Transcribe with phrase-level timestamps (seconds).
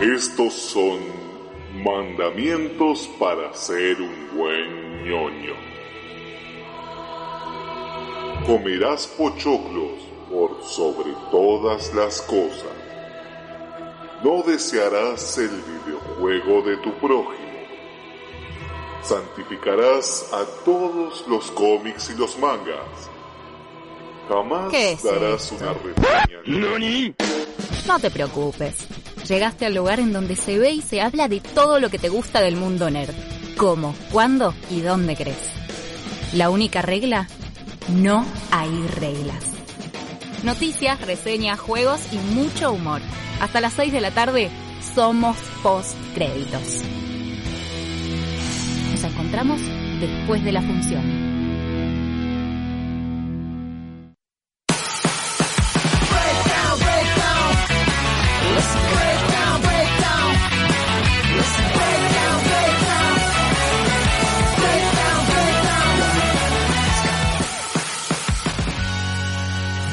[0.00, 0.98] Estos son
[1.82, 5.54] mandamientos para ser un buen ñoño.
[8.46, 9.92] Comerás pochoclos
[10.30, 12.76] por sobre todas las cosas.
[14.22, 17.46] No desearás el videojuego de tu prójimo.
[19.02, 23.10] Santificarás a todos los cómics y los mangas.
[24.28, 25.64] Jamás ¿Qué es darás esto?
[25.64, 27.14] una reseña.
[27.86, 28.86] No te preocupes.
[29.28, 32.08] Llegaste al lugar en donde se ve y se habla de todo lo que te
[32.08, 33.14] gusta del mundo nerd.
[33.56, 35.50] ¿Cómo, cuándo y dónde crees?
[36.32, 37.26] La única regla,
[37.88, 38.70] no hay
[39.00, 39.44] reglas.
[40.44, 43.00] Noticias, reseñas, juegos y mucho humor.
[43.40, 44.48] Hasta las 6 de la tarde
[44.94, 46.82] somos post créditos.
[48.92, 49.60] Nos encontramos
[50.00, 51.25] después de la función.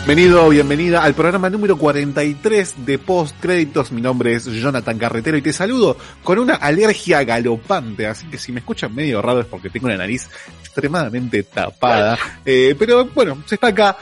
[0.06, 3.94] Bienvenido, bienvenida al programa número 43 de Post Créditos.
[3.94, 8.52] Mi nombre es Jonathan Carretero y te saludo con una alergia galopante, así que si
[8.52, 10.28] me escuchan medio raro es porque tengo una nariz
[10.60, 12.18] extremadamente tapada.
[12.46, 13.96] Eh, pero bueno, se está acá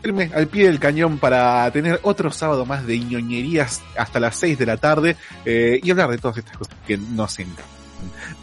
[0.00, 4.56] firme al pie del cañón para tener otro sábado más de ñoñerías hasta las 6
[4.56, 7.79] de la tarde eh, y hablar de todas estas cosas que nos encantan.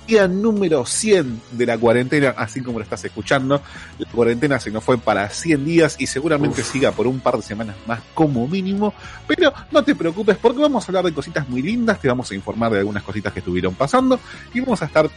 [0.08, 3.62] Día número 100 de la cuarentena, así como lo estás escuchando.
[4.00, 7.42] La cuarentena se nos fue para 100 días y seguramente siga por un par de
[7.42, 8.94] semanas más como mínimo.
[9.28, 12.36] Pero no te preocupes porque vamos a hablar de cositas muy lindas, te vamos a
[12.36, 14.18] informar de algunas cositas que estuvieron pasando
[14.54, 15.10] y vamos a estar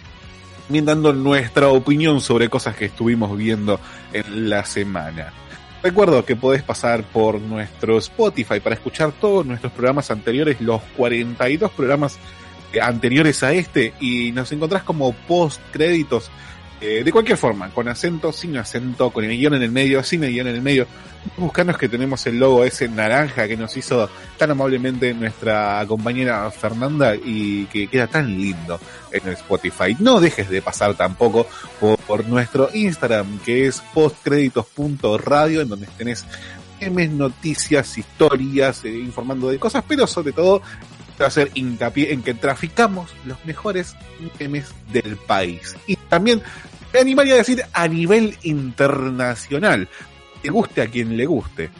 [0.66, 3.78] también dando nuestra opinión sobre cosas que estuvimos viendo
[4.12, 5.32] en la semana.
[5.84, 11.70] Recuerdo que podés pasar por nuestro Spotify para escuchar todos nuestros programas anteriores, los 42
[11.70, 12.18] programas
[12.80, 16.30] anteriores a este, y nos encontrás como post créditos
[16.82, 20.24] eh, de cualquier forma, con acento, sin acento, con el guion en el medio, sin
[20.24, 20.86] el guion en el medio.
[21.36, 24.08] Buscanos que tenemos el logo ese naranja que nos hizo
[24.38, 28.80] tan amablemente nuestra compañera Fernanda y que queda tan lindo
[29.12, 29.94] en el Spotify.
[29.98, 31.46] No dejes de pasar tampoco
[31.78, 36.24] por, nuestro Instagram que es postcréditos.radio en donde tenés
[36.80, 40.62] memes, noticias, historias, eh, informando de cosas, pero sobre todo
[41.24, 43.96] hacer hincapié en que traficamos los mejores
[44.38, 45.76] memes del país.
[45.86, 46.42] Y también
[46.92, 49.88] me animaría a decir a nivel internacional.
[50.42, 51.70] Le guste a quien le guste.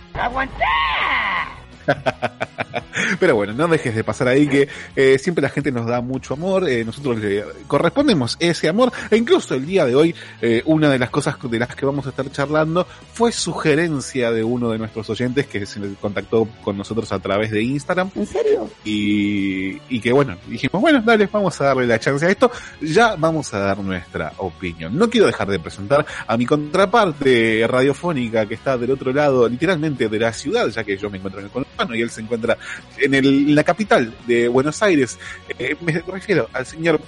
[3.18, 6.34] Pero bueno, no dejes de pasar ahí que eh, siempre la gente nos da mucho
[6.34, 10.90] amor, eh, nosotros le correspondemos ese amor, e incluso el día de hoy, eh, una
[10.90, 14.78] de las cosas de las que vamos a estar charlando fue sugerencia de uno de
[14.78, 18.10] nuestros oyentes que se contactó con nosotros a través de Instagram.
[18.14, 18.69] ¿En serio?
[18.84, 23.16] Y, y que bueno, dijimos, bueno, dale, vamos a darle la chance a esto, ya
[23.16, 24.96] vamos a dar nuestra opinión.
[24.96, 30.08] No quiero dejar de presentar a mi contraparte radiofónica que está del otro lado, literalmente
[30.08, 32.56] de la ciudad, ya que yo me encuentro en el conurbano y él se encuentra
[32.98, 35.19] en, el, en la capital de Buenos Aires.
[35.58, 37.00] Eh, me refiero al señor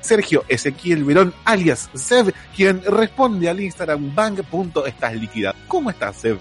[0.00, 5.54] Sergio Ezequiel Verón, alias Seb, quien responde al Instagram bang.estás líquida.
[5.68, 6.38] ¿Cómo estás, Seb?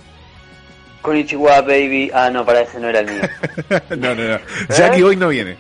[1.02, 2.12] Konnichiwa, baby.
[2.14, 3.22] Ah, no, para ese no era el mío.
[3.98, 4.40] no, no, no.
[4.70, 5.58] Jackie hoy no viene.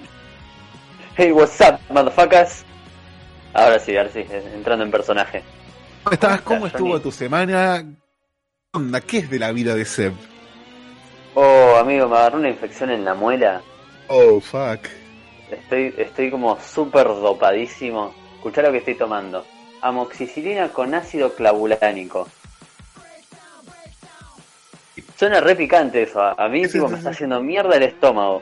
[1.15, 2.63] Hey, what's up, motherfuckers?
[3.53, 5.43] Ahora sí, ahora sí, eh, entrando en personaje.
[6.03, 6.41] ¿Cómo estás?
[6.41, 7.03] ¿Cómo ¿Cómo estás, estuvo Johnny?
[7.03, 7.83] tu semana?
[7.83, 9.01] ¿Qué onda?
[9.01, 10.13] ¿Qué es de la vida de Seb?
[11.33, 13.61] Oh, amigo, me agarró una infección en la muela.
[14.07, 14.87] Oh, fuck.
[15.49, 18.13] Estoy, estoy como súper dopadísimo.
[18.35, 19.45] Escuchá lo que estoy tomando.
[19.81, 22.27] Amoxicilina con ácido clavulánico.
[25.17, 26.21] Suena re picante eso.
[26.21, 28.41] A a mí, tipo, me está haciendo mierda el estómago.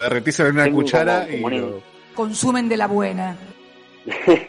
[0.00, 1.42] En una Tengo cuchara como- y...
[1.42, 1.82] como un- lo-
[2.14, 3.36] Consumen de la buena.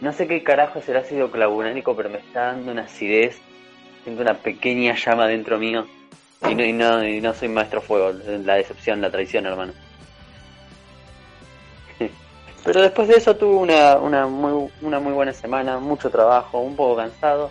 [0.00, 3.38] No sé qué carajo es el ácido clavulánico, pero me está dando una acidez.
[4.02, 5.86] Siento una pequeña llama dentro mío.
[6.48, 8.12] Y no, y no, y no soy maestro fuego.
[8.44, 9.72] La decepción, la traición, hermano.
[12.64, 16.76] Pero después de eso tuve una, una, muy, una muy buena semana, mucho trabajo, un
[16.76, 17.50] poco cansado.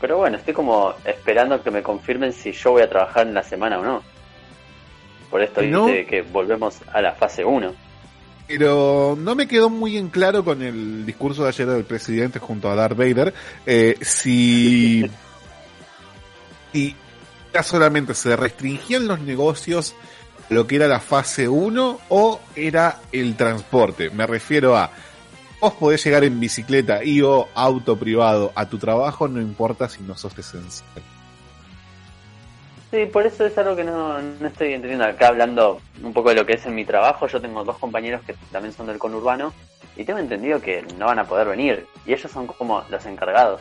[0.00, 3.42] Pero bueno, estoy como esperando que me confirmen si yo voy a trabajar en la
[3.42, 4.02] semana o no.
[5.30, 5.86] Por esto ¿No?
[5.86, 7.72] dice que volvemos a la fase 1.
[8.48, 12.68] Pero no me quedó muy en claro con el discurso de ayer del presidente junto
[12.68, 13.32] a Darth Vader
[13.64, 15.08] eh, si,
[16.72, 16.96] si
[17.52, 19.94] ya solamente se restringían los negocios
[20.50, 24.10] a lo que era la fase 1 o era el transporte.
[24.10, 24.90] Me refiero a
[25.60, 30.02] vos podés llegar en bicicleta y o auto privado a tu trabajo, no importa si
[30.02, 31.02] no sos esencial.
[32.90, 35.04] Sí, por eso es algo que no, no estoy entendiendo.
[35.04, 38.22] Acá hablando un poco de lo que es en mi trabajo, yo tengo dos compañeros
[38.26, 39.52] que también son del conurbano
[39.96, 43.60] y tengo entendido que no van a poder venir y ellos son como los encargados.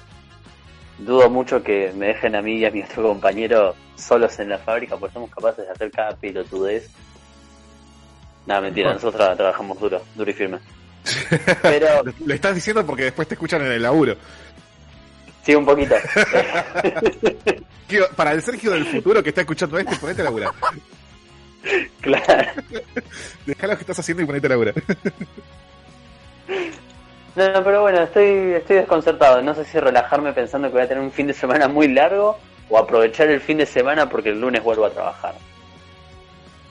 [0.99, 4.57] Dudo mucho que me dejen a mí y a mi otro compañero solos en la
[4.57, 6.89] fábrica porque somos capaces de hacer cada pilotudez.
[8.45, 8.99] Nada, mentira, Bueno.
[9.01, 10.59] nosotros tra- trabajamos duro, duro y firme.
[11.61, 11.87] Pero
[12.25, 14.15] Lo, estás diciendo porque después te escuchan en el laburo.
[15.45, 15.95] sí, un poquito.
[18.15, 20.51] Para el Sergio del futuro que está escuchando esto, ponete a laburar.
[22.01, 22.51] claro.
[23.45, 24.73] Dejá lo que estás haciendo y ponete a laburar.
[27.39, 29.41] No, pero bueno, estoy, estoy desconcertado.
[29.41, 32.37] No sé si relajarme pensando que voy a tener un fin de semana muy largo
[32.69, 35.35] o aprovechar el fin de semana porque el lunes vuelvo a trabajar.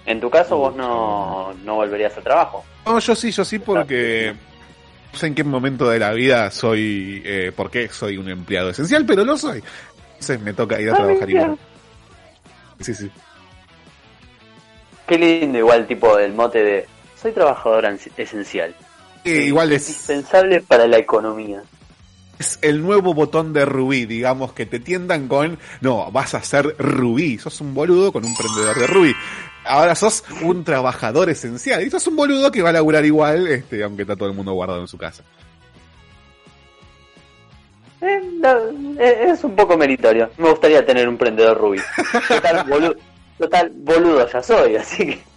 [0.05, 2.65] En tu caso, vos no, no volverías al trabajo.
[2.85, 4.35] No, yo sí, yo sí, porque
[5.13, 8.69] no sé en qué momento de la vida soy, eh, por qué soy un empleado
[8.71, 9.63] esencial, pero lo soy.
[10.13, 11.59] Entonces me toca ir a Ah, trabajar igual.
[12.81, 13.11] Sí, sí.
[15.07, 16.87] Qué lindo, igual, tipo el mote de
[17.21, 17.87] soy trabajador
[18.17, 18.75] esencial.
[19.25, 21.63] Eh, igual es, Indispensable para la economía.
[22.39, 26.77] es el nuevo botón de Rubí, digamos, que te tiendan con, no, vas a ser
[26.79, 29.15] Rubí, sos un boludo con un prendedor de Rubí.
[29.65, 33.83] Ahora sos un trabajador esencial y sos un boludo que va a laburar igual, este,
[33.83, 35.23] aunque está todo el mundo guardado en su casa.
[38.01, 40.31] Eh, no, eh, es un poco meritorio.
[40.39, 41.81] Me gustaría tener un prendedor rubí.
[42.29, 42.95] Total, boludo,
[43.39, 45.29] total, boludo ya soy, así que...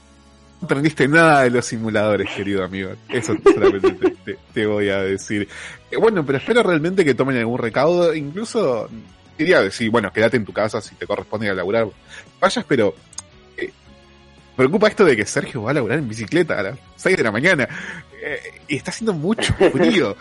[0.61, 2.91] No aprendiste nada de los simuladores, querido amigo.
[3.09, 4.13] Eso solamente
[4.53, 5.47] te, voy a decir.
[5.89, 8.13] Eh, bueno, pero espero realmente que tomen algún recaudo.
[8.13, 8.87] Incluso,
[9.37, 11.87] quería decir, bueno, quédate en tu casa si te corresponde a laburar.
[12.39, 12.93] Vayas, pero...
[13.57, 13.71] eh,
[14.55, 17.31] preocupa esto de que Sergio va a laburar en bicicleta a las 6 de la
[17.31, 17.67] mañana.
[18.23, 20.15] Eh, y está haciendo mucho frío.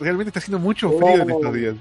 [0.00, 1.74] Realmente está haciendo mucho frío en estos días.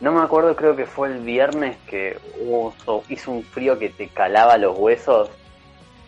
[0.00, 2.74] No me acuerdo, creo que fue el viernes que hubo-
[3.08, 5.28] hizo un frío que te calaba los huesos.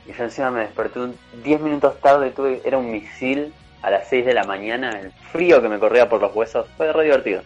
[0.06, 3.52] Y yo encima me desperté un- 10 minutos tarde, tuve, era un misil
[3.82, 4.90] a las 6 de la mañana.
[5.00, 7.42] El frío que me corría por los huesos fue re divertido.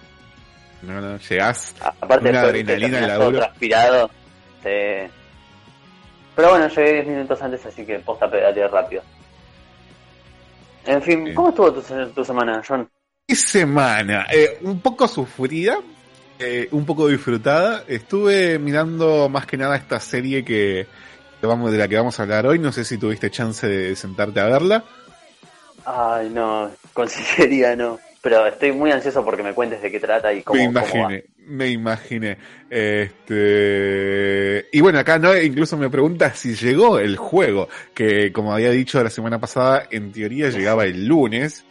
[0.83, 4.11] No, no, llegás A- Aparte Una adrenalina en la transpirado.
[4.63, 5.11] sí.
[6.35, 9.03] Pero bueno, llegué 10 minutos antes, así que posta pedalear rápido.
[10.85, 11.35] En fin.
[11.35, 12.89] ¿cómo estuvo tu, tu semana, John?
[13.27, 14.27] ¿Qué semana?
[14.33, 15.79] Eh, un poco sufrida,
[16.39, 17.85] eh, un poco disfrutada.
[17.89, 20.87] Estuve mirando más que nada esta serie que
[21.43, 22.59] vamos, de la que vamos a hablar hoy.
[22.59, 24.85] No sé si tuviste chance de sentarte a verla.
[25.85, 27.99] Ay, no, con sinceridad no.
[28.23, 30.89] Pero estoy muy ansioso porque me cuentes de qué trata y cómo, me cómo va.
[31.13, 32.39] imaginé, me imaginé.
[32.69, 38.71] Este, y bueno, acá no, incluso me pregunta si llegó el juego, que como había
[38.71, 41.65] dicho la semana pasada, en teoría llegaba el lunes.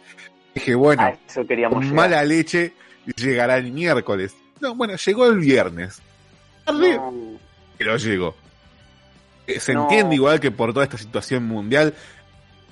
[0.54, 2.72] Dije, bueno, eso queríamos con mala leche
[3.16, 4.34] llegará el miércoles.
[4.60, 6.00] No, bueno, llegó el viernes.
[6.64, 7.38] Tarde, No.
[7.76, 8.34] pero llegó.
[9.46, 9.82] Eh, Se No.
[9.82, 11.94] entiende igual que por toda esta situación mundial,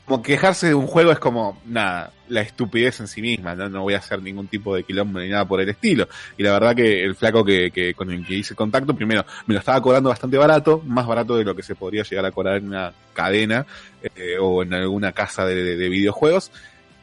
[0.06, 3.82] como quejarse de un juego es como, nada, la estupidez en sí misma, no, no
[3.82, 6.08] voy a hacer ningún tipo de quilombo ni nada por el estilo.
[6.36, 9.54] Y la verdad que el flaco que, que con el que hice contacto, primero, me
[9.54, 12.56] lo estaba cobrando bastante barato, más barato de lo que se podría llegar a cobrar
[12.56, 13.64] en una cadena
[14.02, 16.50] eh, o en alguna casa de, de- de videojuegos.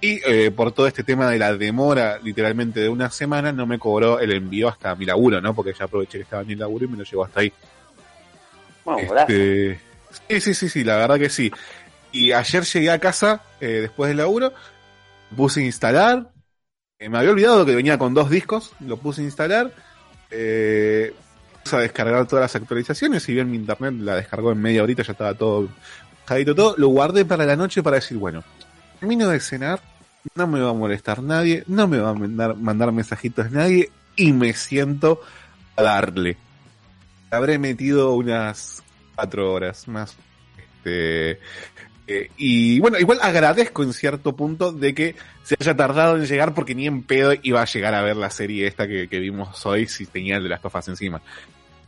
[0.03, 3.77] Y eh, por todo este tema de la demora, literalmente de una semana, no me
[3.79, 5.53] cobró el envío hasta mi laburo, ¿no?
[5.55, 7.51] Porque ya aproveché que estaba en mi laburo y me lo llevó hasta ahí.
[8.97, 9.79] Este,
[10.29, 11.51] sí, sí, sí, sí, la verdad que sí.
[12.11, 14.53] Y ayer llegué a casa, eh, después del laburo,
[15.35, 16.31] puse a instalar,
[16.99, 19.71] eh, me había olvidado que venía con dos discos, lo puse a instalar,
[20.29, 21.13] eh,
[21.63, 25.03] puse a descargar todas las actualizaciones, si bien mi internet la descargó en media horita,
[25.03, 25.69] ya estaba todo
[26.21, 28.43] bajadito todo, lo guardé para la noche para decir, bueno,
[28.99, 29.81] termino de cenar,
[30.35, 34.33] no me va a molestar nadie, no me va a mandar, mandar mensajitos nadie, y
[34.33, 35.21] me siento
[35.75, 36.37] a darle.
[37.31, 38.83] Habré metido unas
[39.15, 40.15] cuatro horas más.
[40.57, 41.39] Este,
[42.07, 46.53] eh, y bueno, igual agradezco en cierto punto de que se haya tardado en llegar
[46.53, 49.65] porque ni en pedo iba a llegar a ver la serie esta que, que vimos
[49.65, 51.21] hoy si tenía el de las tofas encima.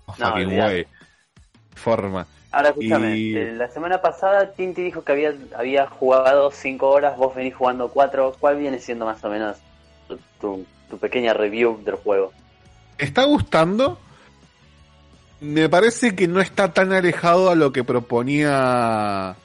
[0.05, 0.87] Oh, No, fucking way.
[1.75, 2.25] Forma.
[2.51, 7.17] Ahora escúchame, Y- eh, la semana pasada Tinti dijo que había, había jugado 5 horas,
[7.17, 8.35] vos venís jugando 4.
[8.39, 9.57] ¿Cuál viene siendo más o menos
[10.07, 12.31] tu, tu- tu pequeña review del juego?
[12.99, 13.99] ¿Me está gustando?
[15.43, 19.35] Me parece que no está tan alejado a lo que proponía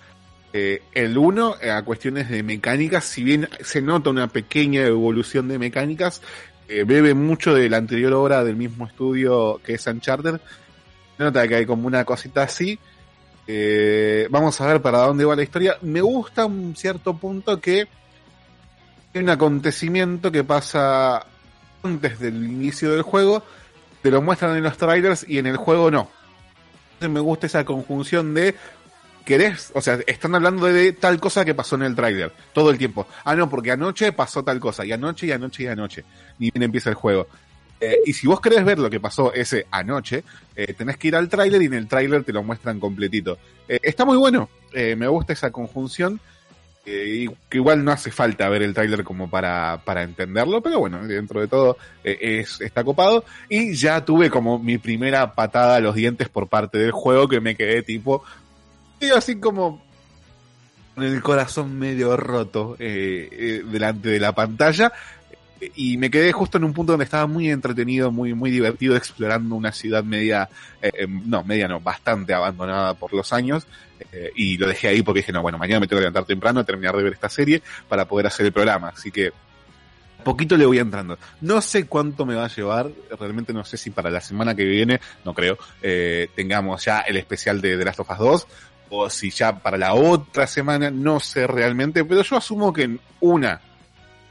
[0.52, 5.58] eh, el 1 a cuestiones de mecánicas, si bien se nota una pequeña evolución de
[5.58, 6.22] mecánicas,
[6.68, 10.40] eh, bebe mucho de la anterior obra del mismo estudio que es Uncharted.
[11.18, 12.78] Nota que hay como una cosita así.
[13.48, 15.78] Eh, vamos a ver para dónde va la historia.
[15.82, 17.88] Me gusta un cierto punto que
[19.14, 21.26] hay un acontecimiento que pasa
[21.82, 23.42] antes del inicio del juego,
[24.02, 26.08] te lo muestran en los trailers y en el juego no.
[27.00, 28.54] me gusta esa conjunción de
[29.28, 32.78] querés, o sea, están hablando de tal cosa que pasó en el tráiler todo el
[32.78, 33.06] tiempo.
[33.24, 36.04] Ah, no, porque anoche pasó tal cosa, y anoche, y anoche, y anoche.
[36.38, 37.28] Ni bien empieza el juego.
[37.80, 40.24] Eh, y si vos querés ver lo que pasó ese anoche,
[40.56, 43.38] eh, tenés que ir al tráiler y en el tráiler te lo muestran completito.
[43.68, 46.20] Eh, está muy bueno, me gusta esa conjunción.
[47.48, 51.40] Que igual no hace falta ver el tráiler como para, para entenderlo, pero bueno, dentro
[51.40, 53.24] de todo es, está copado.
[53.48, 57.40] Y ya tuve como mi primera patada a los dientes por parte del juego que
[57.40, 58.22] me quedé tipo,
[59.00, 59.82] y así como
[60.94, 64.92] con el corazón medio roto delante de la pantalla
[65.74, 69.54] y me quedé justo en un punto donde estaba muy entretenido, muy, muy divertido explorando
[69.54, 70.48] una ciudad media,
[70.80, 73.66] eh, em, no, media no, bastante abandonada por los años,
[74.12, 76.60] eh, y lo dejé ahí porque dije, no, bueno, mañana me tengo que levantar temprano
[76.60, 79.32] a terminar de ver esta serie para poder hacer el programa, así que
[80.28, 81.18] poquito le voy entrando.
[81.40, 84.64] No sé cuánto me va a llevar, realmente no sé si para la semana que
[84.64, 88.46] viene, no creo, eh, tengamos ya el especial de The Last of Us 2,
[88.90, 93.00] o si ya para la otra semana, no sé realmente, pero yo asumo que en
[93.20, 93.60] una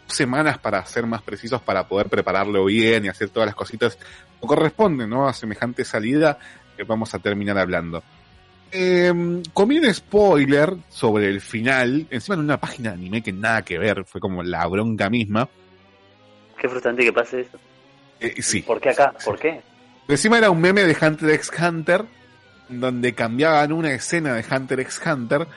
[0.07, 4.47] semanas para ser más precisos, para poder prepararlo bien y hacer todas las cositas que
[4.47, 5.27] corresponden, ¿no?
[5.27, 6.37] A semejante salida
[6.75, 8.03] que vamos a terminar hablando.
[8.71, 13.61] Eh, comí un spoiler sobre el final, encima en una página de anime que nada
[13.63, 15.47] que ver, fue como la bronca misma.
[16.59, 17.57] Qué frustrante que pase eso.
[18.19, 18.61] Eh, sí.
[18.61, 19.13] ¿Por qué acá?
[19.23, 19.61] ¿Por qué?
[20.07, 22.05] Encima era un meme de Hunter x Hunter,
[22.69, 25.47] donde cambiaban una escena de Hunter x Hunter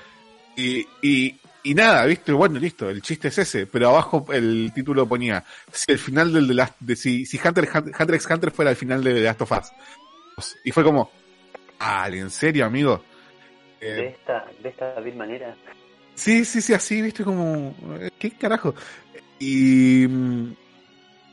[0.57, 5.07] y, y, y nada, viste, bueno, listo, el chiste es ese, pero abajo el título
[5.07, 8.71] ponía, si el final del de, las, de si, si Hunter, Hunter x Hunter fuera
[8.71, 9.73] el final de The Last of Us.
[10.64, 11.11] Y fue como,
[11.79, 13.05] ah, ¿en serio, amigo?
[13.81, 15.55] Eh, de esta, de esta vil manera.
[16.14, 17.75] Sí, sí, sí, así, viste, como,
[18.19, 18.75] ¿qué carajo?
[19.38, 20.55] Y mm,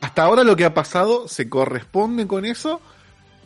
[0.00, 2.80] hasta ahora lo que ha pasado se corresponde con eso,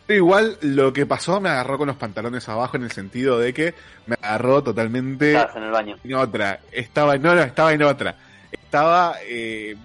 [0.08, 3.74] igual lo que pasó me agarró con los pantalones abajo en el sentido de que
[4.06, 5.96] me agarró totalmente Estabas en el baño.
[6.04, 6.60] en otra.
[6.70, 8.14] Estaba, no, no, estaba en otra.
[8.50, 9.76] Estaba, eh,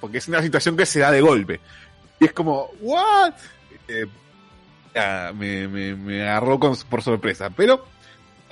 [0.00, 1.60] porque es una situación que se da de golpe.
[2.20, 3.34] Y es como, ¿what?
[3.86, 4.06] Eh,
[4.96, 7.50] ah, me, me, me agarró con, por sorpresa.
[7.50, 7.84] Pero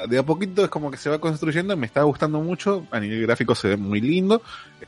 [0.09, 3.23] de a poquito es como que se va construyendo, me está gustando mucho, a nivel
[3.23, 4.43] gráfico se ve muy lindo,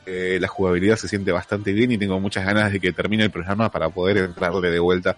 [0.05, 3.31] eh, la jugabilidad se siente bastante bien y tengo muchas ganas de que termine el
[3.31, 5.17] programa para poder entrarle de vuelta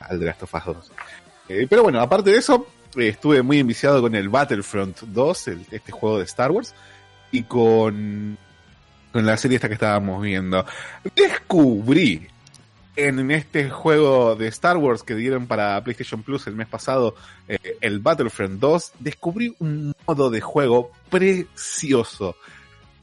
[0.00, 0.92] al de Last of Us 2.
[1.48, 2.66] Eh, pero bueno, aparte de eso,
[2.96, 6.74] eh, estuve muy enviciado con el Battlefront 2, el, este juego de Star Wars,
[7.30, 8.38] y con,
[9.12, 10.64] con la serie esta que estábamos viendo.
[11.14, 12.26] Descubrí
[12.96, 17.14] en este juego de Star Wars que dieron para PlayStation Plus el mes pasado,
[17.46, 22.36] eh, el Battlefront 2, descubrí un modo de juego precioso.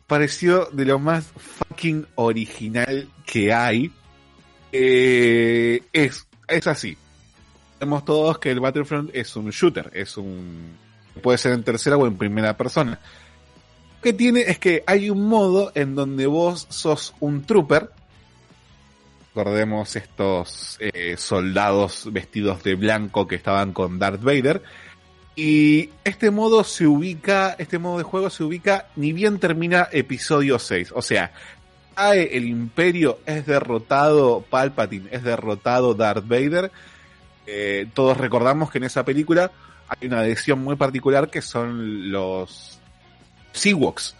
[0.07, 3.91] Pareció de lo más fucking original que hay.
[4.71, 6.97] Eh, es, es así.
[7.79, 10.75] Vemos todos que el Battlefront es un shooter, es un...
[11.21, 12.99] puede ser en tercera o en primera persona.
[13.97, 17.89] Lo que tiene es que hay un modo en donde vos sos un trooper,
[19.35, 24.61] recordemos estos eh, soldados vestidos de blanco que estaban con Darth Vader.
[25.35, 30.59] Y este modo se ubica, este modo de juego se ubica ni bien termina episodio
[30.59, 30.91] 6.
[30.95, 31.31] O sea,
[31.95, 36.71] cae el imperio, es derrotado Palpatine, es derrotado Darth Vader.
[37.47, 39.51] Eh, todos recordamos que en esa película
[39.87, 42.79] hay una adhesión muy particular que son los
[43.53, 44.15] Seawoks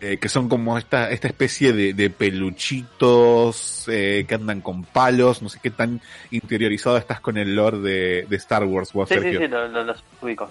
[0.00, 5.42] eh, que son como esta, esta especie de, de peluchitos eh, que andan con palos,
[5.42, 9.20] no sé qué tan interiorizado estás con el lore de, de Star Wars, sí, Sí,
[9.20, 10.50] sí, los lo, ubico.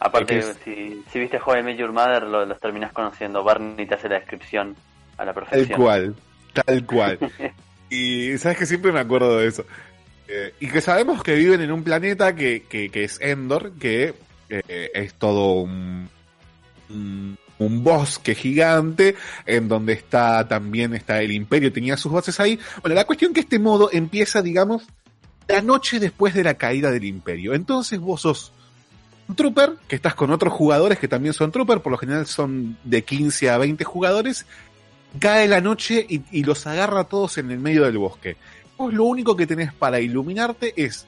[0.00, 3.44] Aparte, si, si viste Joy Major Mother, lo, los terminas conociendo.
[3.44, 4.74] Barney te hace la descripción
[5.16, 5.68] a la perfección.
[5.68, 6.14] Tal cual,
[6.52, 7.18] tal cual.
[7.90, 9.66] y sabes que siempre me acuerdo de eso.
[10.26, 14.14] Eh, y que sabemos que viven en un planeta que, que, que es Endor, que
[14.48, 16.08] eh, es todo un,
[16.88, 22.58] un un bosque gigante en donde está también está el imperio, tenía sus bases ahí.
[22.82, 24.84] Bueno, la cuestión que este modo empieza, digamos,
[25.46, 27.54] la noche después de la caída del imperio.
[27.54, 28.52] Entonces vos sos
[29.28, 32.76] un trooper, que estás con otros jugadores que también son trooper, por lo general son
[32.84, 34.46] de 15 a 20 jugadores,
[35.18, 38.36] cae la noche y, y los agarra a todos en el medio del bosque.
[38.76, 41.06] Vos lo único que tenés para iluminarte es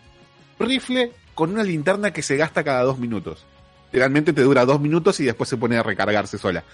[0.58, 3.44] rifle con una linterna que se gasta cada dos minutos
[3.92, 6.64] Realmente te dura dos minutos y después se pone a recargarse sola.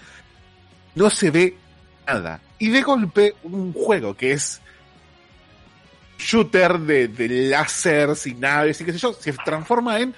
[0.95, 1.57] No se ve
[2.07, 2.41] nada.
[2.59, 4.61] Y de golpe, un juego que es
[6.17, 10.13] shooter de, de láseres y naves y qué sé yo, se transforma en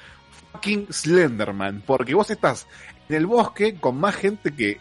[0.52, 1.84] fucking Slenderman.
[1.86, 2.68] Porque vos estás
[3.10, 4.80] en el bosque con más gente que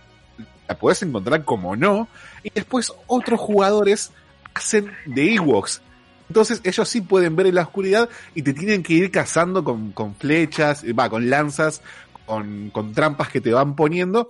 [0.68, 2.08] la podés encontrar como no.
[2.42, 4.12] Y después otros jugadores
[4.54, 5.82] hacen de Ewoks.
[6.28, 9.92] Entonces ellos sí pueden ver en la oscuridad y te tienen que ir cazando con,
[9.92, 11.82] con flechas, eh, va, con lanzas,
[12.26, 14.28] con, con trampas que te van poniendo.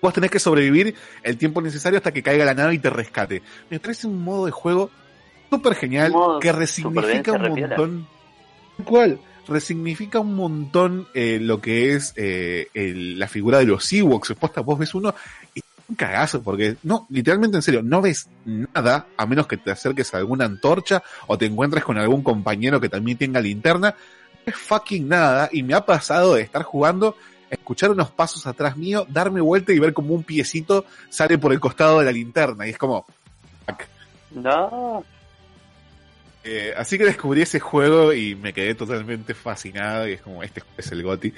[0.00, 3.42] Vos tenés que sobrevivir el tiempo necesario hasta que caiga la nave y te rescate.
[3.70, 4.90] Me parece un modo de juego
[5.50, 7.42] súper genial Modo que resignifica un
[7.76, 8.06] montón.
[8.84, 9.20] ¿Cuál?
[9.46, 14.34] Resignifica un montón eh, lo que es eh, el- la figura de los Ewoks.
[14.64, 15.14] Vos ves uno
[15.54, 19.70] y un cagazo, porque no, literalmente en serio, no ves nada a menos que te
[19.70, 23.94] acerques a alguna antorcha o te encuentres con algún compañero que también tenga linterna.
[24.44, 27.16] Es fucking nada y me ha pasado de estar jugando,
[27.50, 31.60] escuchar unos pasos atrás mío, darme vuelta y ver como un piecito sale por el
[31.60, 33.06] costado de la linterna y es como...
[33.66, 33.82] fuck.
[34.32, 35.04] No,
[36.44, 40.62] Eh, así que descubrí ese juego y me quedé totalmente fascinado y es como, este
[40.76, 41.32] es el GOTI.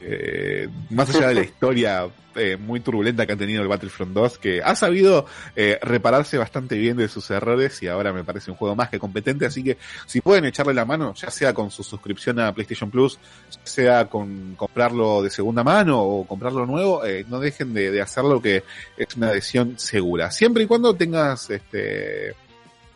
[0.00, 4.38] Eh, más allá de la historia eh, muy turbulenta que ha tenido el Battlefront 2,
[4.38, 5.26] que ha sabido
[5.56, 8.98] eh, repararse bastante bien de sus errores y ahora me parece un juego más que
[9.00, 9.76] competente, así que
[10.06, 13.18] si pueden echarle la mano, ya sea con su suscripción a PlayStation Plus,
[13.50, 18.00] ya sea con comprarlo de segunda mano o comprarlo nuevo, eh, no dejen de, de
[18.00, 18.62] hacerlo que
[18.96, 20.30] es una adhesión segura.
[20.30, 22.36] Siempre y cuando tengas este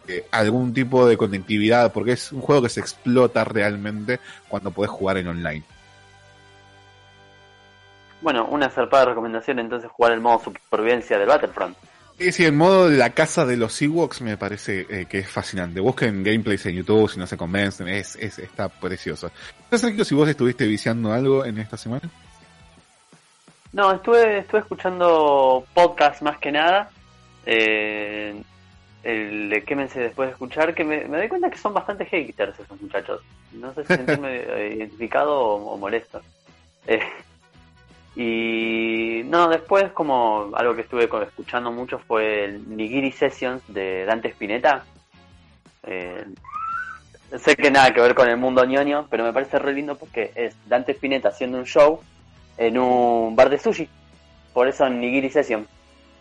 [0.09, 4.19] eh, algún tipo de conectividad, porque es un juego que se explota realmente
[4.49, 5.63] cuando podés jugar en online.
[8.23, 11.77] Bueno, una zarpada recomendación entonces jugar el modo supervivencia del Battlefront.
[12.19, 15.29] Sí, sí, el modo de la casa de los Ewoks me parece eh, que es
[15.29, 15.81] fascinante.
[15.81, 19.31] Busquen gameplays en YouTube si no se convencen, es, es, está precioso.
[19.71, 22.09] No Sergio, si vos estuviste viciando algo en esta semana.
[23.73, 26.91] No, estuve, estuve escuchando podcast más que nada.
[27.47, 28.41] Eh,
[29.03, 32.59] el de Quémense después de escuchar, que me, me doy cuenta que son bastante haters
[32.61, 33.21] esos muchachos.
[33.53, 36.21] No sé si sentirme eh, identificado o, o molesto.
[36.87, 37.01] Eh,
[38.15, 44.29] y no, después como algo que estuve escuchando mucho fue el Nigiri Sessions de Dante
[44.29, 44.85] Spinetta.
[45.85, 46.27] Eh,
[47.39, 50.31] sé que nada que ver con el mundo ñoño, pero me parece re lindo porque
[50.35, 52.01] es Dante Spinetta haciendo un show
[52.59, 53.89] en un bar de sushi.
[54.53, 55.67] Por eso Nigiri Session.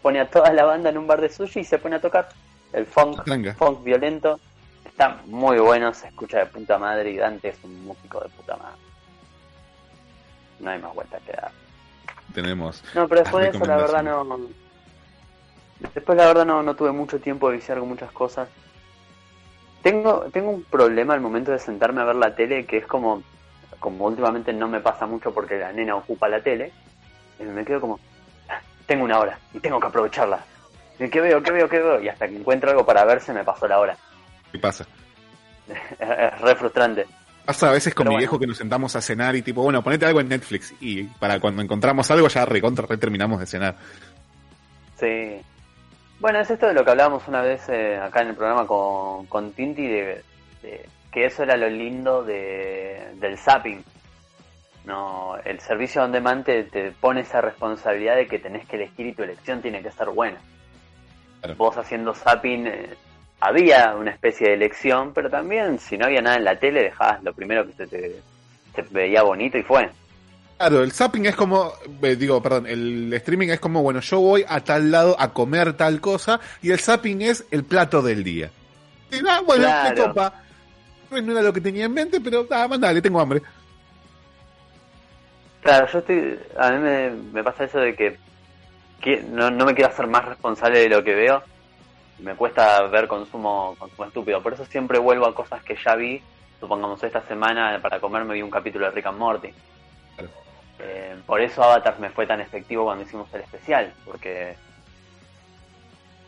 [0.02, 2.30] Pone a toda la banda en un bar de sushi y se pone a tocar
[2.72, 3.22] el funk,
[3.58, 4.40] funk violento.
[4.86, 8.56] Está muy bueno, se escucha de puta madre y Dante es un músico de puta
[8.56, 8.80] madre.
[10.62, 11.52] No hay más vuelta que dar.
[12.34, 12.84] Tenemos.
[12.94, 14.40] No, pero después de eso la verdad no...
[15.94, 18.48] Después la verdad no, no tuve mucho tiempo de viciar con muchas cosas.
[19.82, 23.24] Tengo, tengo un problema al momento de sentarme a ver la tele que es como,
[23.80, 26.72] como últimamente no me pasa mucho porque la nena ocupa la tele,
[27.40, 28.00] y me quedo como,
[28.48, 30.46] "Ah, tengo una hora y tengo que aprovecharla.
[31.00, 31.42] ¿Y ¿Qué veo?
[31.42, 31.68] ¿Qué veo?
[31.68, 32.00] ¿Qué veo?
[32.00, 33.98] Y hasta que encuentro algo para ver se me pasó la hora.
[34.52, 34.86] ¿Qué pasa?
[36.00, 37.08] es re frustrante.
[37.46, 38.22] Pasa a veces con Pero mi bueno.
[38.22, 41.40] viejo que nos sentamos a cenar y tipo, bueno, ponete algo en Netflix y para
[41.40, 43.76] cuando encontramos algo ya recontra re terminamos de cenar.
[45.00, 45.42] Sí.
[46.20, 49.26] Bueno, es esto de lo que hablábamos una vez eh, acá en el programa con,
[49.26, 50.24] con Tinti, de,
[50.62, 53.84] de que eso era lo lindo de, del zapping.
[54.86, 59.08] No, el servicio on demand te, te pone esa responsabilidad de que tenés que elegir
[59.08, 60.38] y tu elección tiene que ser buena.
[61.40, 61.56] Claro.
[61.56, 62.90] Vos haciendo zapping eh,
[63.42, 67.24] había una especie de elección, pero también si no había nada en la tele dejabas
[67.24, 68.22] lo primero que se te,
[68.76, 69.90] se veía bonito y fue.
[70.58, 71.74] Claro, el zapping es como,
[72.04, 75.74] eh, digo, perdón, el streaming es como, bueno, yo voy a tal lado a comer
[75.74, 78.52] tal cosa y el zapping es el plato del día.
[79.10, 80.08] Y, ah, bueno, me Claro.
[80.08, 80.34] copa.
[81.10, 83.42] No era lo que tenía en mente, pero ah, mandale, tengo hambre.
[85.62, 86.40] Claro, yo estoy.
[86.58, 88.18] A mí me, me pasa eso de que,
[89.02, 91.44] que no, no me quiero hacer más responsable de lo que veo.
[92.22, 94.42] Me cuesta ver consumo, consumo estúpido.
[94.44, 96.22] Por eso siempre vuelvo a cosas que ya vi.
[96.60, 99.50] Supongamos esta semana para comer me vi un capítulo de Rick and Morty.
[100.16, 100.32] Claro.
[100.80, 103.92] Eh, por eso Avatar me fue tan efectivo cuando hicimos el especial.
[104.06, 104.56] Porque.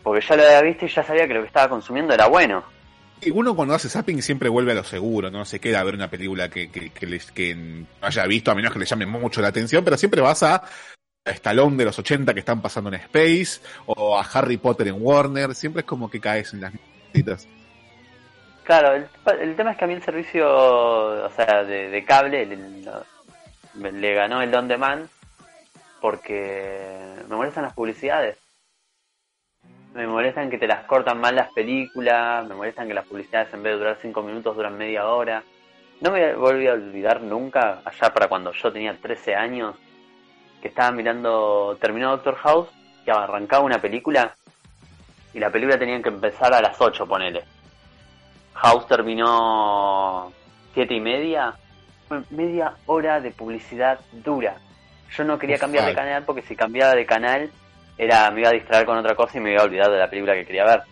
[0.01, 2.63] Porque ya lo había visto y ya sabía que lo que estaba consumiendo era bueno.
[3.21, 5.93] Y uno cuando hace zapping siempre vuelve a lo seguro, no se queda a ver
[5.93, 9.05] una película que, que, que, les- que no haya visto, a menos que le llame
[9.05, 10.61] mucho la atención, pero siempre vas a
[11.33, 15.55] Stallone de los 80 que están pasando en Space, o a Harry Potter en Warner,
[15.55, 16.73] siempre es como que caes en las
[17.13, 17.47] citas.
[18.63, 19.07] Claro, el,
[19.39, 20.45] el tema es que a mí el servicio,
[21.25, 22.45] o sea, de, cable,
[23.75, 25.07] me- le ganó el on demand
[26.01, 28.37] porque me molestan las publicidades.
[29.93, 33.63] Me molestan que te las cortan mal las películas, me molestan que las publicidades en
[33.63, 35.43] vez de durar 5 minutos duran media hora.
[36.01, 39.75] No me volví a olvidar nunca, allá para cuando yo tenía 13 años,
[40.63, 42.69] que estaba mirando, terminó Doctor House,
[43.03, 44.33] que arrancaba una película
[45.33, 47.43] y la película tenía que empezar a las 8, ponele.
[48.53, 50.31] House terminó
[50.73, 51.53] siete y media.
[52.29, 54.55] Media hora de publicidad dura.
[55.11, 57.51] Yo no quería cambiar de canal porque si cambiaba de canal
[57.97, 60.09] era me iba a distraer con otra cosa y me iba a olvidar de la
[60.09, 60.83] película que quería ver.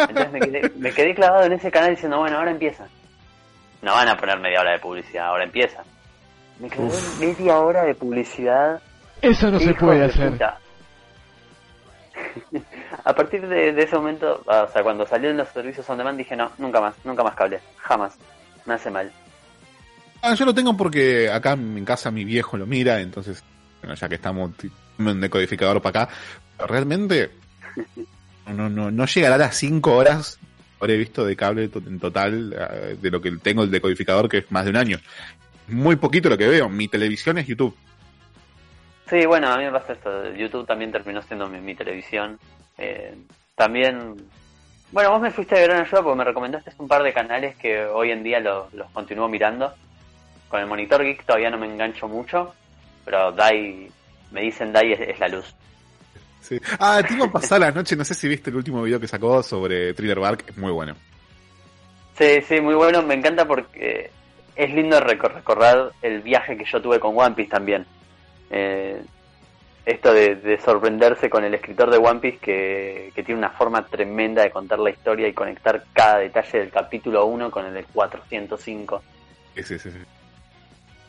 [0.00, 2.86] Entonces me quedé, me quedé clavado en ese canal diciendo, bueno, ahora empieza.
[3.80, 5.82] No van a poner media hora de publicidad, ahora empieza.
[6.58, 8.82] Me quedé media hora de publicidad.
[9.22, 10.30] Eso no se puede de hacer.
[10.32, 10.58] puta.
[13.04, 16.18] A partir de, de ese momento, ah, o sea, cuando salieron los servicios on demand,
[16.18, 18.16] dije, no, nunca más, nunca más cable, jamás.
[18.66, 19.10] Me hace mal.
[20.20, 23.42] Ah, yo lo tengo porque acá en casa mi viejo lo mira, entonces,
[23.80, 24.50] bueno, ya que estamos
[24.98, 26.14] un decodificador para acá,
[26.66, 27.30] realmente
[28.46, 30.38] no, no, no llegará a las 5 horas,
[30.80, 34.50] habré visto de cable en total eh, de lo que tengo el decodificador, que es
[34.50, 34.98] más de un año.
[35.68, 37.76] Muy poquito lo que veo, mi televisión es YouTube.
[39.08, 40.32] Sí, bueno, a mí me pasa esto.
[40.34, 42.38] YouTube también terminó siendo mi, mi televisión.
[42.76, 43.14] Eh,
[43.54, 44.14] también,
[44.92, 47.84] bueno, vos me fuiste de gran ayuda porque me recomendaste un par de canales que
[47.86, 49.72] hoy en día los, los continúo mirando.
[50.48, 52.54] Con el monitor geek todavía no me engancho mucho,
[53.04, 53.90] pero Dai,
[54.30, 55.54] me dicen Dai es, es la luz.
[56.40, 56.58] Sí.
[56.78, 59.08] Ah, te iba a pasar la noche, no sé si viste el último video que
[59.08, 60.94] sacó sobre Thriller Bark, es muy bueno.
[62.16, 63.02] Sí, sí, muy bueno.
[63.02, 64.10] Me encanta porque
[64.56, 67.86] es lindo recor- recordar el viaje que yo tuve con One Piece también.
[68.50, 69.02] Eh,
[69.84, 73.86] esto de, de sorprenderse con el escritor de One Piece que, que tiene una forma
[73.86, 77.86] tremenda de contar la historia y conectar cada detalle del capítulo 1 con el del
[77.86, 79.02] 405.
[79.56, 79.90] Sí, sí, sí.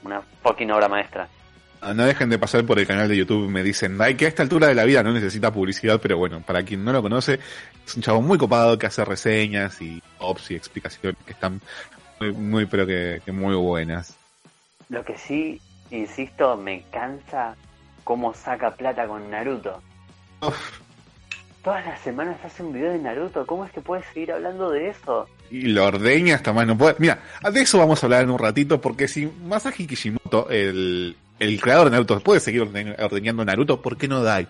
[0.03, 1.27] Una fucking obra maestra.
[1.81, 4.29] Ah, No dejen de pasar por el canal de YouTube, me dicen, ay, que a
[4.29, 7.39] esta altura de la vida no necesita publicidad, pero bueno, para quien no lo conoce,
[7.85, 11.59] es un chavo muy copado que hace reseñas y ops y explicaciones que están
[12.19, 14.15] muy, muy pero que, que muy buenas.
[14.89, 17.55] Lo que sí, insisto, me cansa
[18.03, 19.81] cómo saca plata con Naruto.
[20.41, 20.55] Uf,
[21.63, 23.45] Todas las semanas hace un video de Naruto.
[23.45, 25.27] ¿Cómo es que puedes seguir hablando de eso?
[25.51, 26.95] y lo ordeña hasta más no puede.
[26.99, 31.59] Mira, de eso vamos a hablar en un ratito, porque si Masashi Kishimoto, el, el
[31.59, 34.47] creador de Naruto, puede seguir orde- ordeñando Naruto, ¿por qué no Dai?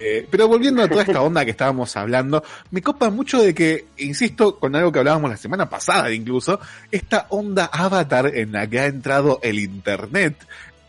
[0.00, 3.84] Eh, pero volviendo a toda esta onda que estábamos hablando, me copa mucho de que,
[3.98, 6.58] insisto, con algo que hablábamos la semana pasada incluso,
[6.90, 10.36] esta onda avatar en la que ha entrado el internet.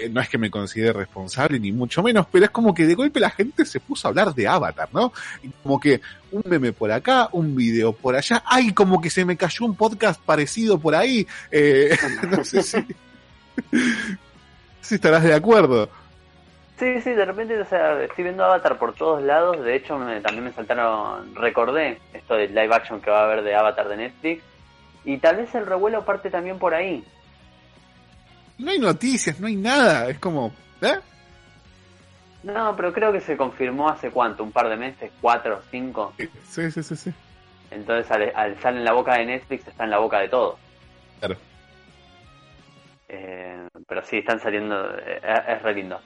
[0.01, 2.95] Eh, no es que me considere responsable ni mucho menos, pero es como que de
[2.95, 5.13] golpe la gente se puso a hablar de avatar, ¿no?
[5.43, 9.25] Y como que un meme por acá, un video por allá, ay, como que se
[9.25, 11.95] me cayó un podcast parecido por ahí, eh,
[12.29, 12.85] no sé si,
[14.81, 15.89] si estarás de acuerdo.
[16.79, 19.63] Sí, sí, de repente, o sea, estoy viendo Avatar por todos lados.
[19.63, 23.43] De hecho, me- también me saltaron, recordé esto del live action que va a haber
[23.43, 24.43] de Avatar de Netflix.
[25.05, 27.03] Y tal vez el revuelo parte también por ahí.
[28.61, 30.99] No hay noticias, no hay nada, es como, ¿eh?
[32.43, 36.13] No, pero creo que se confirmó hace cuánto, un par de meses, cuatro o cinco.
[36.17, 37.13] Sí, sí, sí, sí.
[37.69, 40.55] Entonces, al, al estar en la boca de Netflix, está en la boca de todos.
[41.19, 41.37] Claro.
[43.09, 45.99] Eh, pero sí, están saliendo, eh, es, re lindo.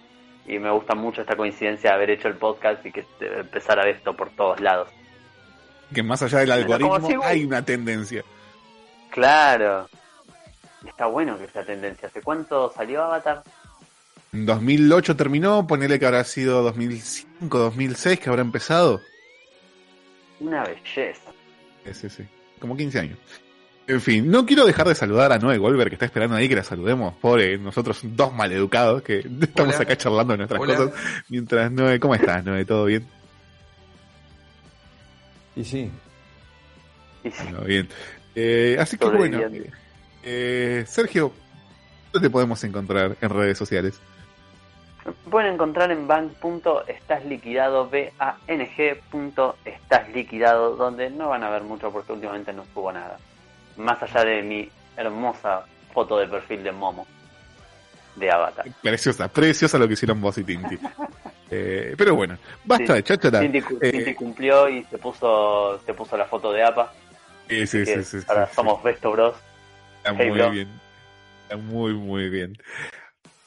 [0.48, 3.06] Y me gusta mucho esta coincidencia de haber hecho el podcast y que eh,
[3.40, 4.90] empezar a ver esto por todos lados.
[5.94, 8.24] Que más allá del algoritmo si- hay una tendencia.
[9.12, 9.88] Claro.
[10.86, 12.08] Está bueno que sea tendencia.
[12.08, 13.44] ¿Hace cuánto salió Avatar?
[14.34, 19.02] En 2008 terminó, ponele que habrá sido 2005, 2006 que habrá empezado.
[20.40, 21.32] Una belleza.
[21.86, 22.24] Sí, sí, sí.
[22.60, 23.18] Como 15 años.
[23.88, 26.56] En fin, no quiero dejar de saludar a Noé Goldberg, que está esperando ahí que
[26.56, 27.14] la saludemos.
[27.16, 29.84] Pobre, nosotros dos maleducados que estamos Hola.
[29.84, 30.76] acá charlando de nuestras Hola.
[30.76, 30.94] cosas.
[31.30, 32.66] Mientras Noé, ¿cómo estás, Noé?
[32.66, 33.06] ¿Todo bien?
[35.56, 35.90] Y sí,
[37.24, 37.88] Y sí, Bueno, bien.
[38.36, 39.78] Eh, así que bueno, Sobreviviendo.
[40.26, 41.32] Eh, Sergio,
[42.12, 44.00] ¿dónde te podemos encontrar en redes sociales?
[45.30, 52.92] pueden encontrar en bank.estasliquidado, B-A-N-G.estasliquidado, donde no van a ver mucho porque últimamente no subo
[52.92, 53.18] nada.
[53.78, 57.06] Más allá de mi hermosa foto de perfil de Momo,
[58.16, 58.66] de Avatar.
[58.82, 60.78] Preciosa, preciosa lo que hicieron vos y Tinti.
[61.52, 62.94] Eh, pero bueno, basta Sí.
[62.94, 63.40] de cháchara.
[63.40, 66.92] Cu- Eh, Cinti cumplió y se puso, se puso la foto de APA.
[67.48, 68.56] sí, sí, sí, sí, ahora sí, sí.
[68.56, 69.36] somos Besto Bros.
[70.06, 70.52] Está Hey, muy bro.
[70.52, 70.68] bien.
[71.44, 72.58] Está muy, muy bien.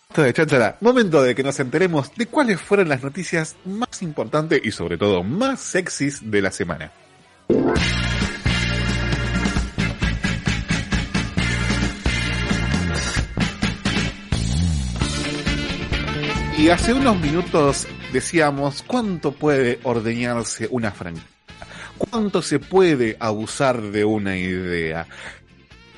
[0.09, 0.77] Basta de cháchara.
[0.81, 5.23] Momento de que nos enteremos de cuáles fueron las noticias más importantes y sobre todo
[5.23, 6.91] más sexys de la semana.
[16.57, 21.29] Y hace unos minutos decíamos cuánto puede ordeñarse una franquicia,
[21.97, 25.07] cuánto se puede abusar de una idea.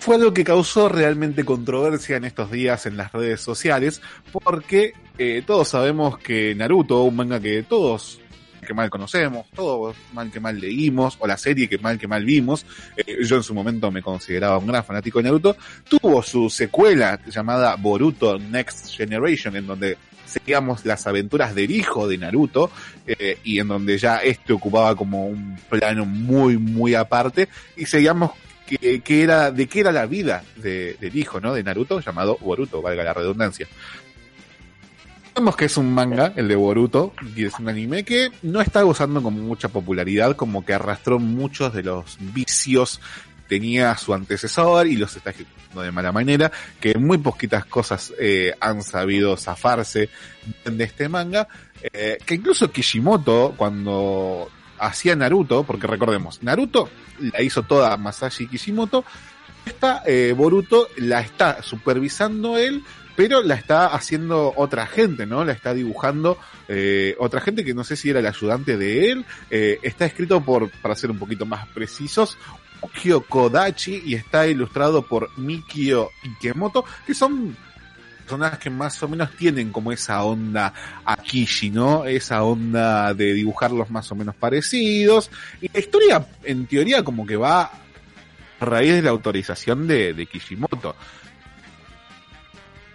[0.01, 4.01] Fue algo que causó realmente controversia en estos días en las redes sociales,
[4.33, 8.19] porque eh, todos sabemos que Naruto, un manga que todos
[8.67, 12.25] que mal conocemos, todos mal que mal leímos, o la serie que mal que mal
[12.25, 12.65] vimos,
[12.97, 15.55] eh, yo en su momento me consideraba un gran fanático de Naruto,
[15.87, 22.17] tuvo su secuela llamada Boruto Next Generation, en donde seguíamos las aventuras del hijo de
[22.17, 22.71] Naruto,
[23.07, 28.31] eh, y en donde ya este ocupaba como un plano muy, muy aparte, y seguíamos
[28.79, 31.53] que, era, de qué era la vida de- del hijo, ¿no?
[31.55, 33.67] De Naruto, llamado Boruto, valga la redundancia.
[35.35, 38.83] Sabemos que es un manga, el de Boruto, y es un anime que no está
[38.83, 43.01] gozando como mucha popularidad, como que arrastró muchos de los vicios
[43.49, 48.55] tenía su antecesor y los está ejecutando de mala manera, que muy poquitas cosas eh,
[48.61, 50.09] han sabido zafarse
[50.65, 51.49] de este manga,
[51.93, 54.49] eh, que incluso Kishimoto, cuando
[54.81, 56.89] hacía Naruto, porque recordemos, Naruto
[57.21, 59.05] la hizo toda Masashi Kishimoto,
[59.67, 62.83] esta eh, Boruto la está supervisando él,
[63.15, 65.45] pero la está haciendo otra gente, ¿no?
[65.45, 66.39] La está dibujando
[66.69, 69.27] eh, otra gente que no sé si era el ayudante de él.
[69.51, 72.39] Eh, está escrito por, para ser un poquito más precisos,
[72.81, 77.57] Ukio Kodachi y está ilustrado por Mikio Ikemoto, que son
[78.31, 80.73] personas que más o menos tienen como esa onda
[81.05, 82.05] Akishi, ¿no?
[82.05, 85.33] Esa onda de dibujarlos más o menos parecidos.
[85.61, 87.71] Y la historia, en teoría, como que va a
[88.65, 90.95] raíz de la autorización de, de Kishimoto.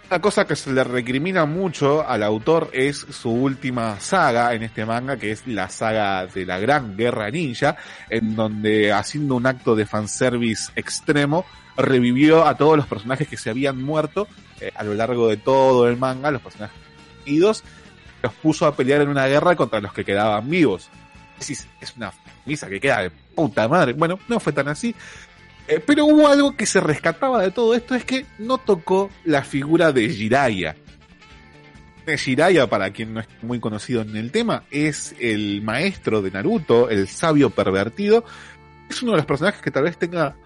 [0.08, 4.86] Una cosa que se le recrimina mucho al autor es su última saga en este
[4.86, 7.76] manga, que es la saga de la Gran Guerra Ninja,
[8.08, 11.44] en donde haciendo un acto de fanservice extremo,
[11.76, 14.28] revivió a todos los personajes que se habían muerto
[14.60, 16.76] eh, a lo largo de todo el manga, los personajes
[17.24, 17.62] idos,
[18.22, 20.88] los puso a pelear en una guerra contra los que quedaban vivos.
[21.40, 21.66] Es,
[21.96, 22.12] una
[22.46, 23.92] misa que queda de puta madre.
[23.92, 24.94] Bueno, no fue tan así.
[25.68, 29.42] Eh, pero hubo algo que se rescataba de todo esto, es que no tocó la
[29.42, 30.76] figura de Jiraiya.
[32.06, 36.88] Jiraiya, para quien no es muy conocido en el tema, es el maestro de Naruto,
[36.88, 38.24] el sabio pervertido.
[38.88, 40.36] Es uno de los personajes que tal vez tenga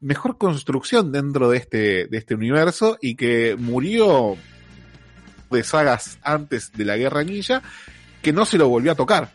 [0.00, 4.36] mejor construcción dentro de este, de este universo y que murió
[5.50, 7.62] de sagas antes de la Guerra Ninja,
[8.22, 9.32] que no se lo volvió a tocar.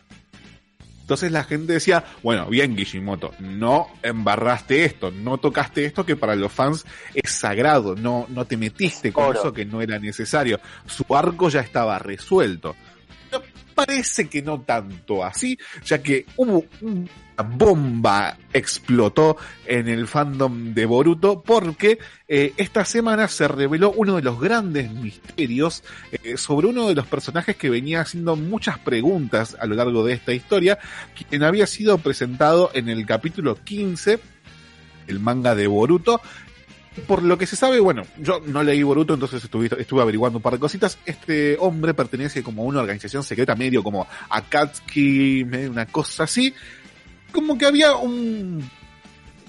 [1.00, 6.34] Entonces la gente decía, bueno, bien Kishimoto, no embarraste esto, no tocaste esto que para
[6.34, 9.38] los fans es sagrado, no, no te metiste con Oro.
[9.38, 10.60] eso que no era necesario.
[10.86, 12.74] Su arco ya estaba resuelto.
[13.74, 17.06] Parece que no tanto así, ya que hubo una
[17.42, 24.22] bomba explotó en el fandom de Boruto porque eh, esta semana se reveló uno de
[24.22, 29.66] los grandes misterios eh, sobre uno de los personajes que venía haciendo muchas preguntas a
[29.66, 30.78] lo largo de esta historia,
[31.28, 34.20] quien había sido presentado en el capítulo 15,
[35.08, 36.20] el manga de Boruto.
[37.08, 40.42] Por lo que se sabe, bueno, yo no leí Boruto, entonces estuve, estuve averiguando un
[40.42, 40.96] par de cositas.
[41.04, 46.54] Este hombre pertenece como a una organización secreta medio como Akatsuki, medio una cosa así.
[47.34, 48.62] Como que había un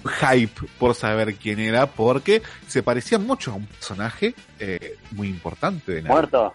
[0.04, 5.92] hype por saber quién era, porque se parecía mucho a un personaje eh, muy importante
[5.92, 6.54] de Naruto Muerto.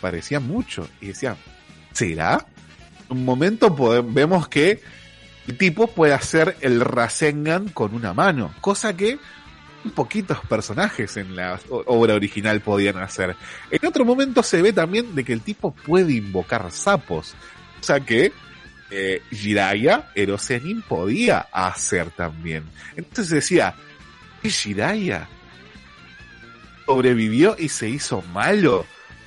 [0.00, 0.88] parecía mucho.
[1.00, 1.36] Y decía,
[1.92, 2.44] ¿será?
[3.10, 4.80] En un momento vemos que
[5.46, 9.18] el tipo puede hacer el Rasengan con una mano, cosa que
[9.94, 13.36] poquitos personajes en la o- obra original podían hacer.
[13.70, 17.34] En otro momento se ve también de que el tipo puede invocar sapos,
[17.80, 18.32] cosa que
[18.90, 22.64] eh, Jiraiya, Erosenin podía hacer también.
[22.96, 23.74] Entonces decía,
[24.42, 25.28] ¿y Jiraiya?
[26.86, 28.86] sobrevivió y se hizo malo.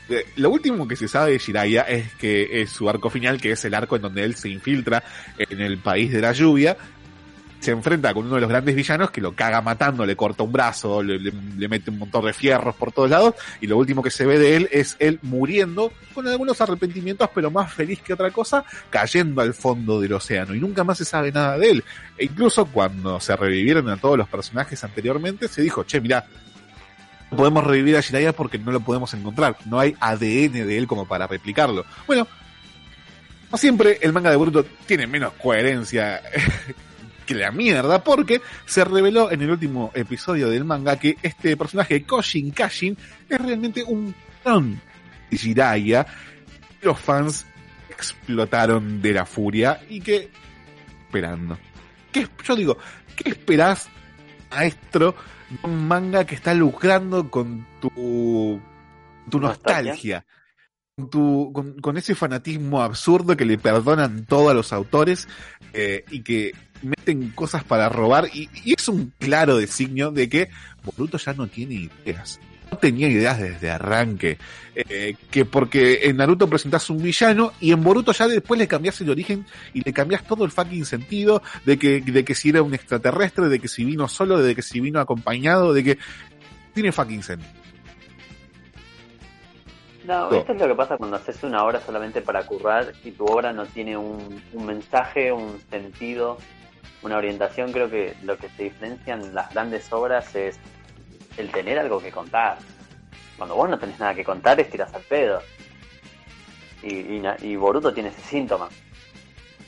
[0.10, 3.52] Eh, Lo último que se sabe de Jiraiya es que es su arco final, que
[3.52, 5.04] es el arco en donde él se infiltra
[5.38, 6.78] en el país de la lluvia,
[7.60, 10.52] se enfrenta con uno de los grandes villanos que lo caga matando, le corta un
[10.52, 11.32] brazo, le,
[11.68, 14.56] mete un montón de fierros por todos lados, y lo último que se ve de
[14.56, 19.54] él es él muriendo con algunos arrepentimientos, pero más feliz que otra cosa, cayendo al
[19.54, 21.84] fondo del océano, y nunca más se sabe nada de él.
[22.18, 26.26] E incluso cuando se revivieron a todos los personajes anteriormente, se dijo, che, mira,
[27.32, 29.58] no podemos revivir a Jiraiya porque no lo podemos encontrar.
[29.66, 31.86] No hay ADN de él como para replicarlo.
[32.06, 32.26] Bueno,
[33.50, 36.22] como siempre, el manga de Boruto tiene menos coherencia
[37.28, 42.04] que la mierda, porque se reveló en el último episodio del manga que este personaje,
[42.04, 42.98] Koshin Kashin,
[43.30, 44.82] es realmente un clon
[45.30, 46.08] de Jiraiya.
[46.82, 47.46] Los fans
[47.90, 50.32] explotaron de la furia y que...
[51.06, 51.58] Esperando.
[52.12, 52.78] ¿Qué, yo digo,
[53.16, 53.90] ¿qué esperás,
[54.50, 55.16] maestro,
[55.50, 58.62] de un manga que está lucrando con tu,
[59.30, 60.26] tu Nostalgia.
[61.10, 65.28] tu, con, con ese fanatismo absurdo que le perdonan todo a los autores
[65.74, 70.50] eh, y que meten cosas para robar y, y es un claro designio de que
[70.84, 72.40] Boruto ya no tiene ideas.
[72.72, 74.38] No tenía ideas desde arranque.
[74.76, 79.00] Eh, que porque en Naruto presentás un villano y en Boruto ya después le cambiás
[79.02, 82.62] el origen y le cambiás todo el fucking sentido de que, de que si era
[82.62, 85.98] un extraterrestre, de que si vino solo, de que si vino acompañado, de que
[86.74, 87.52] tiene fucking sentido.
[90.06, 93.26] No, esto es lo que pasa cuando haces una obra solamente para currar y tu
[93.26, 96.38] obra no tiene un, un mensaje, un sentido,
[97.02, 97.72] una orientación.
[97.72, 100.60] Creo que lo que se diferencian las grandes obras es
[101.38, 102.58] el tener algo que contar.
[103.38, 105.42] Cuando vos no tenés nada que contar, es tiras al pedo.
[106.82, 108.70] Y, y, na- y Boruto tiene ese síntoma.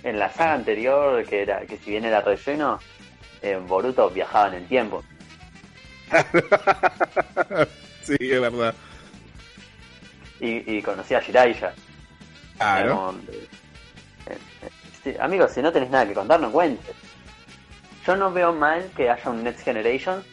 [0.03, 2.79] En la saga anterior, que era que si bien era relleno,
[3.41, 5.03] en Boruto viajaba en el tiempo.
[8.03, 8.73] sí, es verdad.
[10.39, 11.73] Y, y conocía a Jiraiya.
[12.57, 12.95] Claro.
[12.95, 13.47] Como, eh,
[14.27, 14.69] eh,
[15.03, 16.95] sí, amigos, si no tenés nada que contar, no cuentes.
[18.09, 20.23] Yo no veo mal que haya un Next Generation.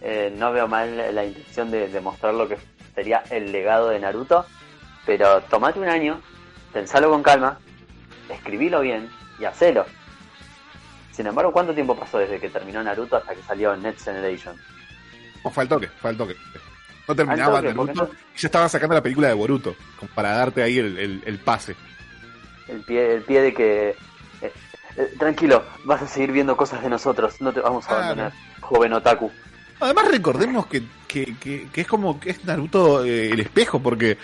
[0.00, 2.58] eh, no veo mal la intención de, de mostrar lo que
[2.96, 4.44] sería el legado de Naruto.
[5.06, 6.20] Pero tomate un año,
[6.72, 7.60] pensalo con calma,
[8.28, 9.08] escribilo bien
[9.38, 9.86] y hacelo.
[11.12, 14.56] Sin embargo, ¿cuánto tiempo pasó desde que terminó Naruto hasta que salió Next Generation?
[15.44, 16.34] O faltó que, faltó que.
[17.06, 19.76] No terminaba toque, Naruto no- y ya estaban sacando la película de Boruto,
[20.16, 21.76] para darte ahí el, el- el pase.
[22.66, 23.96] El pie, el pie de que...
[24.96, 28.92] eh, tranquilo, vas a seguir viendo cosas de nosotros, no te vamos a abandonar, joven
[28.92, 29.30] otaku.
[29.80, 34.16] Además recordemos que, que, que, que es como que es Naruto eh, el espejo, porque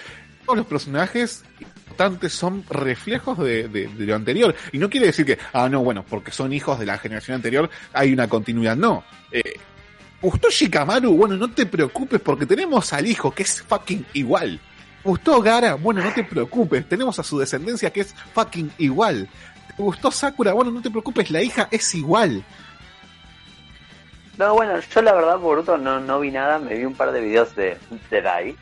[0.45, 4.55] todos los personajes importantes son reflejos de, de- de lo anterior.
[4.73, 7.69] Y no quiere decir que, ah, no, bueno, porque son hijos de la generación anterior,
[7.93, 8.77] hay una continuidad.
[8.77, 9.03] No.
[9.33, 9.55] Eh,
[10.23, 14.61] gustó Shikamaru, bueno, no te preocupes porque tenemos al hijo que es fucking igual.
[15.03, 19.29] Gustó Gara, bueno, no te preocupes, tenemos a su descendencia que es fucking igual.
[19.79, 20.53] ¿Te gustó Sakura?
[20.55, 22.43] Bueno, no te preocupes, la hija es igual.
[24.37, 27.21] No, bueno, yo la verdad Boruto no, no vi nada, me vi un par de
[27.21, 27.79] videos de,
[28.11, 28.57] de Dai,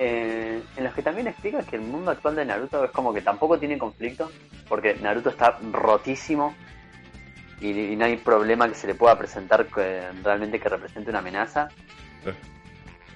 [0.00, 3.22] eh, en los que también explica que el mundo actual de Naruto es como que
[3.22, 4.28] tampoco tiene conflicto,
[4.68, 6.56] porque Naruto está rotísimo
[7.60, 11.20] y, y no hay problema que se le pueda presentar que, realmente que represente una
[11.20, 11.68] amenaza.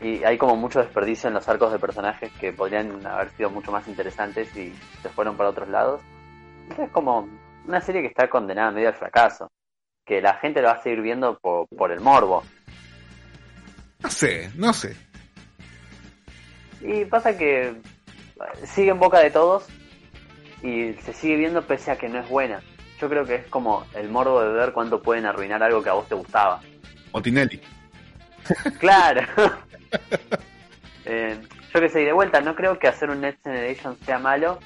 [0.01, 3.73] Y hay como mucho desperdicio en los arcos de personajes que podrían haber sido mucho
[3.73, 6.01] más interesantes y se fueron para otros lados.
[6.79, 7.29] Es como
[7.67, 9.51] una serie que está condenada medio al fracaso.
[10.05, 12.43] Que la gente lo va a seguir viendo por, por el morbo.
[14.01, 14.97] No sé, no sé.
[16.83, 17.75] Y pasa que
[18.65, 19.67] sigue en boca de todos
[20.63, 22.61] y se sigue viendo pese a que no es buena.
[23.01, 25.95] Yo creo que es como el morbo de ver cuánto pueden arruinar algo que a
[25.95, 26.61] vos te gustaba.
[27.13, 27.61] Otinelli.
[28.79, 29.23] Claro.
[31.07, 31.39] Eh,
[31.75, 34.59] yo que sé, y de vuelta, no creo que hacer un Next Generation sea malo,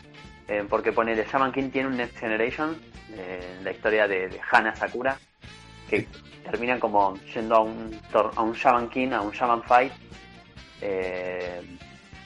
[0.49, 2.77] eh, porque ponele, Shaman King tiene un Next Generation,
[3.13, 5.19] eh, la historia de, de Hana Sakura,
[5.89, 6.07] que
[6.51, 9.93] terminan como yendo a un, a un Shaman King, a un Shaman Fight,
[10.81, 11.61] eh,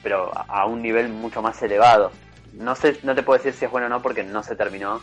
[0.01, 2.11] pero a, un nivel mucho más elevado.
[2.53, 5.01] No sé, no te puedo decir si es bueno o no porque no se terminó.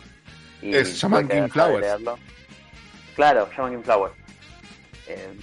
[0.61, 1.81] Y Es Shaman King Flowers.
[1.81, 2.17] leerlo.
[3.15, 4.13] Claro, Shaman King Flowers.
[5.07, 5.33] Eh,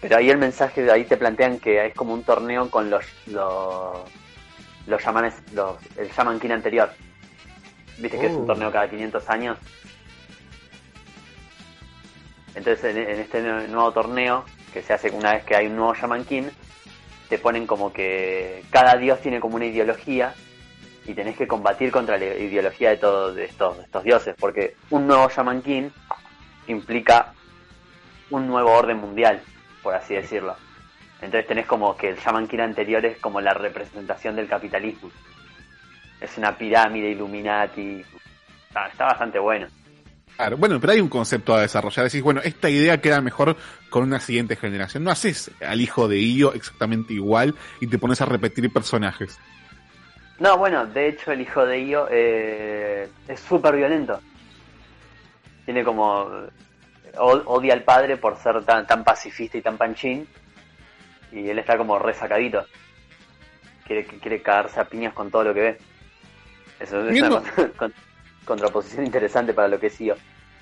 [0.00, 3.04] pero ahí el mensaje de ahí te plantean que es como un torneo con los
[3.26, 3.98] los,
[4.86, 6.90] los shamanes, los, el Shaman King anterior.
[7.98, 8.38] Viste que es Oh.
[8.38, 9.58] un torneo cada 500 años.
[12.54, 15.76] Entonces en, en este nue- nuevo torneo, que se hace una vez que hay un
[15.76, 16.44] nuevo Shaman King,
[17.28, 20.34] te ponen como que cada dios tiene como una ideología
[21.06, 25.06] y tenés que combatir contra la ideología de todos estos, de estos dioses, porque un
[25.06, 25.90] nuevo Shaman King
[26.66, 27.32] implica
[28.30, 29.42] un nuevo orden mundial,
[29.82, 30.56] por así decirlo.
[31.20, 35.10] Entonces tenés como que el Shaman King anterior es como la representación del capitalismo.
[36.24, 38.02] Es una pirámide Illuminati.
[38.68, 39.66] Está, está bastante bueno.
[40.36, 42.06] Claro, bueno, pero hay un concepto a desarrollar.
[42.06, 43.56] Decís, bueno, esta idea queda mejor
[43.90, 45.04] con una siguiente generación.
[45.04, 49.38] No haces al hijo de Io exactamente igual y te pones a repetir personajes.
[50.40, 54.18] No, bueno, de hecho el hijo de Io eh, es súper violento.
[55.64, 56.26] Tiene como...
[57.18, 60.26] o- odia al padre por ser tan, tan pacifista y tan panchín.
[61.30, 62.64] Y él está como resacadito.
[63.86, 65.78] Quiere, quiere cagarse a piñas con todo lo que ve.
[66.84, 67.94] Eso es una con- con-
[68.44, 70.14] contraposición interesante para lo que es Io.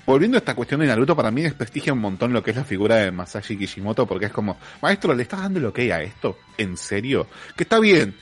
[0.07, 2.65] Volviendo a esta cuestión de Naruto, para mí desprestigia un montón lo que es la
[2.65, 6.39] figura de Masashi Kishimoto, porque es como, maestro, ¿le estás dando lo que a esto?
[6.59, 7.29] ¿En serio?
[7.57, 8.15] Que está bien.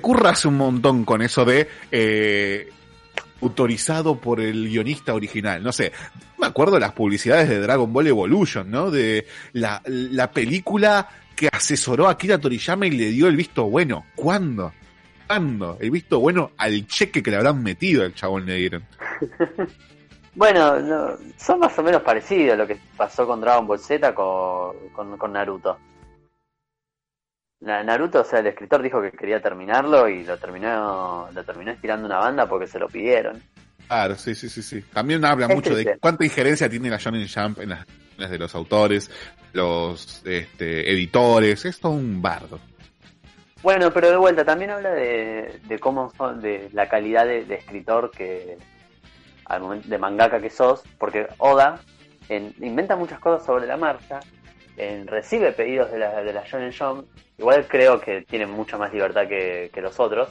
[0.00, 2.68] Curras un montón con eso de eh,
[3.40, 5.62] autorizado por el guionista original.
[5.62, 5.92] No sé,
[6.38, 8.90] me acuerdo de las publicidades de Dragon Ball Evolution, ¿no?
[8.90, 14.06] De la, la película que asesoró a Akira Toriyama y le dio el visto bueno.
[14.14, 14.72] ¿Cuándo?
[15.26, 15.76] ¿Cuándo?
[15.80, 18.84] El visto bueno al cheque que le habrán metido al chabón le dieron.
[20.34, 24.74] Bueno, no, son más o menos parecidos lo que pasó con Dragon Ball Z con,
[24.94, 25.78] con, con Naruto.
[27.60, 31.70] Na- Naruto, o sea, el escritor dijo que quería terminarlo y lo terminó, lo terminó
[31.72, 33.42] estirando una banda porque se lo pidieron.
[33.86, 34.80] Claro, sí, sí, sí, sí.
[34.92, 38.54] También habla Es mucho de cuánta injerencia tiene la Shonen Jump en las de los
[38.54, 39.10] autores,
[39.52, 41.64] los este, editores.
[41.66, 42.58] Es todo un bardo.
[43.62, 47.54] Bueno, pero de vuelta, también habla de, de cómo son, de la calidad de, de
[47.54, 48.56] escritor que,
[49.46, 51.80] al momento, de mangaka que sos, porque Oda
[52.28, 54.18] en- inventa muchas cosas sobre la marcha,
[54.76, 57.06] en- recibe pedidos de la, de la Shonen Jump,
[57.38, 60.28] igual creo que tiene mucha más libertad que, que los otros,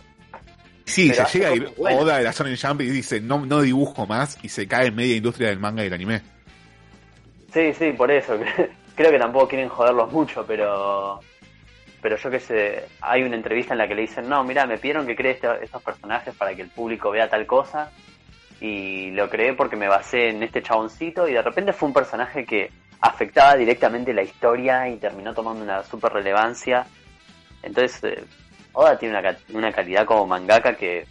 [0.84, 2.02] Sí, se llega buenas.
[2.02, 4.96] Oda de la Shonen Jump y dice, no, no dibujo más, y se cae en
[4.96, 6.22] media industria del manga y del anime.
[7.54, 8.38] Sí, sí, por eso.
[8.96, 11.20] Creo que tampoco quieren joderlos mucho, pero.
[12.02, 14.78] Pero yo qué sé, hay una entrevista en la que le dicen, no, mira, me
[14.78, 17.92] pidieron que cree este- estos personajes para que el público vea tal cosa.
[18.60, 22.46] Y lo creé porque me basé en este chaboncito y de repente fue un personaje
[22.46, 22.70] que
[23.02, 26.86] afectaba directamente la historia y terminó tomando una super relevancia.
[27.64, 28.24] Entonces, eh,
[28.74, 31.06] Oda tiene una, una calidad como mangaka que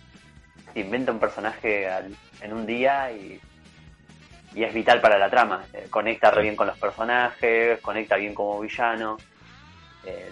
[0.74, 3.40] inventa un personaje al- en un día y
[4.52, 5.64] y es vital para la trama.
[5.72, 9.16] Eh, conecta re bien con los personajes, conecta bien como villano.
[10.04, 10.28] Eh,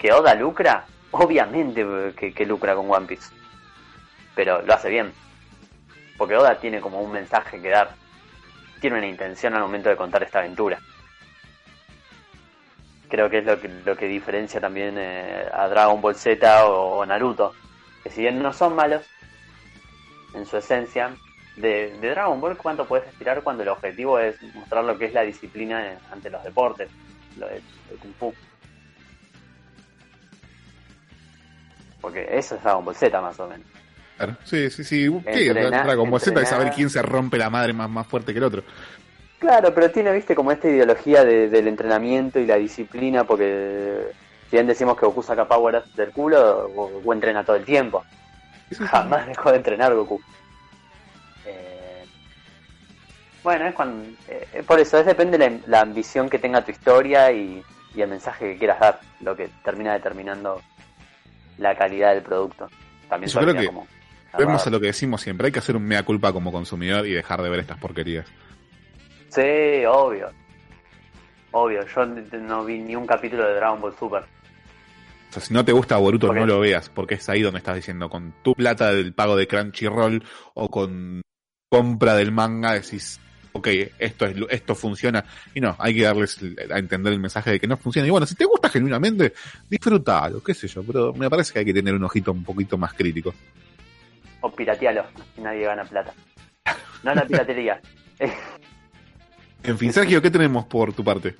[0.00, 3.34] que Oda lucra, obviamente eh, que, que lucra con One Piece,
[4.34, 5.12] pero lo hace bien.
[6.16, 7.90] Porque Oda tiene como un mensaje que dar,
[8.80, 10.78] tiene una intención al momento de contar esta aventura.
[13.10, 17.04] Creo que es lo que, lo que diferencia también eh, a Dragon Ball Z o,
[17.04, 17.52] Naruto,
[18.02, 19.04] que si bien no son malos
[20.32, 21.14] en su esencia,
[21.56, 25.22] de, Dragon Ball cuánto puedes aspirar cuando el objetivo es mostrar lo que es la
[25.22, 26.88] disciplina en- ante los deportes,
[27.36, 27.60] lo de
[28.00, 28.34] Kung Fu.
[32.00, 33.66] Porque eso es Dragon Ball Z más o menos.
[34.16, 34.36] Claro.
[34.44, 35.10] Sí, sí, sí.
[35.24, 35.46] ¿Qué?
[35.48, 38.38] Entrenar- Dragon Ball Z de saber quién se rompe la madre más, más fuerte que
[38.38, 38.62] el otro.
[39.38, 44.08] Claro, pero tiene, viste, como esta ideología de- del entrenamiento y la disciplina, porque
[44.50, 48.04] si bien decimos que Goku saca power del culo, Goku entrena todo el tiempo.
[48.78, 50.20] Jamás dejó de entrenar Goku.
[51.46, 52.04] Eh,
[53.42, 57.32] bueno, es cuando, eh, por eso, es depende la, la ambición que tenga tu historia
[57.32, 57.62] y,
[57.94, 60.60] y el mensaje que quieras dar, lo que termina determinando
[61.60, 62.68] la calidad del producto.
[63.08, 63.86] También Yo creo que como
[64.38, 67.12] Vemos a lo que decimos siempre, hay que hacer un mea culpa como consumidor y
[67.12, 68.26] dejar de ver estas porquerías.
[69.28, 70.30] Sí, obvio.
[71.52, 74.22] Obvio, yo no vi ni un capítulo de Dragon Ball Super.
[74.22, 77.76] O sea, si no te gusta Boruto, no lo veas, porque es ahí donde estás
[77.76, 81.22] diciendo, con tu plata del pago de Crunchyroll o con
[81.68, 83.20] compra del manga, decís,
[83.52, 85.24] ok, esto es esto funciona.
[85.54, 86.38] Y no, hay que darles
[86.70, 88.06] a entender el mensaje de que no funciona.
[88.06, 89.32] Y bueno, si te gusta genuinamente,
[89.68, 92.78] disfrútalo, qué sé yo, pero me parece que hay que tener un ojito un poquito
[92.78, 93.34] más crítico.
[94.40, 96.14] O piratealo, así nadie gana plata.
[97.02, 97.80] No la piratería.
[99.62, 101.36] En fin, Sergio, ¿qué tenemos por tu parte?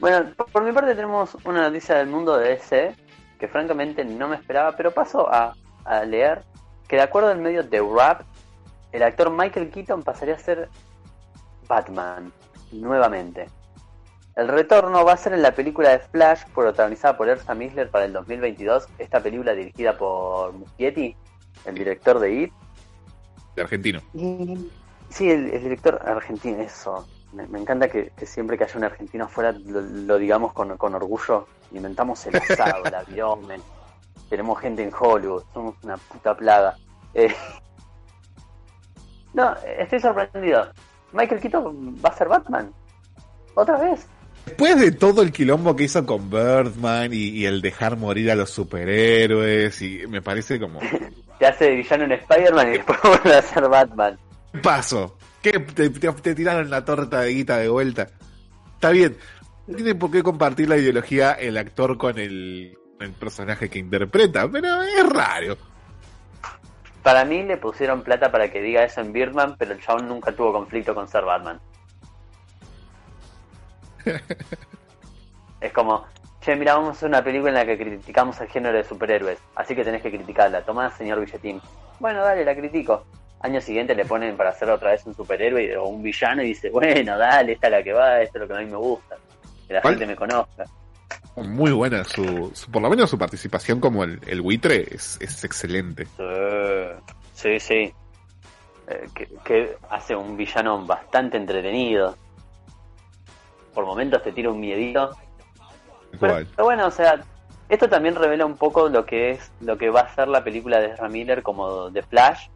[0.00, 2.94] Bueno, por, mi parte tenemos una noticia del mundo de DC
[3.38, 5.54] que francamente no me esperaba, pero paso a,
[5.84, 6.44] a leer
[6.88, 8.22] que de acuerdo al medio de Rap,
[8.92, 10.68] el actor Michael Keaton pasaría a ser
[11.68, 12.32] Batman
[12.72, 13.46] nuevamente.
[14.36, 18.04] El retorno va a ser en la película de Flash, protagonizada por Ersa Miller para
[18.04, 18.86] el 2022.
[18.98, 21.16] Esta película dirigida por Muschietti,
[21.64, 22.52] el director de It,
[23.56, 24.00] De argentino.
[24.14, 24.70] y-
[25.10, 27.08] Sí, el, el director argentino, eso.
[27.32, 30.76] Me, me encanta que, que siempre que haya un argentino afuera lo, lo digamos con,
[30.76, 31.46] con orgullo.
[31.72, 33.40] Inventamos el asado, el avión,
[34.28, 36.76] tenemos gente en Hollywood, somos una puta plaga.
[37.14, 37.34] Eh,
[39.34, 40.68] no, estoy sorprendido.
[41.12, 42.70] Michael Keaton va a ser Batman.
[43.54, 44.06] ¿Otra vez?
[44.46, 48.34] Después de todo el quilombo que hizo con Birdman y, y el dejar morir a
[48.34, 50.80] los superhéroes, y me parece como,
[51.38, 54.18] Te hace de villano en Spider-Man y después vuelve a ser Batman.
[54.52, 55.16] ¿qué pasó?
[55.42, 55.52] ¿Qué?
[55.52, 58.08] Te, te- te tiraron la torta de guita de vuelta?
[58.74, 59.16] Está bien,
[59.66, 64.48] no tiene por qué compartir la ideología el actor con el, el personaje que interpreta,
[64.50, 65.56] pero es raro.
[67.08, 70.30] Para mí le pusieron plata para que diga eso en Birdman, pero el chabón nunca
[70.30, 71.58] tuvo conflicto con ser Batman.
[75.62, 76.04] es como,
[76.42, 79.38] che, mira, vamos a hacer una película en la que criticamos al género de superhéroes,
[79.54, 80.60] así que tenés que criticarla.
[80.66, 81.62] Tomá, señor Billetín.
[81.98, 83.06] Bueno, dale, la critico.
[83.40, 86.68] Año siguiente le ponen para hacer otra vez un superhéroe o un villano y dice,
[86.68, 89.16] bueno, dale, esta es la que va, esto es lo que a mí me gusta.
[89.66, 89.94] Que la ¿Cuál?
[89.94, 90.66] gente me conozca.
[91.36, 95.44] Muy buena su, su- por lo menos su participación como el, el buitre es, es
[95.44, 96.06] excelente.
[97.34, 97.92] Sí, sí.
[98.88, 102.16] Eh, que, que hace un villano bastante entretenido.
[103.74, 105.16] Por momentos te tira un miedito.
[106.18, 107.20] Pero bueno, o sea,
[107.68, 110.80] esto también revela un poco lo que es lo que va a ser la película
[110.80, 112.48] de Ezra Miller como de Flash,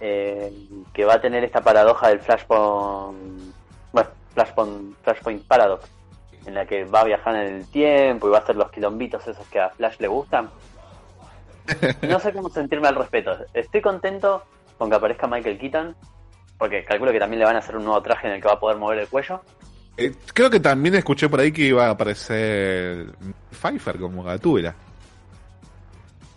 [0.00, 0.52] eh,
[0.92, 3.54] que va a tener esta paradoja del Flashpoint,
[3.92, 5.88] bueno, Flashpoint, Flashpoint Paradox,
[6.48, 9.26] en la que va a viajar en el tiempo y va a hacer los quilombitos
[9.26, 10.50] esos que a Flash le gustan.
[12.08, 13.36] No sé cómo sentirme al respecto.
[13.52, 14.42] Estoy contento
[14.78, 15.94] con que aparezca Michael Keaton,
[16.56, 18.54] porque calculo que también le van a hacer un nuevo traje en el que va
[18.54, 19.42] a poder mover el cuello.
[19.98, 23.12] Eh, creo que también escuché por ahí que iba a aparecer
[23.50, 24.74] Pfeiffer como Gatúbela.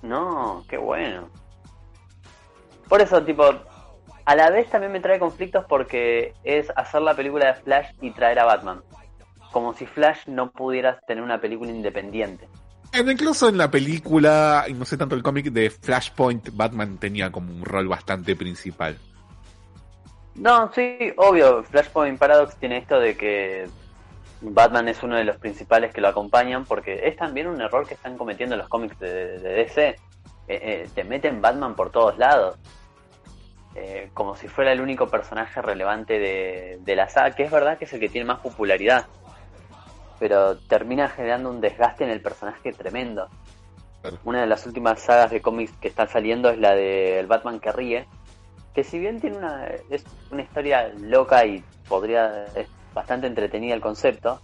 [0.01, 1.29] No, qué bueno.
[2.89, 3.45] Por eso, tipo,
[4.25, 8.11] a la vez también me trae conflictos porque es hacer la película de Flash y
[8.11, 8.81] traer a Batman.
[9.51, 12.47] Como si Flash no pudiera tener una película independiente.
[12.93, 17.53] Incluso en la película, y no sé tanto el cómic de Flashpoint, Batman tenía como
[17.53, 18.97] un rol bastante principal.
[20.35, 23.67] No, sí, obvio, Flashpoint Paradox tiene esto de que
[24.41, 27.93] Batman es uno de los principales que lo acompañan, porque es también un error que
[27.93, 29.87] están cometiendo los cómics de, DC.
[29.87, 29.95] Eh,
[30.47, 32.57] eh, te meten Batman por todos lados.
[33.75, 37.77] Eh, como si fuera el único personaje relevante de, de la saga, que es verdad
[37.77, 39.05] que es el que tiene más popularidad
[40.21, 43.27] pero termina generando un desgaste en el personaje tremendo.
[44.23, 47.59] Una de las últimas sagas de cómics que está saliendo es la de El Batman
[47.59, 48.07] que ríe,
[48.75, 53.81] que si bien tiene una, es una historia loca y podría es bastante entretenida el
[53.81, 54.39] concepto,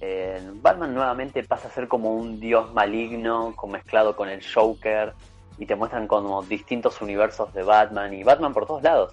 [0.00, 5.12] eh, Batman nuevamente pasa a ser como un dios maligno mezclado con el Joker
[5.58, 9.12] y te muestran como distintos universos de Batman y Batman por todos lados.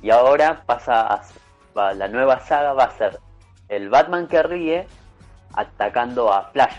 [0.00, 1.22] Y ahora pasa
[1.74, 3.18] a, la nueva saga va a ser
[3.68, 4.86] el Batman que ríe
[5.54, 6.76] atacando a Flash.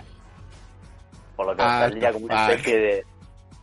[1.36, 3.06] Por lo que ah, saldría como una especie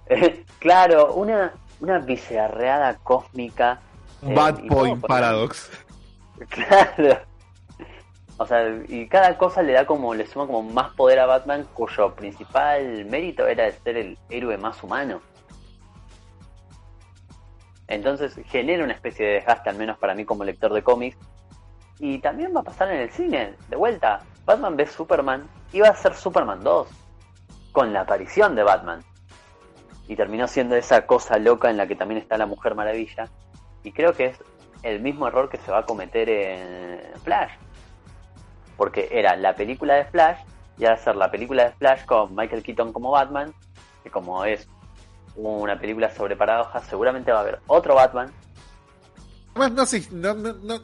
[0.09, 0.45] de.
[0.59, 3.81] claro, una, una bizarreada cósmica.
[4.23, 5.71] Eh, Bad Point Paradox.
[6.51, 7.21] Claro.
[8.37, 11.67] O sea, y cada cosa le da como, le suma como más poder a Batman,
[11.75, 15.21] cuyo principal mérito era de ser el héroe más humano.
[17.89, 21.19] Entonces genera una especie de desgaste, al menos para mí como lector de cómics.
[21.99, 24.21] Y también va a pasar en el cine, de vuelta.
[24.49, 26.89] Batman v Superman iba a ser Superman 2,
[27.71, 29.05] con la aparición de Batman.
[30.09, 33.29] Y terminó siendo esa cosa loca en la que también está la Mujer Maravilla.
[33.85, 34.39] Y creo que es
[34.83, 37.51] el mismo error que se va a cometer en Flash.
[38.79, 40.39] Porque era la película de Flash
[40.79, 43.53] y ahora ser la película de Flash con Michael Keaton como Batman,
[44.03, 44.67] que como es
[45.37, 48.33] una película sobre paradojas, seguramente va a haber otro Batman.
[49.55, 50.81] No, no, no,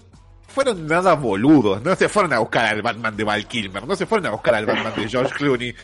[0.46, 4.06] fueron nada boludos, no se fueron a buscar al Batman de Val Kilmer, no se
[4.06, 5.74] fueron a buscar al Batman de George Clooney,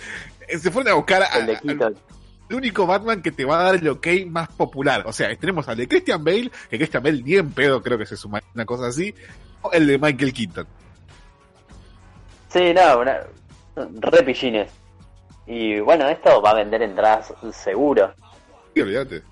[0.48, 1.48] eh, se fueron a buscar al,
[2.50, 5.04] el único Batman que te va a dar el ok más popular.
[5.06, 8.06] O sea, tenemos al de Christian Bale, que Christian Bale ni en pedo creo que
[8.06, 9.14] se suma una cosa así,
[9.62, 10.66] o el de Michael Keaton.
[12.48, 13.20] Sí, no, una,
[13.76, 14.70] re pillines.
[15.46, 18.12] Y bueno, esto va a vender entradas seguro.
[18.74, 19.22] Sí, olvídate.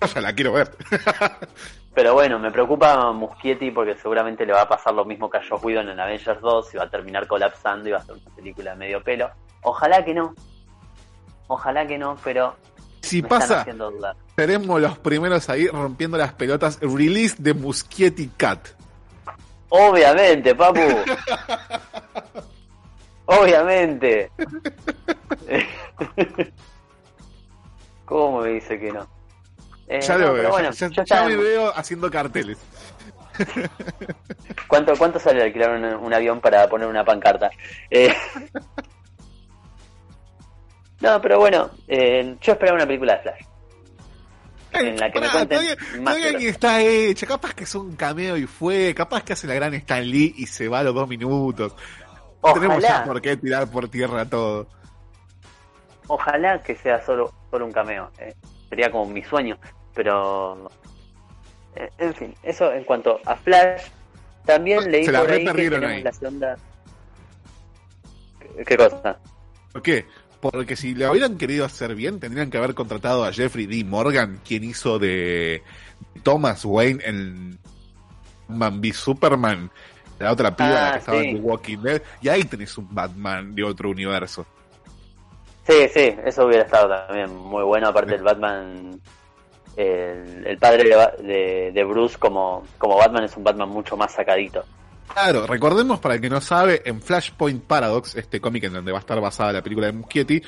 [0.00, 0.70] Yo ya la quiero ver.
[1.98, 5.40] Pero bueno, me preocupa Muschietti porque seguramente le va a pasar lo mismo que a
[5.40, 8.36] Josh Whedon en Avengers 2 y va a terminar colapsando y va a ser una
[8.36, 9.28] película de medio pelo.
[9.62, 10.32] Ojalá que no.
[11.48, 12.54] Ojalá que no, pero
[13.00, 13.66] si pasa,
[14.36, 16.78] seremos los primeros ahí rompiendo las pelotas.
[16.80, 18.68] Release de Muschietti Cat.
[19.68, 20.80] Obviamente, papu.
[23.26, 24.30] Obviamente.
[28.04, 29.17] ¿Cómo me dice que no?
[29.88, 32.58] Eh, ya lo veo, ya, me veo haciendo carteles.
[34.68, 37.50] ¿Cuánto, ¿Cuánto sale alquilar un, avión para poner una pancarta?
[37.90, 38.14] Eh,
[41.00, 43.40] no, pero bueno, eh, yo esperaba una película de Flash.
[44.70, 45.60] En la que me cuenten
[46.04, 49.54] todavía, que está hecha, capaz que es un cameo y fue, capaz que hace la
[49.54, 51.74] gran Stan Lee y se va a los dos minutos.
[52.52, 54.68] Tenemos ya por qué tirar por tierra todo.
[56.06, 58.10] Ojalá que sea solo, solo un cameo.
[58.68, 59.58] Sería como mi sueño
[59.94, 60.68] pero
[61.76, 63.82] eh, en fin, eso en cuanto a Flash,
[64.44, 66.56] también leí por ahí que tenemos la.
[68.66, 69.18] ¿Qué cosa?
[69.72, 70.06] ¿Por qué?
[70.40, 73.84] Porque si le hubieran querido hacer bien, tendrían que haber contratado a Jeffrey D.
[73.84, 75.62] Morgan, quien hizo de
[76.22, 77.58] Thomas Wayne en
[78.48, 79.70] Man v Superman,
[80.18, 82.92] la otra piba la que ah, estaba en The Walking Dead, y ahí tenés un
[82.94, 84.46] Batman de otro universo.
[85.66, 89.00] Sí, sí, eso hubiera estado también muy bueno, aparte del Batman
[89.78, 90.84] el, padre
[91.72, 94.64] de, Bruce como, como Batman es un Batman mucho más sacadito.
[95.12, 98.98] Claro, recordemos para el que no sabe, en Flashpoint Paradox, este cómic en donde va
[98.98, 100.42] a estar basada la película de Muschietti,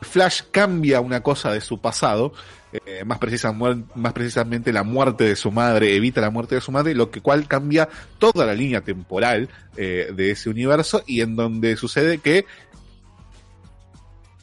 [0.00, 2.32] Flash cambia una cosa de su pasado,
[2.72, 6.70] eh, más, precisa, más precisamente la muerte de su madre, evita la muerte de su
[6.70, 11.34] madre, lo que cual cambia toda la línea temporal eh, de ese universo y en
[11.34, 12.46] donde sucede que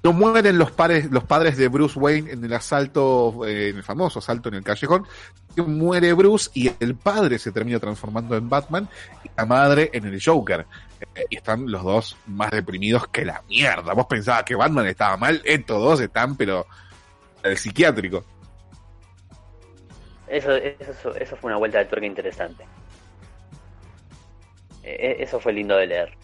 [0.06, 3.84] no mueren los, padres, los padres de Bruce Wayne en el asalto, eh, en el
[3.84, 5.08] famoso asalto en el callejón.
[5.58, 8.88] Muere Bruce y el padre se termina transformando en Batman
[9.24, 10.68] y la madre en el Joker.
[11.16, 13.95] Eh, y están los dos más deprimidos que la mierda.
[13.95, 16.68] Vos pensabas que Batman estaba mal, estos dos están, pero
[17.41, 18.24] el psiquiátrico.
[20.28, 22.64] Eso, eso, eso fue una vuelta de tuerca interesante.
[24.84, 26.16] Eh, eso fue lindo de leer.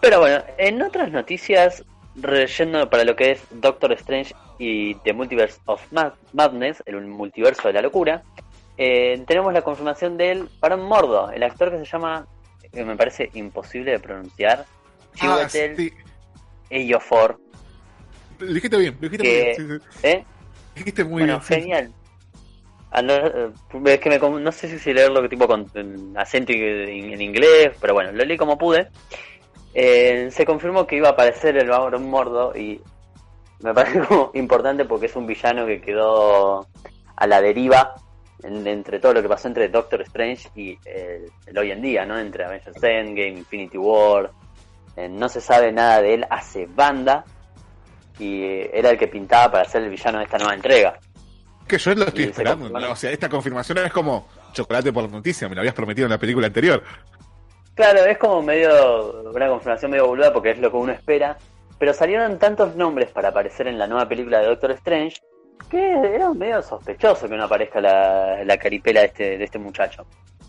[0.00, 1.84] Pero bueno, en otras noticias,
[2.20, 5.82] relleno para lo que es Doctor Strange y The Multiverse of
[6.32, 8.22] Madness, el multiverso de la locura,
[8.76, 12.26] eh, tenemos la confirmación del Barón Mordo, el actor que se llama,
[12.72, 14.66] que me parece imposible de pronunciar,
[15.20, 15.92] Ah, Chiwetel sí.
[16.70, 17.40] Ejiofor.
[18.38, 19.80] Lo dijiste bien, lo dijiste Que- bien.
[19.80, 20.06] sí, sí.
[20.06, 20.24] ¿Eh?
[20.76, 21.42] Dijiste muy bueno, bien.
[21.42, 21.60] sí, sí.
[21.60, 21.92] genial.
[22.90, 23.50] Ah, no, eh,
[23.86, 27.94] es que me no sé si leerlo tipo con en acento en, en inglés, pero
[27.94, 28.88] bueno, lo leí como pude.
[29.74, 32.80] Eh, se confirmó que iba a aparecer el Barón Mordo y
[33.60, 36.66] me parece como importante porque es un villano que quedó
[37.16, 37.94] a la deriva
[38.42, 42.04] en- entre todo lo que pasó entre Doctor Strange y el, el hoy en día,
[42.06, 42.18] ¿no?
[42.18, 44.30] Entre Avengers Endgame, Infinity War.
[44.96, 47.24] Eh, no se sabe nada de él hace banda
[48.18, 50.98] y eh, era el que pintaba para ser el villano de esta nueva entrega.
[51.68, 52.72] Que yo lo estoy Y esperando.
[52.90, 56.10] O sea, esta confirmación es como chocolate por la noticia, me lo habías prometido en
[56.12, 56.82] la película anterior.
[57.78, 61.38] Claro, es como medio una confirmación medio boluda porque es lo que uno espera,
[61.78, 65.18] pero salieron tantos nombres para aparecer en la nueva película de Doctor Strange
[65.70, 70.04] que era medio sospechoso que no aparezca la, la caripela de este, de este muchacho.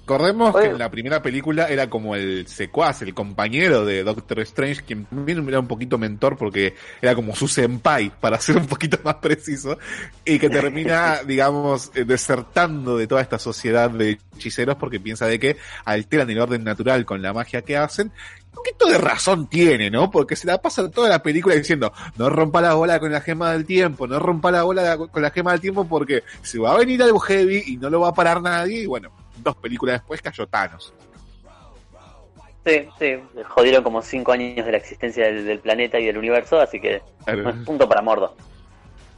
[0.09, 0.65] Recordemos Oye.
[0.65, 5.05] que en la primera película era como el secuaz, el compañero de Doctor Strange, quien
[5.05, 9.17] también era un poquito mentor porque era como su senpai, para ser un poquito más
[9.17, 9.77] preciso,
[10.25, 15.37] y que termina, digamos, eh, desertando de toda esta sociedad de hechiceros porque piensa de
[15.37, 18.07] que alteran el orden natural con la magia que hacen.
[18.47, 20.09] Un poquito de razón tiene, ¿no?
[20.09, 23.51] Porque se la pasa toda la película diciendo, no rompa la bola con la gema
[23.51, 26.77] del tiempo, no rompa la bola con la gema del tiempo porque se va a
[26.79, 30.21] venir algo heavy y no lo va a parar nadie y bueno, dos películas después
[30.21, 30.93] cayó Thanos.
[32.65, 33.15] Sí, sí,
[33.47, 37.01] jodieron como cinco años de la existencia del, del planeta y del universo, así que
[37.27, 38.35] no es punto para Mordo.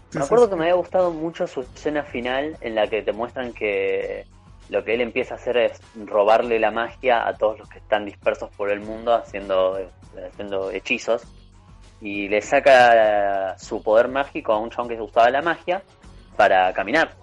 [0.10, 0.52] Sí, Me sí, acuerdo sí.
[0.52, 4.26] que me había gustado mucho su escena final en la que te muestran que
[4.70, 8.06] lo que él empieza a hacer es robarle la magia a todos los que están
[8.06, 9.78] dispersos por el mundo haciendo,
[10.32, 11.24] haciendo hechizos
[12.00, 15.84] y le saca su poder mágico a un chabón que se gustaba la magia
[16.38, 17.14] para caminar,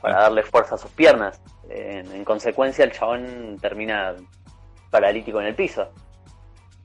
[0.00, 1.40] para darle fuerza a sus piernas.
[1.68, 4.14] En, en consecuencia el chabón termina
[4.90, 5.88] paralítico en el piso.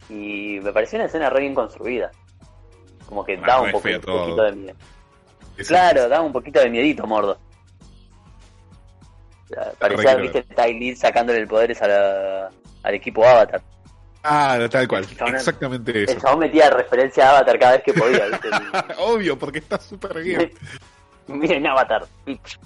[0.09, 2.11] Y me pareció una escena re bien construida.
[3.05, 4.77] Como que Ah, da un, poco, poquito de miedo.
[5.57, 7.37] Es- Claro, da un poquito de miedito, Mordo.
[9.79, 12.51] Parecía, Re viste, Ty Lee sacándole el poderes a la-
[12.83, 13.61] al equipo Avatar.
[14.23, 15.07] Ah, tal cual.
[15.15, 16.19] Chabón, Exactamente El eso.
[16.19, 18.49] chabón metía referencia a Avatar cada vez que podía, ¿viste?
[18.99, 20.51] Obvio, porque está súper bien.
[21.27, 22.59] Miren Avatar, bitch.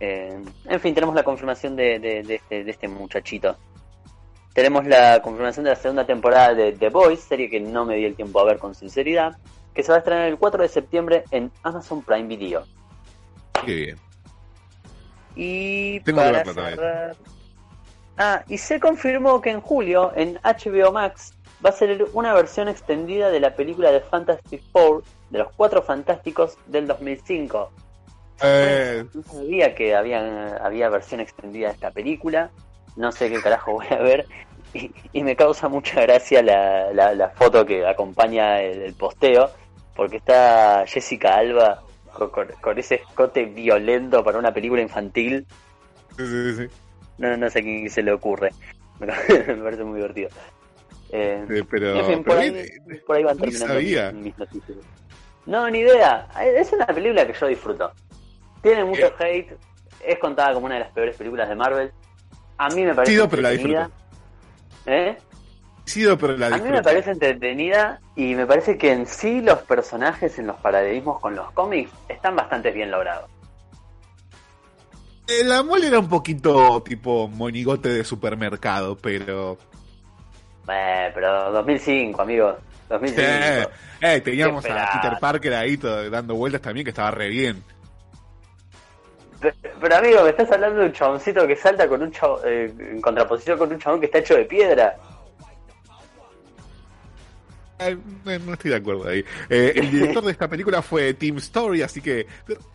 [0.00, 3.56] Eh, en fin, tenemos la confirmación de, de- de este, de este muchachito.
[4.54, 8.04] Tenemos la confirmación de la segunda temporada de The Boys, serie que no me di
[8.04, 9.38] el tiempo a ver con sinceridad,
[9.74, 12.64] que se va a estrenar el 4 de septiembre en Amazon Prime Video.
[13.64, 13.96] Qué bien.
[15.34, 17.16] Y Tengo que para cerrar...
[18.18, 21.32] Ah, y se confirmó que en julio en HBO Max
[21.64, 25.82] va a ser una versión extendida de la película de Fantastic Four de los Cuatro
[25.82, 27.70] Fantásticos del 2005.
[28.42, 32.50] Eh, No sabía que había, había versión extendida de esta película.
[32.96, 34.26] No sé qué carajo voy a ver.
[34.74, 39.50] Y, y me causa mucha gracia la, la, la foto que acompaña el, el posteo.
[39.94, 41.82] Porque está Jessica Alba
[42.14, 45.46] con, con- con ese escote violento para una película infantil.
[46.16, 46.66] sí, sí, sí.
[47.18, 48.50] No, no sé a quién se le ocurre.
[48.98, 49.06] Me
[49.56, 50.30] parece muy divertido.
[51.10, 54.12] Eh, Eh, pero, en fin, por pero ahí, bien, por ahí van ni terminando sabía.
[54.12, 54.78] mis noticias.
[55.44, 56.26] No, ni idea.
[56.42, 57.92] Es una película que yo disfruto.
[58.62, 59.14] Tiene mucho Eh.
[59.18, 59.58] hate.
[60.06, 61.92] Es contada como una de las peores películas de Marvel.
[62.58, 63.90] A mí me parece Sido, pero la.
[64.86, 65.16] ¿Eh?
[65.84, 66.82] Sido, pero la A mí me disfruto.
[66.84, 71.50] parece entretenida y me parece que en sí los personajes en los paralelismos con los
[71.52, 73.28] cómics están bastante bien logrados.
[75.28, 79.56] Eh, La mole era un poquito tipo monigote de supermercado, pero.
[80.68, 82.56] Eh, pero 2005, amigo.
[82.88, 83.22] 2005.
[83.24, 83.66] Eh,
[84.00, 84.90] eh, teníamos a.
[85.00, 87.62] Peter Parker ahí todo- dando vueltas también, que estaba re bien.
[89.80, 93.00] Pero, amigo, me estás hablando de un chaboncito que salta con un chavo, eh, en
[93.00, 94.96] contraposición con un chabón que está hecho de piedra.
[98.24, 99.24] No, estoy de acuerdo ahí.
[99.50, 102.26] Eh, el director de esta película fue Team Story, así que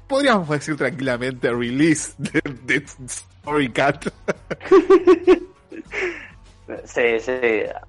[0.05, 4.07] podríamos decir tranquilamente release de, de Story Cat.
[6.84, 7.34] Sí, sí.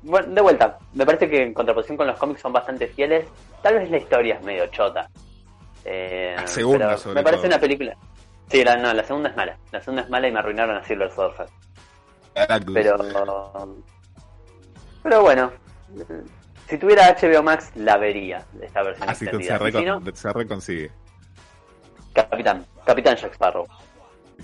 [0.02, 3.26] Bueno, de vuelta, me parece que en contraposición con los cómics son bastante fieles.
[3.60, 5.10] Tal vez la historia es medio chota.
[5.84, 7.48] Eh, La segunda, pero sobre Me parece todo.
[7.48, 7.96] una película.
[8.50, 9.58] Sí, la, no, la segunda es mala.
[9.72, 11.46] La segunda es mala y me arruinaron a Silver Surfer.
[12.72, 12.96] Pero.
[15.02, 15.52] Pero bueno.
[16.68, 18.44] Si tuviera HBO Max, la vería.
[18.60, 19.58] Esta versión Así que extendida.
[19.58, 20.90] se, Y si no, se reconsigue.
[22.12, 22.66] Capitán.
[22.84, 23.66] Capitán Jack Sparrow.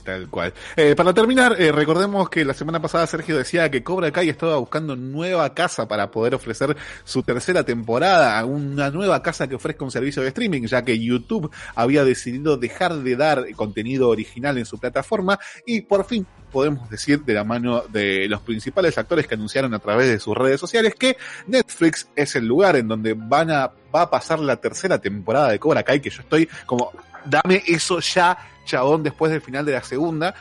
[0.03, 0.53] Tal cual.
[0.77, 4.57] Eh, para terminar, eh, recordemos que la semana pasada Sergio decía que Cobra Kai estaba
[4.59, 9.91] buscando nueva casa para poder ofrecer su tercera temporada, una nueva casa que ofrezca un
[9.91, 14.79] servicio de streaming, ya que YouTube había decidido dejar de dar contenido original en su
[14.79, 19.75] plataforma y por fin podemos decir de la mano de los principales actores que anunciaron
[19.75, 21.17] a través de sus redes sociales que
[21.47, 25.59] Netflix es el lugar en donde van a, va a pasar la tercera temporada de
[25.59, 26.93] Cobra Kai, que yo estoy como,
[27.25, 30.35] dame eso ya, chabón, después del final de la segunda.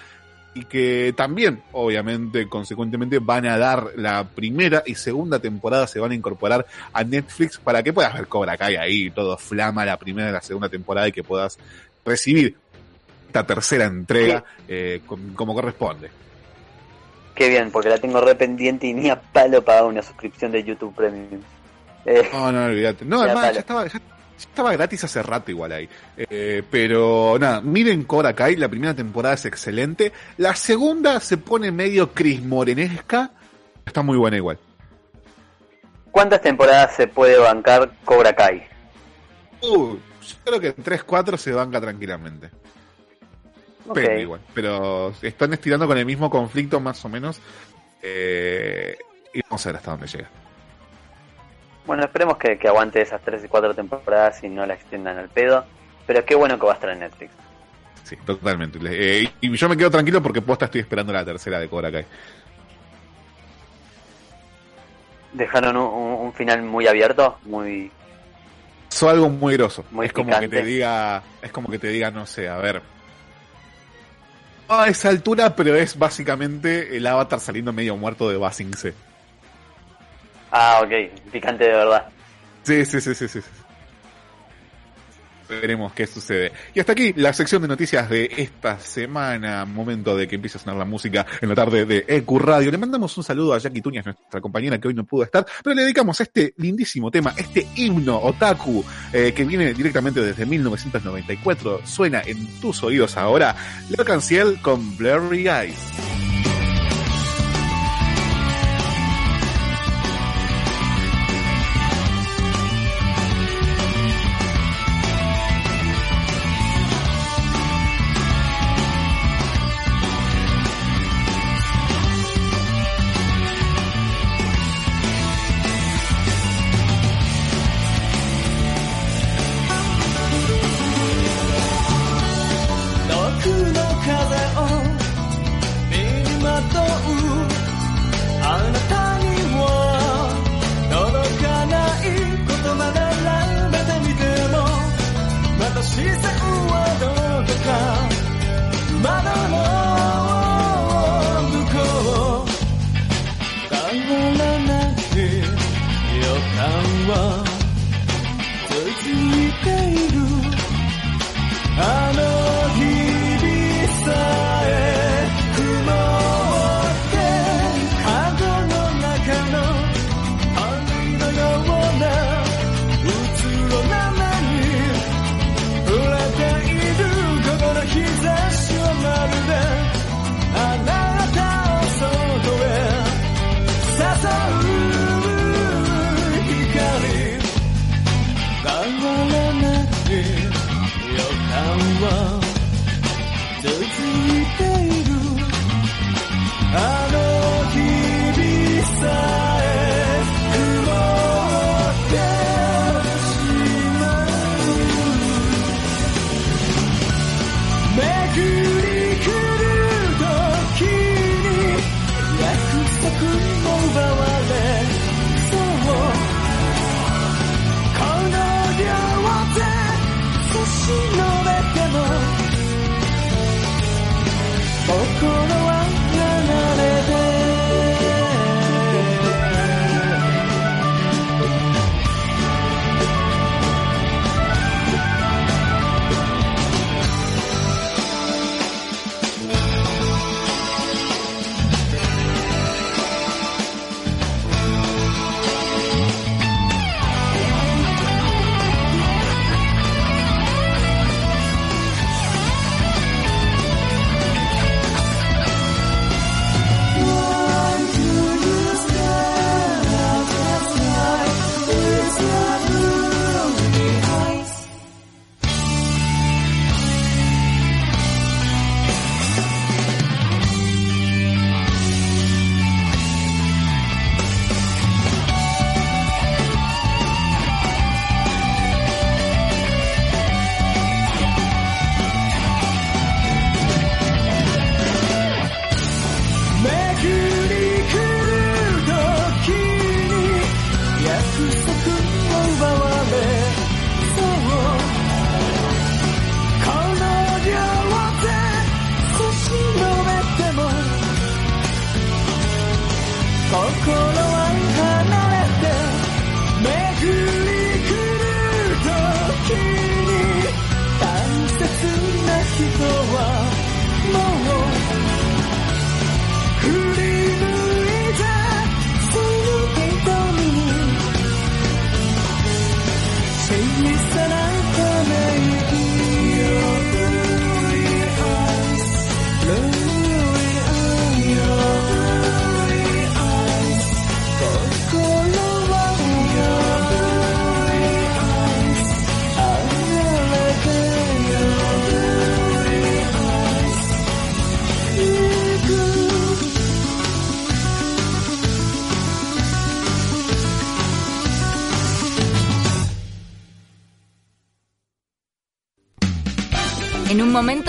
[0.55, 6.11] Y que también, obviamente, consecuentemente, van a dar la primera y segunda temporada, se van
[6.11, 6.63] a incorporar
[6.93, 10.41] a Netflix para que puedas ver Cobra Kai ahí, todo flama la primera y la
[10.43, 11.57] segunda temporada y que puedas
[12.05, 12.55] recibir
[13.25, 16.11] esta tercera entrega eh, com- como corresponde.
[17.34, 20.63] Qué bien, porque la tengo re pendiente y ni a palo pagado una suscripción de
[20.63, 21.41] YouTube Premium.
[22.05, 23.05] Eh, No, no, olvídate.
[23.05, 23.99] No, además, ya estaba, ya
[24.38, 25.89] estaba gratis hace rato igual ahí.
[26.17, 30.11] Eh, pero nada, miren Cobra Kai, la primera temporada es excelente.
[30.38, 33.31] La segunda se pone medio Chris Morenesca.
[33.86, 34.57] Está muy buena igual.
[36.11, 38.63] ¿Cuántas temporadas se puede bancar Cobra Kai?
[39.61, 42.49] Uh, yo creo que en 3-4 se banca tranquilamente.
[43.86, 44.41] Depende igual.
[44.53, 47.39] Pero están estirando con el mismo conflicto más o menos.
[48.01, 48.97] Eh,
[49.34, 50.29] y vamos a ver hasta dónde llega.
[51.86, 55.29] Bueno, esperemos que, que aguante esas 3 y 4 temporadas y no la extiendan al
[55.29, 55.65] pedo.
[56.05, 57.31] Pero qué bueno que va a estar en Netflix.
[58.03, 58.79] Sí, totalmente.
[58.84, 62.05] Eh, y yo me quedo tranquilo porque posta estoy esperando la tercera de Cobra Kai.
[65.31, 67.91] Dejaron un, final muy abierto, muy...
[68.89, 69.84] Pasó algo muy groso.
[69.89, 72.84] Muy es como que te diga, es como que te diga, no sé, a ver.
[74.69, 78.93] No a esa altura, pero es básicamente el avatar saliendo medio muerto de Basing C.
[80.56, 82.06] Ah, ok, picante de verdad.
[82.62, 83.39] Sí, sí, sí, sí, sí.
[85.49, 86.51] Veremos qué sucede.
[86.76, 89.66] Y hasta aquí la sección de noticias de esta semana.
[89.66, 92.70] Momento de que empiece a sonar la música en la tarde de EQ Radio.
[92.70, 95.76] Le mandamos un saludo a Jackie Tuñas, nuestra compañera que hoy no pudo estar, pero
[95.76, 101.82] le dedicamos este lindísimo tema, este himno otaku, eh, que viene directamente desde 1994.
[101.84, 103.56] Suena en tus oídos ahora.
[103.89, 106.32] Leo Canciel con Blurry Eyes.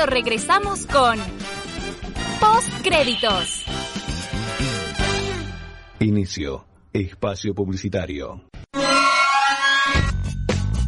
[0.04, 1.18] Momento regresamos con
[2.40, 3.64] Post Créditos.
[6.00, 6.64] Inicio.
[6.92, 8.42] Espacio publicitario.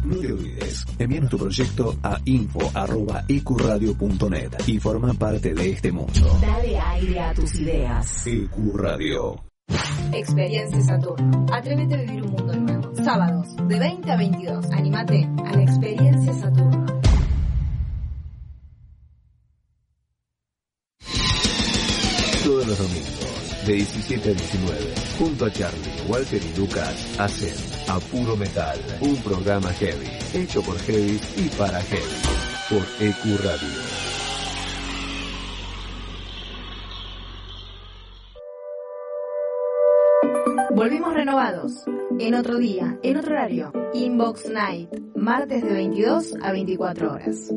[0.05, 6.39] No te olvides, envíanos tu proyecto a info.ecuradio.net y forma parte de este mundo.
[6.39, 8.25] Dale aire a tus ideas.
[8.25, 9.43] Ecuradio.
[10.13, 11.45] Experiencia Saturno.
[11.51, 12.95] Atrévete a vivir un mundo nuevo.
[13.03, 14.71] Sábados, de 20 a 22.
[14.71, 16.96] Anímate a la Experiencia Saturno.
[22.67, 24.77] Los domingos, de 17 a 19,
[25.17, 27.53] junto a Charlie, Walter y Lucas, hacen
[27.87, 32.03] A Puro Metal, un programa heavy, hecho por heavy y para heavy,
[32.69, 33.69] por EQ Radio.
[40.75, 41.85] Volvimos renovados.
[42.19, 43.71] En otro día, en otro horario.
[43.93, 44.89] Inbox Night.
[45.15, 47.49] Martes de 22 a 24 horas.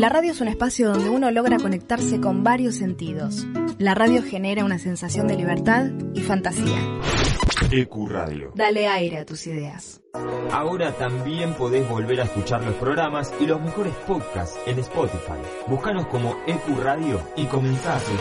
[0.00, 3.46] La radio es un espacio donde uno logra conectarse con varios sentidos.
[3.76, 6.80] La radio genera una sensación de libertad y fantasía.
[7.70, 8.50] EQ Radio.
[8.54, 10.00] Dale aire a tus ideas.
[10.52, 15.38] Ahora también podés volver a escuchar los programas y los mejores podcasts en Spotify.
[15.66, 18.20] Búscanos como EQ Radio y comenzá a seguir.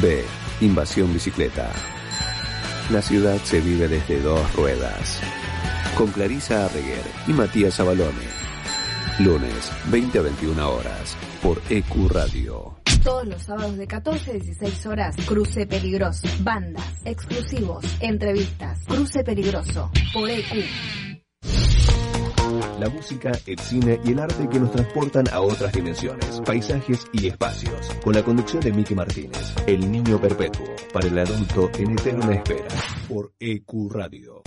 [0.00, 0.24] B.
[0.60, 1.68] Invasión bicicleta.
[2.92, 5.20] La ciudad se vive desde dos ruedas.
[5.96, 8.26] Con Clarisa Arreguer y Matías Abalone.
[9.18, 12.76] Lunes, 20 a 21 horas, por EQ Radio.
[13.04, 16.26] Todos los sábados de 14 a 16 horas, Cruce Peligroso.
[16.40, 18.80] Bandas, exclusivos, entrevistas.
[18.86, 20.64] Cruce Peligroso, por EQ.
[22.78, 27.28] La música, el cine y el arte que nos transportan a otras dimensiones, paisajes y
[27.28, 27.90] espacios.
[28.02, 32.68] Con la conducción de Miki Martínez, El Niño Perpetuo, para el adulto en eterna espera,
[33.06, 34.42] por EQ Radio.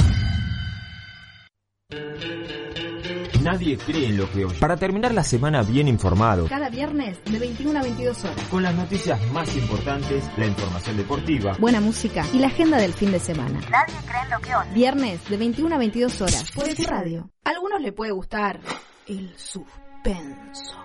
[3.42, 4.58] Nadie cree en lo que oye.
[4.58, 8.38] Para terminar la semana bien informado, Cada viernes de 21 a 22 horas.
[8.50, 13.12] con las noticias más importantes, la información deportiva, Buena música y la agenda del fin
[13.12, 13.60] de semana.
[13.70, 14.70] Nadie cree en lo que oye.
[14.74, 17.30] Viernes de 21 a 22 horas por EQ Radio.
[17.44, 18.62] A algunos le puede gustar
[19.08, 20.78] el suspenso,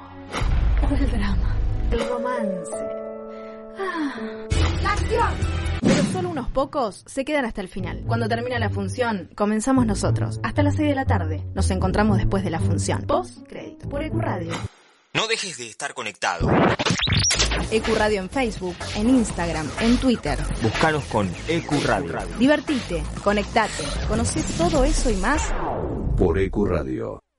[0.82, 1.56] o el drama,
[1.92, 2.72] el romance.
[3.80, 4.14] Ah,
[4.50, 4.57] ¡La
[4.92, 5.68] acción!
[5.80, 8.02] Pero solo unos pocos se quedan hasta el final.
[8.06, 10.40] Cuando termina la función, comenzamos nosotros.
[10.42, 11.44] Hasta las 6 de la tarde.
[11.54, 13.02] Nos encontramos después de la función.
[13.02, 14.52] Post crédito por EQ Radio.
[15.14, 16.50] No dejes de estar conectado.
[17.70, 20.38] EQ Radio en Facebook, en Instagram, en Twitter.
[20.62, 22.18] Búscanos con EQ Radio.
[22.38, 25.52] Divertite, conectate, conoce todo eso y más.
[26.16, 27.20] Por EQ Radio.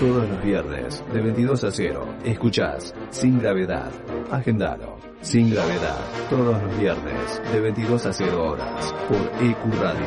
[0.00, 3.92] Todos los viernes, de 22 a 0, escuchás Sin Gravedad.
[4.30, 4.96] Agendalo.
[5.20, 6.00] Sin Gravedad.
[6.30, 10.06] Todos los viernes, de 22 a 0 horas, por EQ Radio.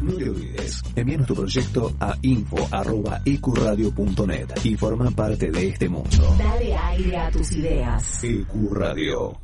[0.00, 6.34] No te olvides, envíanos tu proyecto a info.ecuradio.net y forma parte de este mundo.
[6.36, 8.24] Dale aire a tus ideas.
[8.24, 9.40] EQ Radio.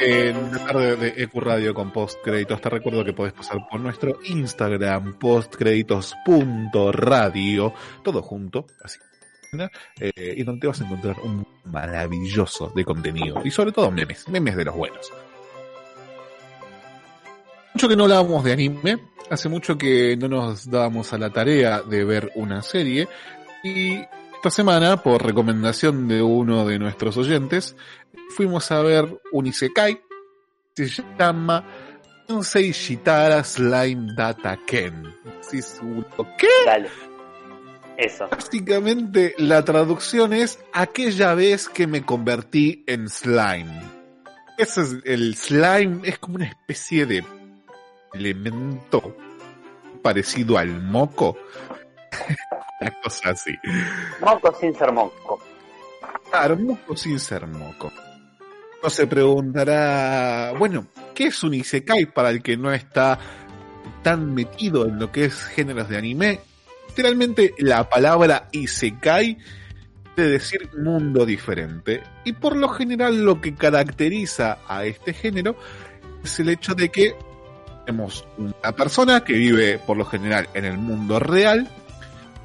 [0.00, 2.60] En la tarde de EQ Radio con postcréditos.
[2.60, 7.72] Te recuerdo que podés pasar por nuestro Instagram, postcréditos.radio,
[8.02, 8.98] todo junto, así.
[9.98, 13.40] Eh, y donde vas a encontrar un maravilloso de contenido.
[13.44, 15.12] Y sobre todo memes, memes de los buenos.
[17.74, 18.98] Mucho que no hablábamos de anime,
[19.30, 23.08] hace mucho que no nos dábamos a la tarea de ver una serie.
[23.64, 24.04] Y
[24.38, 27.74] esta semana, por recomendación de uno de nuestros oyentes,
[28.30, 30.00] fuimos a ver un Isekai.
[30.74, 31.64] Se llama
[32.26, 35.14] Tensei Shitara Slime Data Ken.
[35.40, 35.60] Sí.
[36.38, 36.46] ¿Qué?
[36.66, 36.88] Dale.
[37.96, 38.28] Eso.
[38.28, 43.82] Básicamente la traducción es aquella vez que me convertí en slime.
[44.56, 47.24] Ese es el slime, es como una especie de
[48.12, 49.16] elemento
[50.02, 51.36] parecido al moco.
[52.80, 53.54] una cosa así.
[54.20, 55.40] Moco sin ser moco.
[56.30, 57.90] Claro, moco sin ser moco.
[58.82, 63.18] No se preguntará, bueno, ¿qué es un isekai para el que no está
[64.02, 66.40] tan metido en lo que es géneros de anime?
[66.88, 69.38] Literalmente la palabra isekai
[70.16, 72.02] de decir mundo diferente.
[72.24, 75.56] Y por lo general lo que caracteriza a este género
[76.22, 77.14] es el hecho de que
[77.84, 81.68] tenemos una persona que vive por lo general en el mundo real,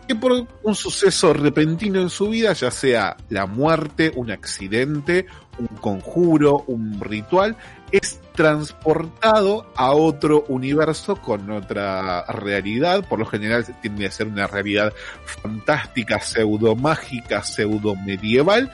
[0.03, 5.25] que por un suceso repentino en su vida, ya sea la muerte, un accidente,
[5.57, 7.55] un conjuro, un ritual,
[7.91, 13.07] es transportado a otro universo con otra realidad.
[13.07, 14.93] Por lo general tiende a ser una realidad
[15.25, 18.71] fantástica, pseudo mágica, pseudo medieval,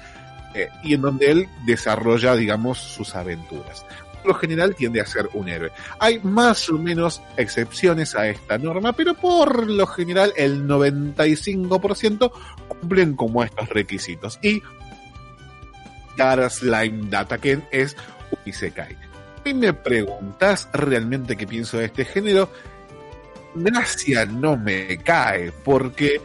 [0.54, 3.86] eh, y en donde él desarrolla, digamos, sus aventuras.
[4.26, 5.72] Lo general tiende a ser un héroe.
[6.00, 12.32] Hay más o menos excepciones a esta norma, pero por lo general el 95%
[12.68, 14.40] cumplen como estos requisitos.
[14.42, 14.62] Y
[16.18, 17.96] Dara Slime Dataken es
[18.32, 18.98] un Isekai.
[19.46, 22.52] Y me preguntas realmente qué pienso de este género,
[23.56, 26.22] gracia no me cae, porque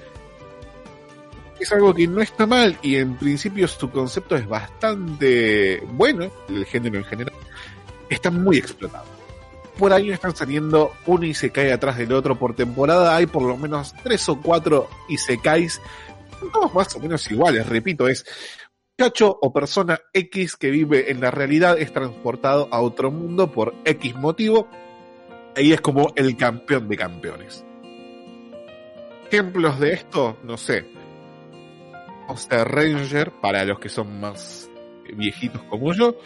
[1.59, 6.65] es algo que no está mal y en principio su concepto es bastante bueno, el
[6.67, 7.35] género en general,
[8.09, 9.05] está muy explotado.
[9.79, 13.95] Por ahí están saliendo uno Isekai atrás del otro por temporada, hay por lo menos
[14.03, 15.81] tres o cuatro Isekais,
[16.53, 18.25] todos más o menos iguales, repito, es
[18.97, 23.75] muchacho o persona X que vive en la realidad es transportado a otro mundo por
[23.85, 24.69] X motivo.
[25.57, 27.65] Ahí es como el campeón de campeones.
[29.27, 30.87] Ejemplos de esto, no sé.
[32.29, 34.71] Monster Ranger, para los que son más
[35.17, 36.17] viejitos como yo.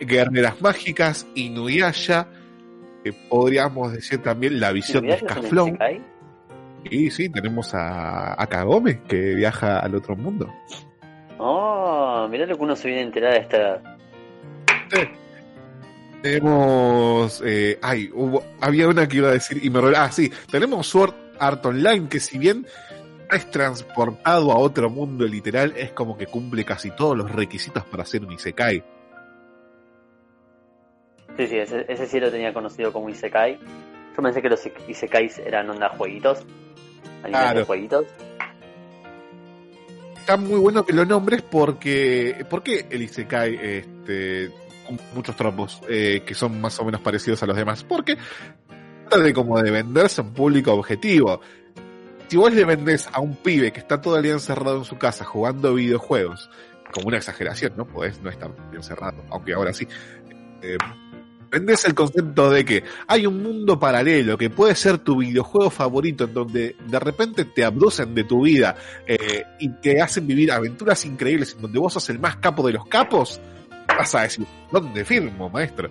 [0.00, 2.28] Guerreras Mágicas, Inuyasha.
[3.04, 5.68] eh, podríamos decir también la visión de ¿Inuyasha es un Scaflón.
[5.68, 6.02] isekai?
[6.90, 10.52] Y sí, tenemos a, a Kagome que viaja al otro mundo.
[11.38, 13.82] Oh, mirá lo que uno se viene a enterar de esta.
[16.22, 17.42] Tenemos.
[17.44, 19.80] Eh, ay, hubo, había una que iba a decir y me.
[19.96, 22.66] Ah, sí, tenemos Sword Art Online que, si bien
[23.30, 28.04] es transportado a otro mundo literal, es como que cumple casi todos los requisitos para
[28.04, 28.82] ser un Isekai.
[31.36, 33.58] Sí, sí, ese, ese sí lo tenía conocido como Isekai.
[34.16, 36.44] Yo pensé que los Isekais eran onda jueguitos.
[37.22, 37.60] Claro.
[37.60, 38.06] de jueguitos.
[40.16, 42.46] Está muy bueno que lo nombres porque.
[42.48, 44.50] ¿Por qué el Isekai este,
[45.14, 47.82] muchos tropos eh, que son más o menos parecidos a los demás?
[47.84, 48.16] Porque
[49.08, 51.40] trata de como de venderse a un público objetivo.
[52.28, 54.96] Si vos le vendés a un pibe que está todo el día encerrado en su
[54.96, 56.48] casa jugando videojuegos,
[56.90, 57.86] como una exageración, ¿no?
[57.86, 59.86] Podés no estar encerrado, aunque ahora sí.
[60.62, 60.78] Eh,
[61.54, 66.24] vendés el concepto de que hay un mundo paralelo que puede ser tu videojuego favorito
[66.24, 68.74] en donde de repente te abducen de tu vida
[69.06, 72.72] eh, y te hacen vivir aventuras increíbles en donde vos sos el más capo de
[72.72, 73.40] los capos,
[73.86, 75.90] vas a decir, ¿dónde firmo, maestro?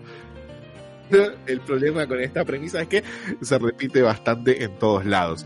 [1.45, 3.03] El problema con esta premisa es que
[3.41, 5.45] se repite bastante en todos lados.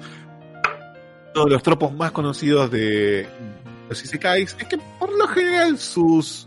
[1.35, 3.27] Uno de los tropos más conocidos de
[3.87, 6.46] los Isekais es que por lo general sus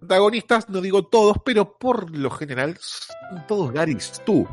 [0.00, 4.46] protagonistas, no digo todos, pero por lo general son todos Garis tú.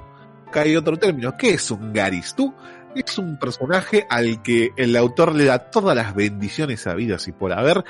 [0.53, 1.35] Hay otro término.
[1.37, 2.53] ¿Qué es un Garis tú?
[2.95, 7.53] Es un personaje al que el autor le da todas las bendiciones habidas y por
[7.53, 7.83] haber.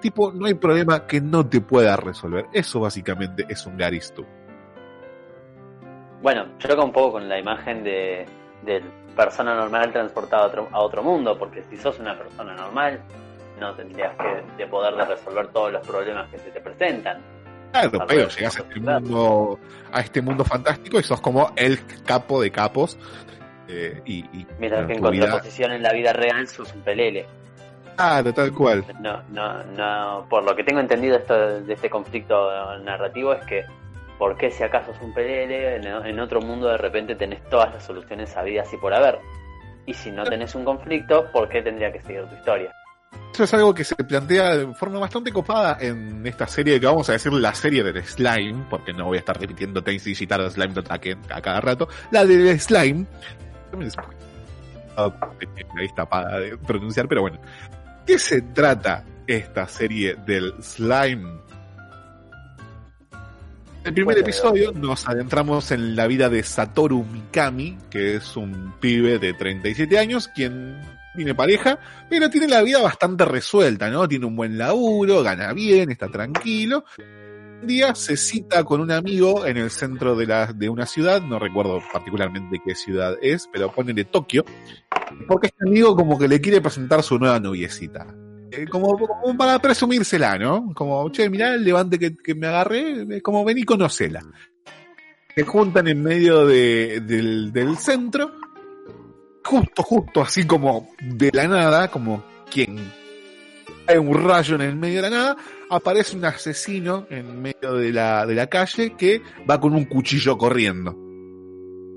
[0.00, 2.46] Tipo, no hay problema que no te pueda resolver.
[2.52, 4.24] Eso básicamente es un Garis tú.
[6.22, 8.26] Bueno, choca un poco con la imagen de,
[8.64, 8.82] de
[9.16, 13.00] persona normal transportada a otro, a otro mundo, porque si sos una persona normal,
[13.58, 17.20] no tendrías que de poder de resolver todos los problemas que se te presentan.
[17.72, 19.58] Claro, Al pero llegas a este mundo,
[19.92, 22.98] a este mundo fantástico y sos como el capo de capos.
[23.68, 27.26] eh, y, y Mientras que en vida- contraposición en la vida real sos un pelele.
[27.96, 28.84] Claro, tal cual.
[29.00, 32.48] No, no, no, por lo que tengo entendido esto, de este conflicto
[32.78, 33.64] narrativo es que
[34.18, 37.74] ¿por qué si acaso es un pelele en, en otro mundo de repente tenés todas
[37.74, 39.18] las soluciones sabidas y por haber?
[39.84, 42.72] Y si no tenés un conflicto, ¿por qué tendría que seguir tu historia?
[43.34, 47.08] Eso es algo que se plantea de forma bastante copada en esta serie que vamos
[47.08, 50.74] a decir la serie del slime, porque no voy a estar repitiendo Tensi Digital Slime
[51.30, 51.88] a cada rato.
[52.10, 53.06] La del slime.
[53.70, 54.06] también es muy-
[54.96, 55.12] ah,
[55.78, 57.40] Ahí está paga de pronunciar, pero bueno.
[58.06, 61.38] ¿Qué se trata esta serie del slime?
[63.82, 68.74] En el primer episodio nos adentramos en la vida de Satoru Mikami, que es un
[68.80, 70.80] pibe de 37 años, quien
[71.18, 74.08] tiene pareja, pero tiene la vida bastante resuelta, ¿no?
[74.08, 76.84] Tiene un buen laburo, gana bien, está tranquilo.
[77.60, 81.20] Un día se cita con un amigo en el centro de, la, de una ciudad,
[81.20, 84.44] no recuerdo particularmente qué ciudad es, pero de Tokio,
[85.26, 88.06] porque este amigo como que le quiere presentar su nueva noviecita.
[88.50, 88.96] Eh, como,
[89.36, 90.72] para presumírsela, ¿no?
[90.74, 94.22] Como, che, mirá el levante que, que me agarré, eh, como ven y conocela.
[95.34, 98.32] Se juntan en medio de, del, del centro,
[99.48, 102.76] justo, justo, así como de la nada, como quien
[103.86, 105.36] cae un rayo en el medio de la nada,
[105.70, 110.36] aparece un asesino en medio de la, de la calle que va con un cuchillo
[110.36, 110.94] corriendo.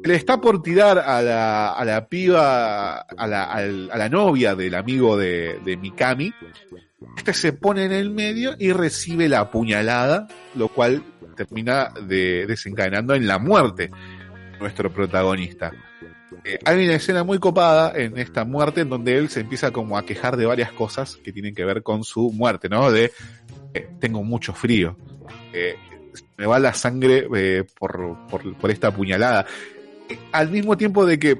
[0.04, 4.56] Le está por tirar a la, a la piba, a la, al- a la novia
[4.56, 6.34] del amigo de, de Mikami.
[7.18, 11.04] Este se pone en el medio y recibe la puñalada, lo cual
[11.36, 13.92] termina de, desencadenando en la muerte
[14.60, 15.72] nuestro protagonista.
[16.44, 19.98] Eh, hay una escena muy copada en esta muerte en donde él se empieza como
[19.98, 22.92] a quejar de varias cosas que tienen que ver con su muerte, ¿no?
[22.92, 23.12] De
[23.74, 24.98] eh, tengo mucho frío,
[25.54, 25.76] eh,
[26.38, 29.46] me va la sangre eh, por, por, por esta puñalada.
[30.34, 31.40] Al mismo tiempo de que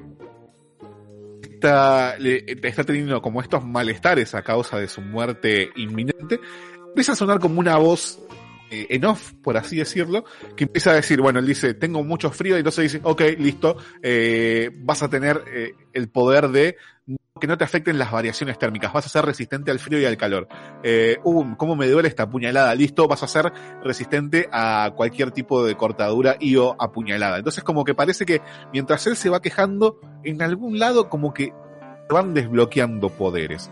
[1.42, 6.40] está, está teniendo como estos malestares a causa de su muerte inminente,
[6.88, 8.18] empieza a sonar como una voz
[8.72, 10.24] eh, en off, por así decirlo,
[10.56, 13.76] que empieza a decir, bueno, él dice, tengo mucho frío, y entonces dice, ok, listo,
[14.02, 16.76] eh, vas a tener eh, el poder de
[17.38, 20.16] que no te afecten las variaciones térmicas, vas a ser resistente al frío y al
[20.16, 20.48] calor.
[20.82, 23.52] Eh, uh, cómo me duele esta puñalada, listo, vas a ser
[23.82, 27.38] resistente a cualquier tipo de cortadura y o apuñalada.
[27.38, 28.40] Entonces como que parece que
[28.72, 31.52] mientras él se va quejando, en algún lado como que
[32.08, 33.70] van desbloqueando poderes.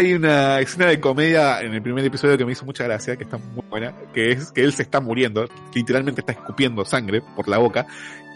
[0.00, 3.24] Hay una escena de comedia en el primer episodio que me hizo mucha gracia, que
[3.24, 7.48] está muy buena, que es que él se está muriendo, literalmente está escupiendo sangre por
[7.48, 7.86] la boca.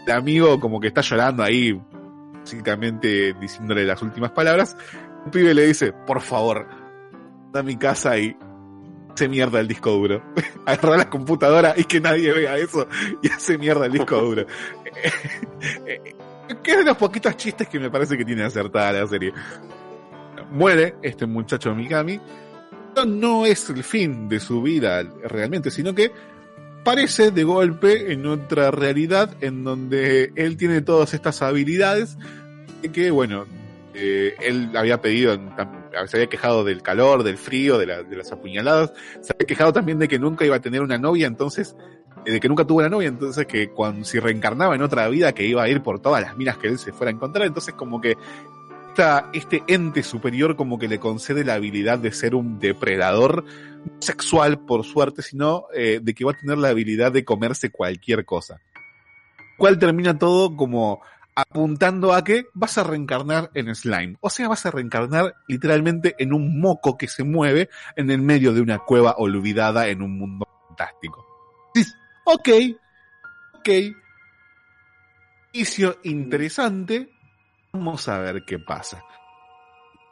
[0.05, 1.81] El amigo como que está llorando ahí,
[2.39, 4.77] básicamente diciéndole las últimas palabras.
[5.25, 6.67] El pibe le dice, por favor,
[7.51, 8.37] da a mi casa y
[9.11, 10.21] hace mierda el disco duro.
[10.67, 12.87] Agarra la computadora y que nadie vea eso
[13.23, 14.45] y hace mierda el disco duro.
[16.61, 19.33] que es de los poquitos chistes que me parece que tiene acertada la serie.
[20.51, 22.19] Muere este muchacho Mikami.
[23.07, 26.11] No es el fin de su vida realmente, sino que
[26.81, 32.17] aparece de golpe en otra realidad en donde él tiene todas estas habilidades
[32.93, 33.45] que, bueno,
[33.93, 35.39] eh, él había pedido,
[36.05, 39.99] se había quejado del calor, del frío, de, de las apuñaladas, se había quejado también
[39.99, 41.75] de que nunca iba a tener una novia, entonces,
[42.25, 45.33] eh, de que nunca tuvo una novia, entonces que cuando si reencarnaba en otra vida
[45.33, 47.73] que iba a ir por todas las minas que él se fuera a encontrar, entonces
[47.73, 48.15] como que
[49.33, 53.45] este ente superior como que le concede la habilidad de ser un depredador
[53.99, 58.25] sexual por suerte, sino eh, de que va a tener la habilidad de comerse cualquier
[58.25, 58.61] cosa.
[59.57, 61.01] Cual termina todo como
[61.35, 64.17] apuntando a que vas a reencarnar en slime.
[64.21, 68.53] O sea, vas a reencarnar literalmente en un moco que se mueve en el medio
[68.53, 71.25] de una cueva olvidada en un mundo fantástico.
[71.73, 72.49] Dices, ok,
[73.55, 73.69] ok.
[75.51, 77.14] Inicio interesante.
[77.75, 79.03] Vamos a ver qué pasa.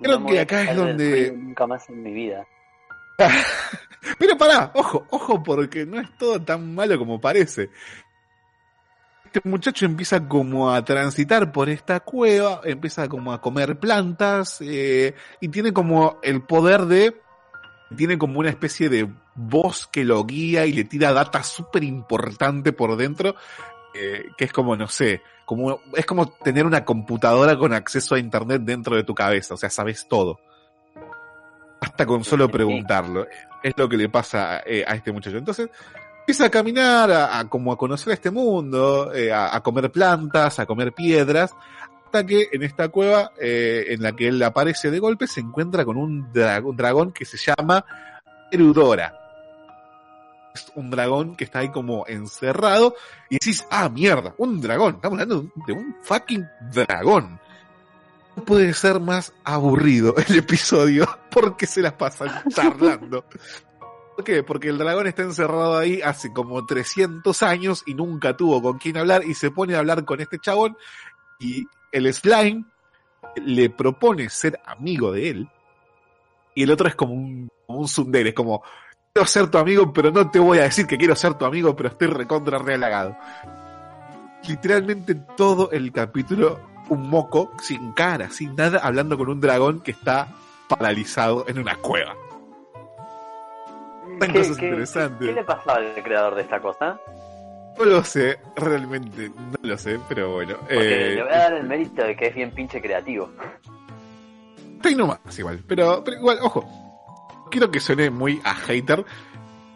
[0.01, 2.45] Creo No que acá es donde- Nunca más en mi vida.
[4.19, 7.69] Pero pará, ojo, ojo, porque no es todo tan malo como parece.
[9.25, 15.15] Este muchacho empieza como a transitar por esta cueva, empieza como a comer plantas, eh,
[15.39, 17.19] y tiene como el poder de,
[17.95, 22.73] tiene como una especie de voz que lo guía y le tira data súper importante
[22.73, 23.35] por dentro,
[23.95, 28.19] eh, que es como, no sé, como, es como tener una computadora con acceso a
[28.19, 30.39] internet dentro de tu cabeza, o sea, sabes todo.
[31.81, 33.27] Hasta con solo preguntarlo.
[33.61, 35.37] Es lo que le pasa eh, a este muchacho.
[35.37, 35.69] Entonces,
[36.19, 40.59] empieza a caminar, a, a como a conocer este mundo, eh, a, a comer plantas,
[40.59, 41.53] a comer piedras,
[42.05, 45.83] hasta que en esta cueva eh, en la que él aparece de golpe se encuentra
[45.83, 47.83] con un, dra- un dragón que se llama
[48.51, 49.19] Erudora.
[50.53, 52.95] Es un dragón que está ahí como encerrado
[53.29, 54.95] y decís, ah, mierda, un dragón.
[54.95, 57.39] Estamos hablando de un- fucking dragón.
[58.35, 63.25] No puede ser más aburrido el episodio porque se las pasan charlando.
[64.15, 64.43] ¿Por qué?
[64.43, 68.97] Porque el dragón está encerrado ahí hace como 300 años y nunca tuvo con quién
[68.97, 70.77] hablar y se pone a hablar con este chabón
[71.39, 72.63] y el slime
[73.37, 75.49] le propone ser amigo de él
[76.53, 78.61] y el otro es como un, como un tsundere, es como
[79.13, 81.75] quiero ser tu amigo pero no te voy a decir que quiero ser tu amigo
[81.75, 83.15] pero estoy recontra realagado.
[84.47, 86.59] Literalmente todo el capítulo
[86.89, 90.29] un moco sin cara, sin nada, hablando con un dragón que está
[90.67, 92.15] paralizado en una cueva.
[94.13, 95.27] Están ¿Qué- cosas qué- interesantes.
[95.27, 96.99] ¿Qué le pasaba al creador de esta cosa?
[97.77, 100.55] No lo sé, realmente no lo sé, pero bueno.
[100.59, 103.29] Porque eh, le voy a dar el mérito de que es bien pinche creativo.
[104.75, 105.63] está nomás igual.
[105.67, 106.67] Pero, pero igual, ojo,
[107.53, 109.05] quiero que suene muy a hater.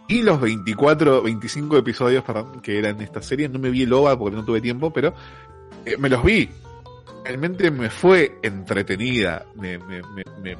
[0.08, 4.18] Y los 24, 25 episodios perdón, que eran esta serie, no me vi el OVA
[4.18, 5.14] porque no tuve tiempo, pero
[5.86, 6.50] eh, me los vi.
[7.24, 9.46] Realmente me fue entretenida.
[9.56, 10.58] Me, me, me, me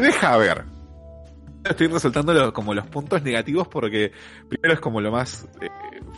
[0.00, 0.64] deja ver.
[1.64, 4.12] Estoy resaltando como los puntos negativos porque
[4.48, 5.68] primero es como lo más eh,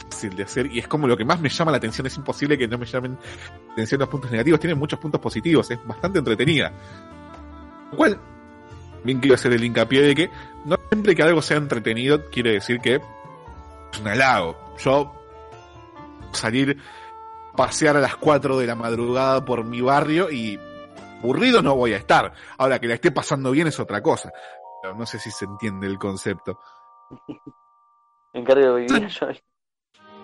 [0.04, 2.06] fácil de hacer y es como lo que más me llama la atención.
[2.06, 3.18] Es imposible que no me llamen
[3.66, 4.60] la atención los puntos negativos.
[4.60, 5.68] Tiene muchos puntos positivos.
[5.72, 6.72] Es bastante entretenida.
[7.90, 8.20] Lo cual,
[9.04, 10.30] bien quiero hacer el hincapié de que
[10.64, 14.56] no siempre que algo sea entretenido quiere decir que es un halago.
[14.78, 15.12] Yo
[16.32, 16.78] salir
[17.56, 20.58] pasear a las 4 de la madrugada por mi barrio y
[21.18, 22.32] aburrido no voy a estar.
[22.58, 24.32] Ahora que la esté pasando bien es otra cosa.
[24.82, 26.58] Pero no sé si se entiende el concepto.
[28.32, 29.28] Encargo de vivir yo.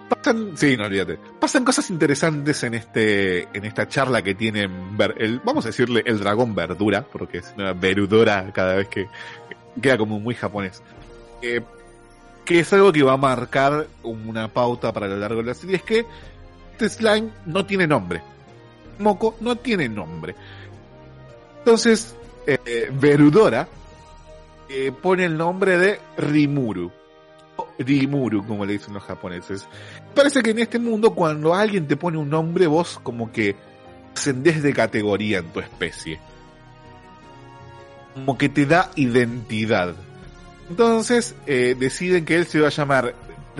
[0.09, 1.19] Pasan, sí, no olvídate.
[1.41, 6.21] Pasan cosas interesantes en este, en esta charla que tienen, el, vamos a decirle el
[6.21, 9.09] dragón verdura, porque es una verudora cada vez que
[9.81, 10.83] queda como muy japonés.
[11.43, 11.61] Eh,
[12.45, 15.77] que es algo que va a marcar una pauta para lo largo de la serie,
[15.77, 16.07] es que
[16.73, 18.23] este slime no tiene nombre.
[18.99, 20.35] Moco no tiene nombre.
[21.59, 22.15] Entonces,
[22.47, 23.69] eh, Verudora
[24.69, 26.93] eh, pone el nombre de Rimuru.
[27.79, 29.67] Rimuru, como le dicen los japoneses.
[30.15, 33.57] Parece que en este mundo, cuando alguien te pone un nombre, vos como que
[34.15, 36.19] ascendés de categoría en tu especie.
[38.15, 39.95] Como que te da identidad.
[40.71, 43.15] Entonces, eh, deciden que él se va a llamar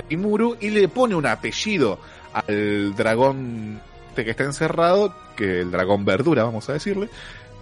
[0.09, 1.99] Rimuru y le pone un apellido
[2.33, 3.81] al dragón
[4.17, 7.11] este que está encerrado, que el dragón verdura, vamos a decirle.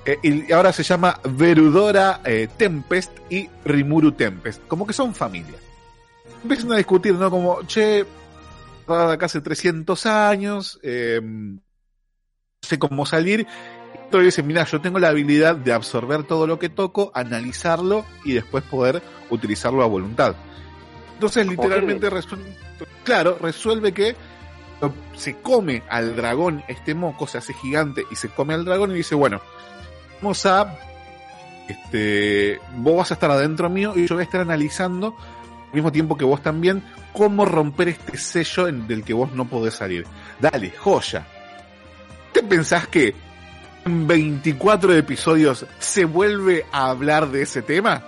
[0.06, 4.62] Eh, y ahora se llama Verudora eh, Tempest y Rimuru Tempest.
[4.68, 5.56] Como que son familia.
[6.44, 7.30] Empiezan a discutir, ¿no?
[7.30, 8.04] Como, che,
[8.86, 11.60] acá hace 300 años, eh, no
[12.60, 13.46] sé cómo salir.
[13.94, 18.04] Y otro dice, mira, yo tengo la habilidad de absorber todo lo que toco, analizarlo
[18.26, 20.36] y después poder utilizarlo a voluntad.
[21.14, 22.54] Entonces, literalmente, resuelve,
[23.04, 24.14] claro, resuelve que
[25.16, 28.96] se come al dragón, este moco se hace gigante y se come al dragón y
[28.96, 29.40] dice, bueno,
[30.20, 30.78] vamos a,
[31.68, 35.33] este, vos vas a estar adentro mío y yo voy a estar analizando al
[35.74, 36.82] mismo tiempo que vos también
[37.12, 40.06] cómo romper este sello en, del que vos no podés salir.
[40.40, 41.26] Dale, joya.
[42.32, 43.14] ¿Te pensás que
[43.84, 48.02] en 24 episodios se vuelve a hablar de ese tema?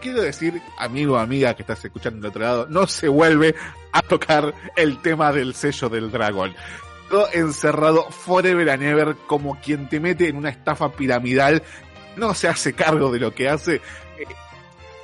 [0.00, 3.54] Quiero decir, amigo o amiga que estás escuchando del otro lado, no se vuelve
[3.92, 6.54] a tocar el tema del sello del dragón.
[7.08, 11.62] Todo encerrado forever and ever como quien te mete en una estafa piramidal,
[12.16, 13.80] no se hace cargo de lo que hace.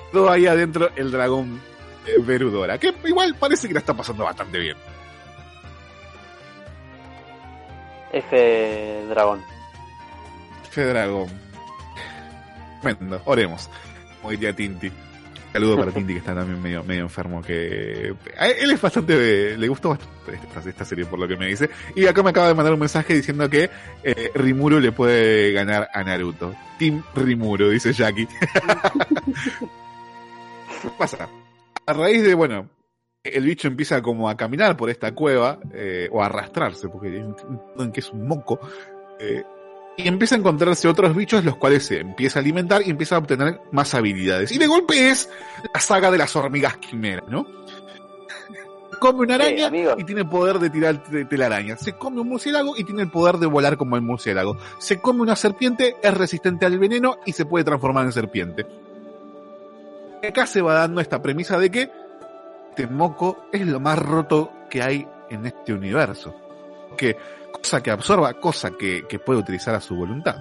[0.08, 1.60] Eh, todo ahí adentro el dragón
[2.06, 4.76] eh, Verudora, que igual parece que la está pasando bastante bien.
[8.12, 9.42] F Dragón.
[10.70, 11.28] Fe dragón.
[12.80, 13.68] Tremendo, oremos.
[14.20, 14.90] Como diría Tinti.
[15.52, 19.68] Saludo para Tinti que está también medio, medio enfermo que a él es bastante le
[19.68, 22.54] gustó bastante esta, esta serie por lo que me dice y acá me acaba de
[22.54, 23.70] mandar un mensaje diciendo que
[24.02, 28.46] eh, Rimuru le puede ganar a Naruto Team Rimuru dice Jackie ¿Qué
[30.98, 31.28] pasa?
[31.86, 32.68] a raíz de bueno
[33.24, 37.92] el bicho empieza como a caminar por esta cueva eh, o a arrastrarse porque en
[37.92, 38.60] que es un moco
[39.18, 39.42] eh,
[39.98, 43.18] y empieza a encontrarse otros bichos los cuales se empieza a alimentar y empieza a
[43.18, 44.52] obtener más habilidades.
[44.52, 45.28] Y de golpe es
[45.74, 47.46] la saga de las hormigas quimera, ¿no?
[49.00, 51.76] Come una araña y tiene poder de tirar de telaraña.
[51.76, 54.56] Se come un murciélago y tiene el poder de volar como el murciélago.
[54.78, 58.66] Se come una serpiente, es resistente al veneno y se puede transformar en serpiente.
[60.26, 61.90] Acá se va dando esta premisa de que
[62.70, 66.34] este moco es lo más roto que hay en este universo.
[66.96, 67.16] Que
[67.52, 70.36] cosa que absorba, cosa que, que puede utilizar a su voluntad.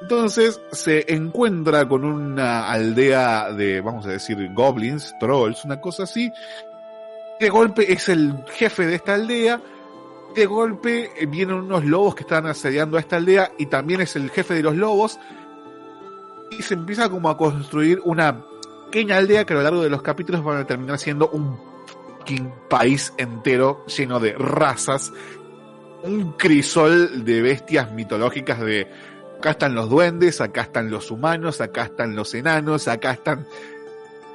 [0.00, 6.32] Entonces se encuentra con una aldea de, vamos a decir, goblins, trolls, una cosa así.
[7.40, 9.60] De golpe es el jefe de esta aldea.
[10.34, 14.14] De golpe eh, vienen unos lobos que están asediando a esta aldea y también es
[14.14, 15.18] el jefe de los lobos.
[16.50, 18.44] Y se empieza como a construir una
[18.90, 21.58] pequeña aldea que a lo largo de los capítulos van a terminar siendo un
[22.18, 25.12] fucking país entero lleno de razas
[26.02, 28.86] un crisol de bestias mitológicas de
[29.38, 33.46] acá están los duendes, acá están los humanos, acá están los enanos, acá están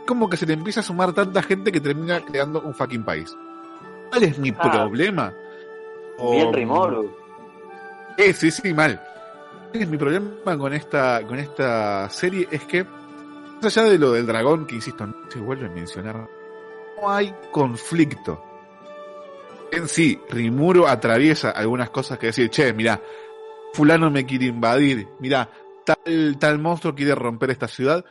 [0.06, 3.36] como que se le empieza a sumar tanta gente que termina creando un fucking país.
[4.10, 4.72] ¿Cuál es mi Ah.
[4.72, 5.34] problema?
[6.32, 7.06] Bien O-.
[8.18, 9.02] Eh, sí, sí, mal.
[9.72, 12.48] ¿Cuál es mi problema con esta, con esta serie?
[12.52, 12.86] Es que,
[13.66, 16.30] allá de lo del dragón, que insisto, no se vuelve a mencionar,
[17.02, 18.42] no hay conflicto
[19.74, 23.02] en sí, Rimuro atraviesa algunas cosas que decir, che, mira,
[23.74, 25.50] fulano me quiere invadir, mira,
[25.84, 28.06] tal, tal monstruo quiere romper esta ciudad.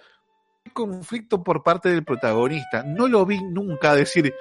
[0.65, 2.83] Hay conflicto por parte del protagonista.
[2.83, 4.35] No lo vi nunca decir,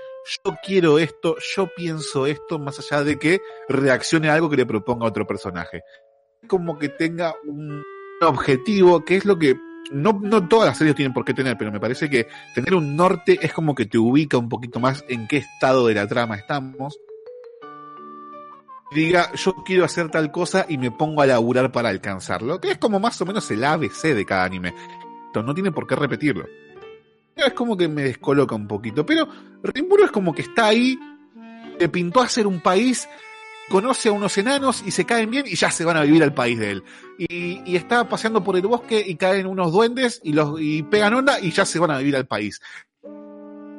[0.43, 3.39] yo quiero esto, yo pienso esto, más allá de que
[3.69, 5.83] reaccione a algo que le proponga otro personaje.
[6.47, 7.83] Como que tenga un
[8.21, 9.55] objetivo, que es lo que
[9.91, 12.95] no, no todas las series tienen por qué tener, pero me parece que tener un
[12.95, 16.35] norte es como que te ubica un poquito más en qué estado de la trama
[16.35, 16.99] estamos.
[18.93, 22.77] Diga, yo quiero hacer tal cosa y me pongo a laburar para alcanzarlo, que es
[22.77, 24.73] como más o menos el ABC de cada anime.
[25.27, 26.45] Entonces, no tiene por qué repetirlo.
[27.35, 29.27] Es como que me descoloca un poquito, pero
[29.63, 30.99] Rimuru es como que está ahí,
[31.79, 33.07] le pintó hacer un país
[33.69, 36.33] conoce a unos enanos y se caen bien y ya se van a vivir al
[36.33, 36.83] país de él.
[37.17, 41.13] Y, y está paseando por el bosque y caen unos duendes y los y pegan
[41.13, 42.61] onda y ya se van a vivir al país.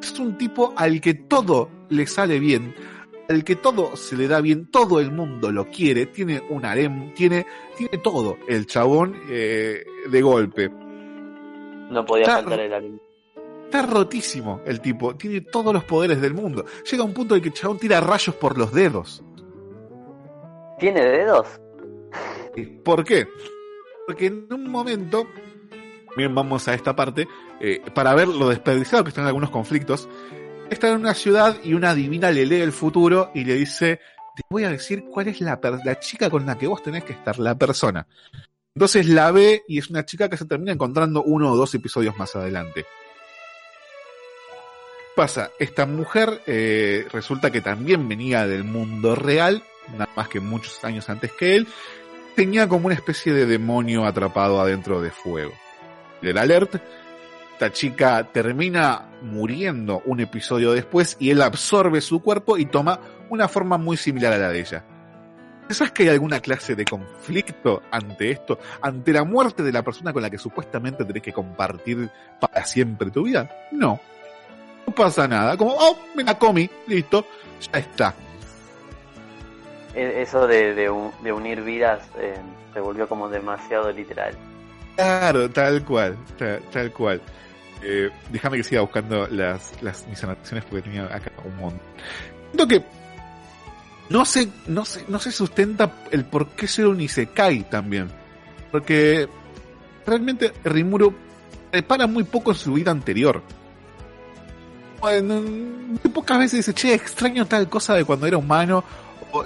[0.03, 2.75] Es un tipo al que todo le sale bien,
[3.29, 7.13] al que todo se le da bien, todo el mundo lo quiere, tiene un harem,
[7.15, 7.47] tiene,
[7.77, 10.71] tiene todo el chabón eh, de golpe.
[11.91, 12.99] No podía Está- faltar el anime.
[13.65, 16.65] Está rotísimo el tipo, tiene todos los poderes del mundo.
[16.91, 19.23] Llega un punto en que el chabón tira rayos por los dedos.
[20.83, 21.47] ¿Tiene dedos?
[22.85, 23.29] ¿Por qué?
[24.05, 25.29] Porque en un momento,
[26.17, 27.29] bien, vamos a esta parte,
[27.61, 30.09] eh, para ver lo desperdiciado que están algunos conflictos,
[30.71, 34.01] está en una ciudad y una divina le lee el futuro y le dice,
[34.35, 37.13] te voy a decir cuál es la, la chica con la que vos tenés que
[37.13, 38.09] estar, la persona.
[38.75, 42.19] Entonces la ve y es una chica que se termina encontrando uno o dos episodios
[42.19, 42.87] más adelante.
[45.15, 49.63] Pasa, esta mujer eh, resulta que también venía del mundo real,
[49.93, 51.69] nada más que muchos años antes que él,
[52.35, 55.53] tenía como una especie de demonio atrapado adentro de fuego.
[56.23, 56.77] El alert,
[57.53, 62.99] esta chica termina muriendo un episodio después y él absorbe su cuerpo y toma
[63.29, 64.85] una forma muy similar a la de ella.
[65.69, 68.59] ¿Sabes que hay alguna clase de conflicto ante esto?
[68.81, 72.11] ¿Ante la muerte de la persona con la que supuestamente tenés que compartir
[72.41, 73.51] para siempre tu vida?
[73.73, 74.01] No.
[74.87, 75.57] No pasa nada.
[75.57, 77.27] Como, oh, me la comí, listo,
[77.73, 78.15] ya está.
[79.95, 82.35] E- Eso de, de, un- de unir vidas eh,
[82.73, 84.35] se volvió como demasiado literal.
[84.97, 87.21] Claro, tal cual, tal, tal cual.
[87.83, 91.81] Eh, déjame que siga buscando las, las mis anotaciones porque tenía acá un montón.
[92.51, 92.85] Siento que
[94.11, 98.09] no se, no se, no se sustenta el por qué ser un Isekai también.
[98.71, 99.29] Porque
[100.07, 101.15] realmente Rimuru
[101.73, 103.43] repara muy poco en su vida anterior.
[105.03, 108.83] Bueno, muy pocas veces dice, che, extraño tal cosa de cuando era humano.
[109.33, 109.45] O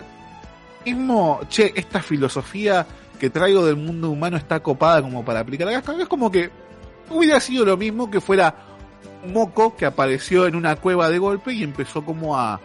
[0.84, 2.86] mismo, che, esta filosofía
[3.18, 5.94] que traigo del mundo humano está copada como para aplicar acá.
[5.98, 6.50] Es como que
[7.10, 8.54] hubiera sido lo mismo que fuera
[9.24, 12.60] un moco que apareció en una cueva de golpe y empezó como a,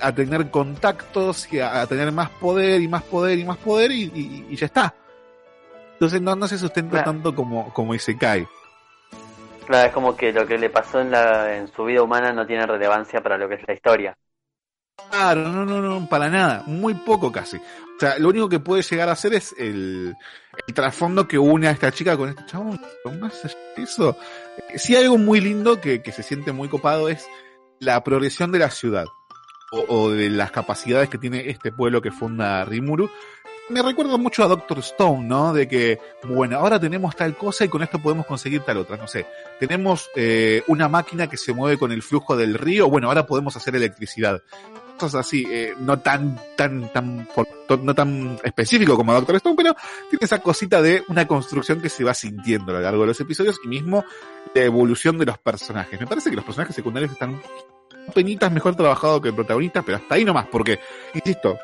[0.00, 3.90] a tener contactos y a, a tener más poder y más poder y más poder
[3.90, 4.94] y, y- y ya está.
[5.94, 7.10] Entonces no, no se sustenta Claro.
[7.12, 8.46] tanto como, como Isekai.
[9.66, 12.66] Claro, es como que lo que le pasó en, la, su vida humana no tiene
[12.66, 14.16] relevancia para lo que es la historia.
[15.10, 17.56] Claro, no, no, no, para nada, muy poco casi.
[17.56, 20.14] O sea, lo único que puede llegar a hacer es el,
[20.66, 22.80] el trasfondo que une a esta chica con este chabón.
[23.20, 23.42] Más
[23.76, 24.16] eso,
[24.56, 27.26] eh, sí algo muy lindo que, que se siente muy copado es
[27.78, 29.06] la progresión de la ciudad
[29.70, 33.10] o, o de las capacidades que tiene este pueblo que funda Rimuru.
[33.68, 35.52] Me recuerda mucho a Doctor Stone, ¿no?
[35.52, 39.06] De que, bueno, ahora tenemos tal cosa y con esto podemos conseguir tal otra, no
[39.06, 39.26] sé.
[39.58, 43.56] Tenemos eh, una máquina que se mueve con el flujo del río, bueno, ahora podemos
[43.56, 44.42] hacer electricidad
[45.02, 47.26] cosas así, eh, no tan, tan, tan,
[47.82, 49.74] no tan específico como Doctor Stone, pero
[50.08, 53.20] tiene esa cosita de una construcción que se va sintiendo a lo largo de los
[53.20, 54.04] episodios y mismo
[54.54, 55.98] la evolución de los personajes.
[55.98, 57.42] Me parece que los personajes secundarios están
[58.14, 60.78] penitas mejor trabajados que el protagonista, pero hasta ahí nomás, porque,
[61.14, 61.58] insisto,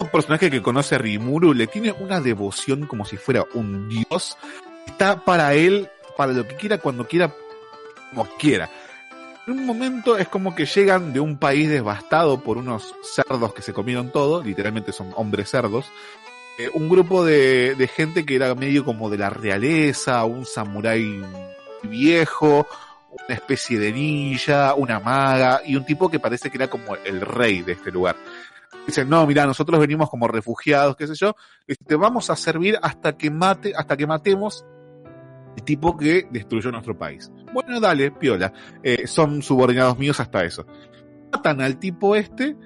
[0.00, 4.36] un personaje que conoce a Rimuru le tiene una devoción como si fuera un dios,
[4.86, 7.32] está para él, para lo que quiera, cuando quiera,
[8.10, 8.70] como quiera.
[9.46, 13.62] En un momento es como que llegan de un país devastado por unos cerdos que
[13.62, 15.86] se comieron todo, literalmente son hombres cerdos,
[16.58, 21.22] eh, un grupo de, de gente que era medio como de la realeza, un samurái
[21.82, 22.66] viejo,
[23.10, 27.20] una especie de ninja, una maga y un tipo que parece que era como el
[27.20, 28.16] rey de este lugar.
[28.86, 31.34] Dicen, no, mira, nosotros venimos como refugiados, qué sé yo,
[31.86, 34.64] te vamos a servir hasta que mate, hasta que matemos
[35.56, 37.30] el tipo que destruyó nuestro país.
[37.52, 38.52] Bueno, dale, piola.
[38.82, 40.66] Eh, son subordinados míos hasta eso.
[41.32, 42.56] Matan al tipo este,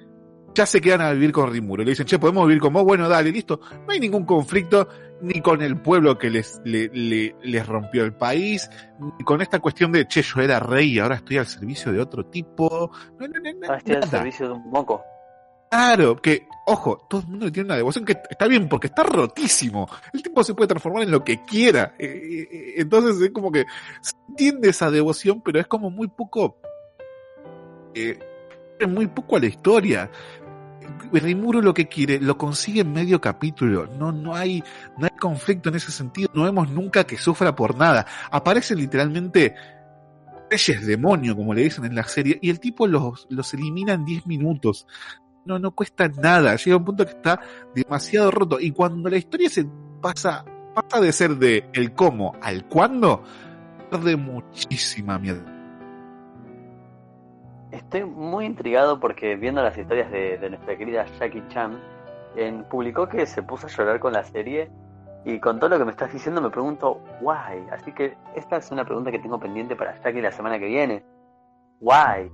[0.53, 1.83] ya se quedan a vivir con Rimuro.
[1.83, 2.83] Le dicen, che, ¿podemos vivir con vos?
[2.83, 3.61] Bueno, dale, listo.
[3.87, 4.89] No hay ningún conflicto
[5.21, 8.69] ni con el pueblo que les, le- le- les rompió el país,
[9.17, 12.01] ni con esta cuestión de, che, yo era rey y ahora estoy al servicio de
[12.01, 12.91] otro tipo.
[13.19, 15.01] No, no, no, no, Ahora estoy al servicio de un moco.
[15.69, 19.87] Claro, que, ojo, todo el mundo tiene una devoción que está bien porque está rotísimo.
[20.11, 21.93] El tipo se puede transformar en lo que quiera.
[21.99, 23.65] Eh, eh, eh, entonces es como que
[24.01, 26.57] se entiende esa devoción, pero es como muy poco,
[27.93, 28.17] eh,
[28.87, 30.09] muy poco a la historia.
[31.11, 33.85] Rimuro lo que quiere, lo consigue en medio capítulo.
[33.85, 34.63] No, no hay,
[34.97, 36.31] no hay conflicto en ese sentido.
[36.33, 38.07] No vemos nunca que sufra por nada.
[38.31, 39.53] Aparecen literalmente
[40.49, 44.03] reyes demonio, como le dicen en la serie, y el tipo los, los elimina en
[44.03, 44.87] 10 minutos.
[45.49, 46.55] No, no cuesta nada.
[46.57, 47.39] Llega un punto que está
[47.73, 48.59] demasiado roto.
[48.59, 49.65] Y cuando la historia se
[49.99, 50.45] pasa,
[50.75, 53.23] pasa de ser de el cómo al cuándo,
[53.89, 55.51] pierde muchísima mierda.
[57.71, 61.81] Estoy muy intrigado porque viendo las historias de, nuestra querida Jackie Chan,
[62.69, 64.69] publicó que se puso a llorar con la serie
[65.25, 67.67] y con todo lo que me estás diciendo me pregunto, why.
[67.71, 71.03] Así que esta es una pregunta que tengo pendiente para Jackie la semana que viene.
[71.79, 72.29] Why.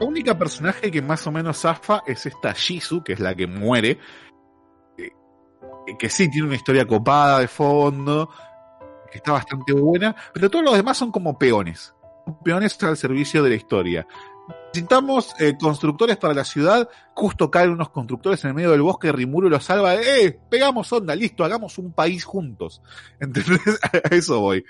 [0.00, 3.46] La única personaje que más o menos zafa es esta Shizu, que es la que
[3.46, 3.98] muere.
[4.98, 5.10] eh,
[5.98, 8.30] Que sí tiene una historia copada de fondo,
[9.10, 11.94] que está bastante buena, pero todos los demás son como peones.
[12.44, 14.06] Peones al servicio de la historia.
[14.68, 16.88] Necesitamos eh, constructores para la ciudad.
[17.14, 19.12] Justo caen unos constructores en el medio del bosque.
[19.12, 19.96] Rimuru los salva.
[19.96, 20.38] ¡Eh!
[20.48, 22.80] Pegamos onda, listo, hagamos un país juntos.
[23.20, 23.78] ¿Entendés?
[23.82, 24.64] A eso voy.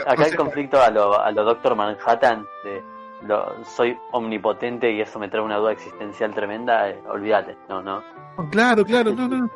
[0.05, 2.83] Acá el conflicto a lo, a lo Doctor Manhattan, de
[3.27, 8.03] lo, soy omnipotente y eso me trae una duda existencial tremenda, eh, olvídate, no, no.
[8.51, 9.49] Claro, claro, no, no.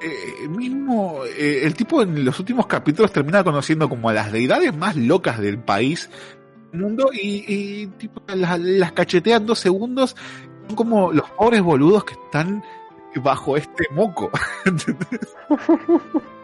[0.00, 4.76] Eh, mismo, eh, el tipo en los últimos capítulos termina conociendo como a las deidades
[4.76, 6.10] más locas del país,
[6.72, 10.14] mundo, y, y tipo, las, las cachetea en dos segundos.
[10.66, 12.62] Son como los pobres boludos que están
[13.16, 14.30] bajo este moco.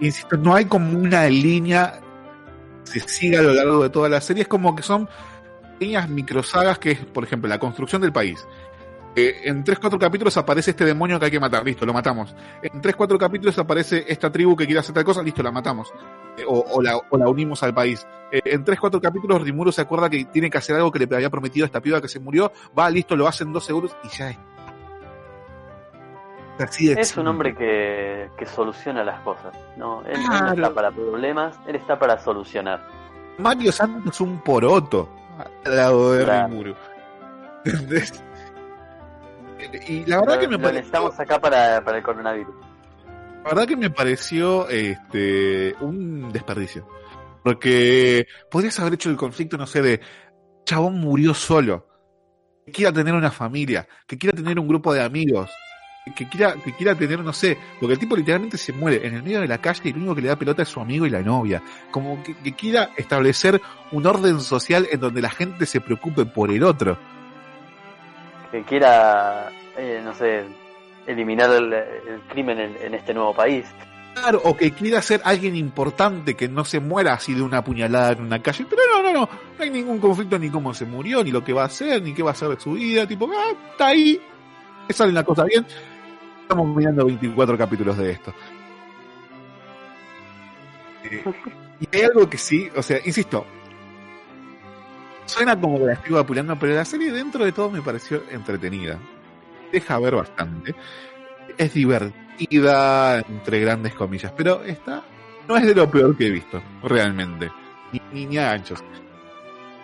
[0.00, 2.00] insisto, no hay como una línea
[2.92, 5.08] que se siga a lo largo de toda la serie, es como que son
[5.78, 8.46] pequeñas microsagas que es, por ejemplo, la construcción del país.
[9.16, 12.34] Eh, en 3-4 capítulos aparece este demonio que hay que matar, listo, lo matamos.
[12.62, 15.92] En 3-4 capítulos aparece esta tribu que quiere hacer tal cosa, listo, la matamos.
[16.36, 18.06] Eh, o, la, o la unimos al país.
[18.30, 21.30] Eh, en 3-4 capítulos Rimuro se acuerda que tiene que hacer algo que le había
[21.30, 24.16] prometido a esta piba que se murió, va, listo, lo hace en dos segundos y
[24.16, 24.38] ya es.
[26.58, 30.02] Así Es un hombre que, que soluciona las cosas, ¿no?
[30.06, 32.84] Él, él no está para problemas, él está para solucionar.
[33.38, 35.08] Mario Santos es un poroto
[35.64, 36.48] al lado de Claro.
[36.48, 36.74] Rimuru.
[37.64, 38.24] ¿Entendés?
[39.88, 42.54] Y la verdad Lo, que me pareció, necesitamos acá para, para el coronavirus.
[43.44, 46.86] la verdad que me pareció este un desperdicio.
[47.44, 50.00] Porque podrías haber hecho el conflicto, no sé, de
[50.64, 51.86] chabón murió solo,
[52.66, 55.50] que quiera tener una familia, que quiera tener un grupo de amigos,
[56.14, 59.22] que quiera, que quiera tener, no sé, porque el tipo literalmente se muere en el
[59.22, 61.10] medio de la calle y lo único que le da pelota es su amigo y
[61.10, 61.62] la novia.
[61.90, 63.60] Como que, que quiera establecer
[63.92, 66.98] un orden social en donde la gente se preocupe por el otro.
[68.50, 70.44] Que quiera, eh, no sé,
[71.06, 73.66] eliminar el, el crimen en, en este nuevo país.
[74.14, 78.12] Claro, o que quiera ser alguien importante que no se muera así de una puñalada
[78.12, 78.66] en una calle.
[78.68, 79.20] Pero no, no, no.
[79.20, 82.14] No hay ningún conflicto ni cómo se murió, ni lo que va a hacer, ni
[82.14, 83.06] qué va a hacer de su vida.
[83.06, 84.20] Tipo, ah, está ahí.
[84.88, 85.64] Le sale la cosa bien.
[86.48, 88.32] Estamos mirando 24 capítulos de esto.
[91.04, 91.22] Eh,
[91.78, 93.44] y hay algo que sí, o sea, insisto.
[95.26, 98.98] Suena como que la estoy apurando, pero la serie dentro de todo me pareció entretenida.
[99.70, 100.74] Deja ver bastante.
[101.58, 105.04] Es divertida, entre grandes comillas, pero esta
[105.46, 107.52] no es de lo peor que he visto, realmente.
[107.92, 108.82] Ni, ni, ni a ganchos.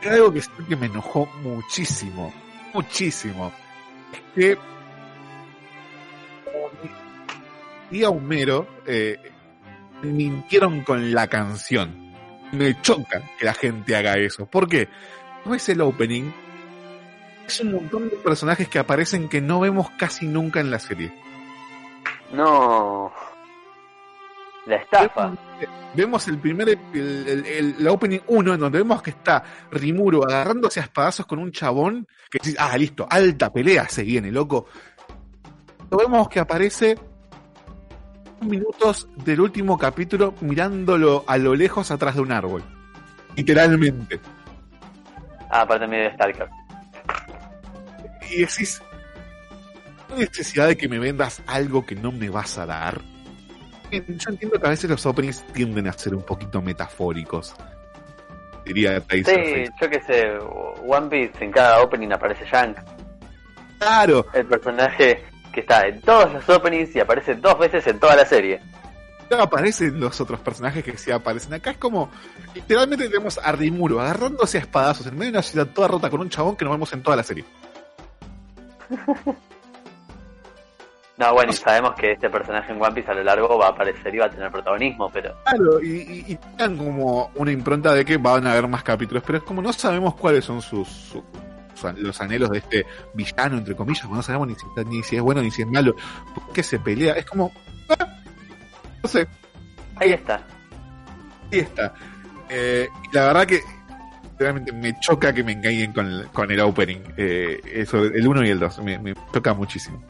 [0.01, 2.33] Hay algo que, que me enojó muchísimo,
[2.73, 3.53] muchísimo.
[4.15, 4.74] Es que
[7.91, 9.19] y a Homero eh,
[10.03, 12.13] mintieron con la canción.
[12.53, 14.47] Me choca que la gente haga eso.
[14.47, 14.89] ¿Por qué?
[15.45, 16.31] No es el opening.
[17.47, 21.13] Es un montón de personajes que aparecen que no vemos casi nunca en la serie.
[22.33, 23.13] No.
[24.67, 25.35] La estafa.
[25.95, 30.25] Vemos el primer, el, el, el- la opening 1, en donde vemos que está Rimuro
[30.25, 34.67] agarrándose a espadazos con un chabón, que dice, ah, listo, alta pelea se viene, loco.
[35.91, 36.99] Lo vemos que aparece
[38.41, 42.63] minutos del último capítulo mirándolo a lo lejos atrás de un árbol.
[43.37, 44.21] Literalmente.
[45.51, 46.49] Ah, aparte medio de Stalker.
[48.31, 48.83] Y decís,
[50.09, 53.01] ¿no hay necesidad de que me vendas algo que no me vas a dar?
[53.93, 57.55] Yo entiendo que a veces los openings tienden a ser un poquito metafóricos.
[58.65, 59.71] Diría Sí, Taserface.
[59.81, 60.25] yo qué sé,
[60.87, 62.83] One Piece en cada opening aparece Shanks,
[63.79, 65.23] Claro, el personaje
[65.55, 68.61] que está en todos los openings y aparece dos veces en toda la serie.
[69.31, 71.55] no aparecen los otros personajes que sí aparecen.
[71.55, 72.11] Acá es como,
[72.55, 76.21] literalmente tenemos a Rimuro agarrándose a espadazos en medio de una ciudad toda rota con
[76.21, 77.45] un chabón que nos vemos en toda la serie.
[81.17, 83.71] No, bueno, y sabemos que este personaje en One Piece a lo largo va a
[83.71, 86.39] aparecer y va a tener protagonismo, pero Claro, y, y,
[86.77, 90.17] como una impronta de que van a haber más capítulos, pero es como no sabemos
[90.17, 91.15] cuáles son sus-
[91.97, 95.23] los anhelos de este villano, entre comillas, no sabemos ni si, está- ni si es
[95.23, 95.95] bueno ni si es malo,
[96.35, 97.53] por qué se pelea, es como,
[97.91, 98.07] ah,
[99.03, 99.27] no sé,
[99.97, 100.43] ahí está.
[101.53, 101.95] ahí está.
[102.49, 103.61] Eh, y la verdad que
[104.39, 108.45] realmente me choca que me engañen con el, con el opening, eh, eso, el 1
[108.45, 110.03] y el 2, me, me choca muchísimo.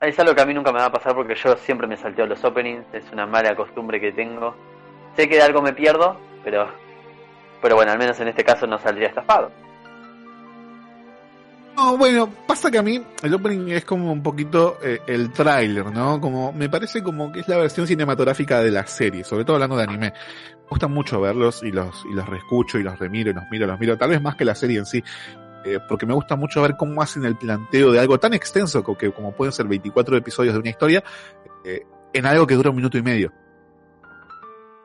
[0.00, 2.26] Es algo que a mí nunca me va a pasar porque yo siempre me salteo
[2.26, 4.54] los openings, es una mala costumbre que tengo.
[5.16, 6.68] Sé que de algo me pierdo, pero
[7.64, 9.50] pero bueno, al menos en este caso no saldría estafado.
[11.76, 15.86] No, bueno, pasa que a mí el opening es como un poquito eh, el tráiler,
[15.86, 16.20] ¿no?
[16.20, 19.76] Como me parece como que es la versión cinematográfica de la serie, sobre todo hablando
[19.78, 20.12] de anime.
[20.12, 23.66] Me gusta mucho verlos y los y los reescucho y los remiro y los miro,
[23.66, 25.02] los miro, tal vez más que la serie en sí,
[25.64, 28.96] eh, porque me gusta mucho ver cómo hacen el planteo de algo tan extenso co-
[28.96, 31.02] que como pueden ser 24 episodios de una historia
[31.64, 31.82] eh,
[32.12, 33.32] en algo que dura un minuto y medio.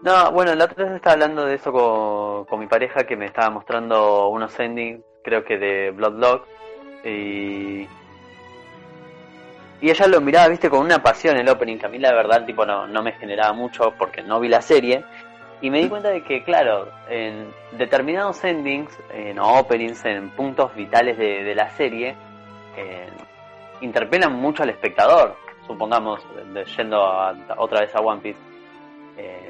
[0.01, 3.25] No, bueno, la otra vez estaba hablando de eso con, con mi pareja que me
[3.25, 6.45] estaba mostrando unos endings, creo que de Bloodlock,
[7.03, 7.87] y...
[9.81, 12.45] Y ella lo miraba, viste, con una pasión el opening, que a mí la verdad,
[12.45, 15.05] tipo, no, no me generaba mucho porque no vi la serie.
[15.61, 17.47] Y me di cuenta de que, claro, en
[17.77, 22.13] determinados endings, en openings, en puntos vitales de, de la serie,
[22.75, 23.07] eh,
[23.79, 25.37] interpelan mucho al espectador.
[25.65, 26.25] Supongamos,
[26.77, 28.39] yendo a- otra vez a One Piece.
[29.17, 29.48] Eh,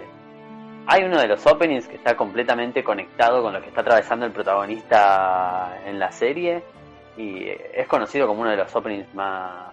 [0.92, 4.32] hay uno de los openings que está completamente conectado con lo que está atravesando el
[4.32, 6.64] protagonista en la serie
[7.16, 9.72] y es conocido como uno de los openings más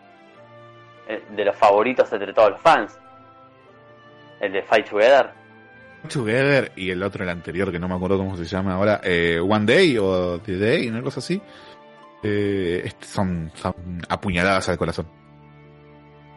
[1.08, 2.98] eh, de los favoritos entre todos los fans.
[4.40, 5.30] El de Fight Together.
[6.12, 9.40] Together y el otro, el anterior, que no me acuerdo cómo se llama ahora, eh,
[9.40, 11.40] One Day o The Day, una cosa así.
[12.22, 13.74] Eh, son, son
[14.08, 15.06] apuñaladas al corazón.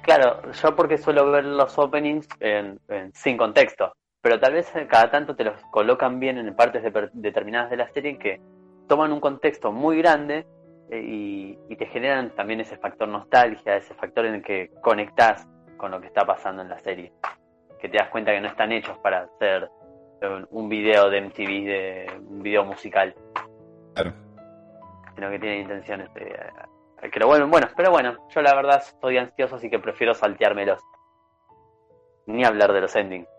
[0.03, 5.09] Claro, yo porque suelo ver los openings en- en- sin contexto, pero tal vez cada
[5.11, 8.41] tanto te los colocan bien en partes de- determinadas de la serie que
[8.87, 10.45] toman un contexto muy grande
[10.91, 15.47] eh, y, y te generan también ese factor nostalgia, ese factor en el que conectás
[15.77, 17.13] con lo que está pasando en la serie,
[17.79, 19.69] que te das cuenta que no están hechos para hacer
[20.51, 23.15] un video de MTV, de un video musical,
[23.93, 24.11] Claro.
[25.15, 26.23] sino que tienen intenciones de,
[27.01, 27.71] eh, que lo vuelven buenos.
[27.77, 30.81] Pero bueno, yo la verdad estoy ansioso, así que prefiero salteármelos.
[32.25, 33.29] Ni hablar de los endings.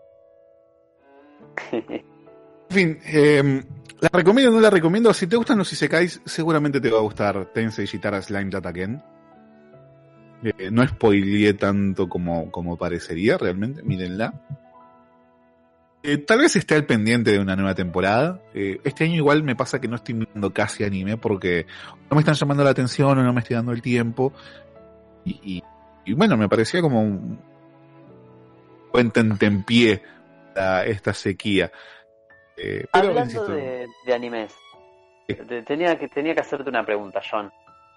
[1.71, 3.63] En fin, eh,
[4.01, 5.13] la recomiendo o no la recomiendo.
[5.13, 8.99] Si te gustan los Isekais, seguramente te va a gustar Tensei Shitara Slime Data Again.
[10.43, 13.83] Eh, no spoileé tanto como, como parecería, realmente.
[13.83, 14.33] Mírenla.
[16.01, 18.41] Eh, tal vez esté al pendiente de una nueva temporada.
[18.55, 21.67] Eh, este año igual me pasa que no estoy viendo casi anime porque
[22.09, 24.33] no me están llamando la atención o no me estoy dando el tiempo.
[25.23, 25.61] Y
[26.15, 27.39] bueno, me parecía como un
[28.91, 30.01] buen tentempié
[30.55, 31.71] esta sequía.
[32.57, 34.53] Eh, pero, Hablando insisto, de, de animes,
[35.27, 37.51] te- tenía que, tenía que hacerte una pregunta, John.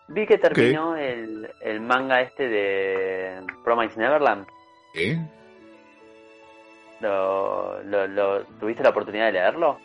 [0.08, 4.46] Vi que terminó el, el manga este de Promise Neverland.
[4.94, 5.18] ¿eh?
[7.00, 9.78] Lo, lo, lo- ¿Tuviste la oportunidad de leerlo?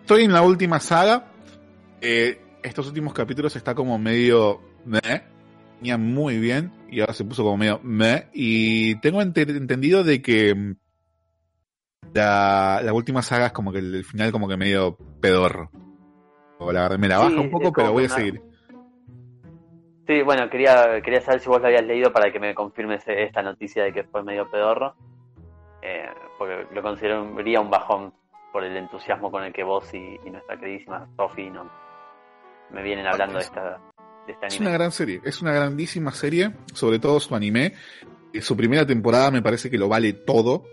[0.00, 1.26] Estoy en la última saga.
[2.00, 5.22] Eh, estos últimos capítulos está como medio meh.
[5.98, 8.28] Muy bien y ahora se puso como medio meh.
[8.32, 10.76] Y tengo ente- entendido de que mm,
[12.14, 15.70] la, la última saga es como que el, el final como que medio pedorro.
[16.58, 18.42] O la verdad me la Sí, baja un poco, es pero voy a seguir.
[20.06, 23.42] Sí, bueno, quería, quería saber si vos lo habías leído para que me confirmes esta
[23.42, 24.94] noticia de que fue medio pedorro.
[25.82, 26.08] Eh,
[26.38, 28.12] porque lo consideraría un bajón
[28.52, 31.70] por el entusiasmo con el que vos y, y nuestra queridísima Sofi no,
[32.70, 33.78] me vienen hablando de, esta,
[34.26, 34.66] de este Es anime.
[34.68, 37.74] una gran serie, es una grandísima serie, sobre todo su anime.
[38.32, 40.64] Eh, Su primera temporada me parece que lo vale todo.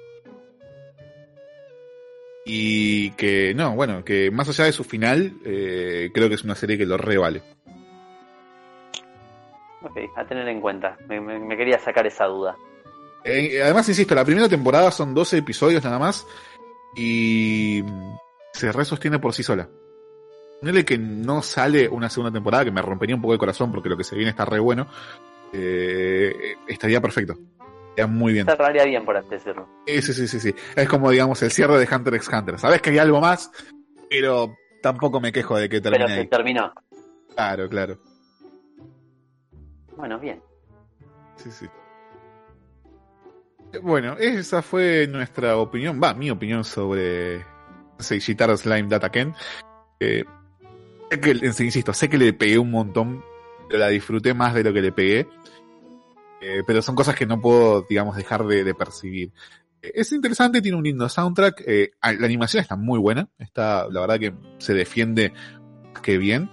[2.49, 6.55] Y que, no, bueno, que más allá de su final, eh, creo que es una
[6.55, 7.41] serie que lo revale.
[9.81, 10.97] Ok, a tener en cuenta.
[11.07, 12.55] Me, me- me quería sacar esa duda.
[13.25, 16.25] Eh, además, insisto, la primera temporada son 12 episodios nada más
[16.95, 17.83] y
[18.53, 19.67] se resostiene por sí sola.
[20.61, 23.89] Ponele que no sale una segunda temporada, que me rompería un poco el corazón porque
[23.89, 24.87] lo que se viene está re bueno,
[25.53, 27.37] eh, estaría perfecto.
[27.97, 28.45] Estaría muy bien.
[28.45, 29.67] Cerraría bien, por así decirlo.
[29.87, 30.55] Sí, sí, sí, sí.
[30.75, 32.59] Es como, digamos, el cierre de Hunter x Hunter.
[32.59, 33.51] Sabes que hay algo más,
[34.07, 36.27] pero tampoco me quejo de que termine Pero se ahí.
[36.27, 36.71] terminó.
[37.33, 37.97] Claro, claro.
[39.95, 40.39] Bueno, bien.
[41.37, 41.65] Sí, sí.
[43.81, 47.43] Bueno, esa fue nuestra opinión, va, mi opinión sobre
[47.97, 49.33] Seishitar Slime Data Ken.
[49.99, 50.23] Eh,
[51.09, 51.31] sé que,
[51.63, 53.23] insisto, sé que le pegué un montón,
[53.67, 55.27] pero la disfruté más de lo que le pegué.
[56.41, 59.31] Eh, pero son cosas que no puedo, digamos, dejar de, percibir.
[59.81, 61.63] Eh, Es interesante, tiene un lindo soundtrack.
[61.65, 63.29] eh, la animación está muy buena.
[63.39, 65.33] Está, la verdad que se defiende
[65.93, 66.49] más que bien.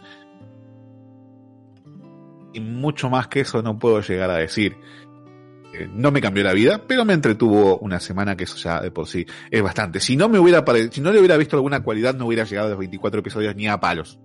[2.52, 4.76] Y mucho más que eso no puedo llegar a decir.
[5.92, 9.08] No me cambió la vida, pero me entretuvo una semana, que eso ya de por
[9.08, 9.98] sí es bastante.
[9.98, 12.70] Si no me hubiera si no le hubiera visto alguna cualidad, no hubiera llegado a
[12.70, 14.20] los 24 episodios ni a palos.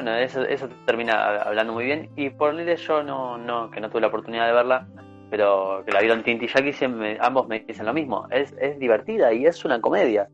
[0.00, 0.46] Bueno, eso,
[0.86, 2.08] termina hablando muy bien.
[2.14, 4.86] Y por Lile yo no, no, que no tuve la oportunidad de verla,
[5.28, 6.72] pero que la vieron Tinti y Jackie,
[7.18, 8.28] ambos me dicen lo mismo.
[8.30, 10.28] Es, divertida y es una comedia.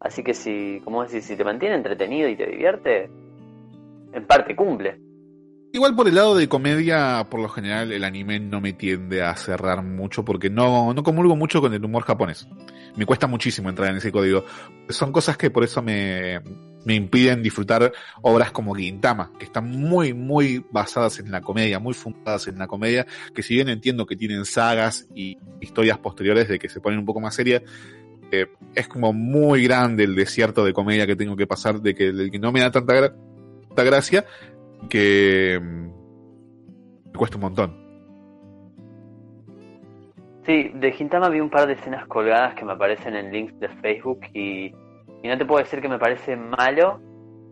[0.00, 3.08] Así que si, como decís, si te mantiene entretenido y te divierte,
[4.12, 5.00] en parte cumple.
[5.72, 9.34] Igual por el lado de comedia, por lo general el anime no me tiende a
[9.34, 12.46] cerrar mucho porque no, no comulgo mucho con el humor japonés.
[12.96, 14.44] Me cuesta muchísimo entrar en ese código.
[14.90, 16.38] Son cosas que por eso me,
[16.84, 17.92] me impiden disfrutar
[18.22, 22.66] obras como Gintama, que están muy, muy basadas en la comedia, muy fundadas en la
[22.66, 26.98] comedia, que si bien entiendo que tienen sagas y historias posteriores de que se ponen
[26.98, 27.62] un poco más serias,
[28.30, 32.30] eh, es como muy grande el desierto de comedia que tengo que pasar, de que,
[32.30, 33.14] que no me da tanta,
[33.68, 34.24] tanta gracia,
[34.88, 35.86] que mm,
[37.06, 37.84] me cuesta un montón.
[40.46, 43.68] Sí, de Gintama vi un par de escenas colgadas que me aparecen en links de
[43.68, 44.74] Facebook y,
[45.24, 47.00] y no te puedo decir que me parece malo,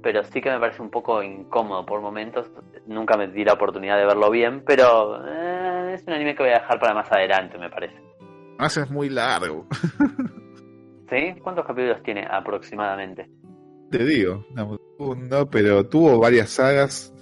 [0.03, 2.51] pero sí que me parece un poco incómodo por momentos.
[2.86, 6.53] Nunca me di la oportunidad de verlo bien, pero eh, es un anime que voy
[6.53, 7.97] a dejar para más adelante, me parece.
[8.59, 9.66] Además es muy largo.
[11.09, 11.35] ¿Sí?
[11.43, 13.28] ¿Cuántos capítulos tiene aproximadamente?
[13.90, 14.44] Te digo,
[14.99, 17.12] segundo, pero tuvo varias sagas.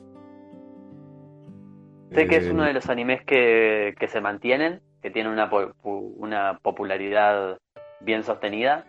[2.13, 5.49] Sé que es Eh, uno de los animes que, que se mantienen, que tiene una,
[5.49, 7.59] po- una popularidad
[8.01, 8.85] bien sostenida.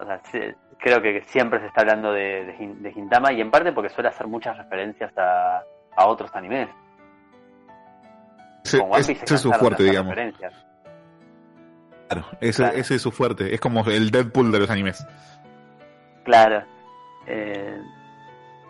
[0.00, 0.40] O sea, sí,
[0.78, 3.88] creo que siempre se está hablando de, de, Hin- de Gintama y en parte porque
[3.90, 5.62] suele hacer muchas referencias a,
[5.96, 6.68] a otros animes.
[8.64, 10.14] ese, One ese es su fuerte, digamos.
[10.14, 10.54] referencias.
[12.08, 12.78] Claro, ese, Claro.
[12.78, 13.52] ese es su fuerte.
[13.54, 15.06] Es como el Deadpool de los animes.
[16.24, 16.62] Claro.
[17.26, 17.78] Eh,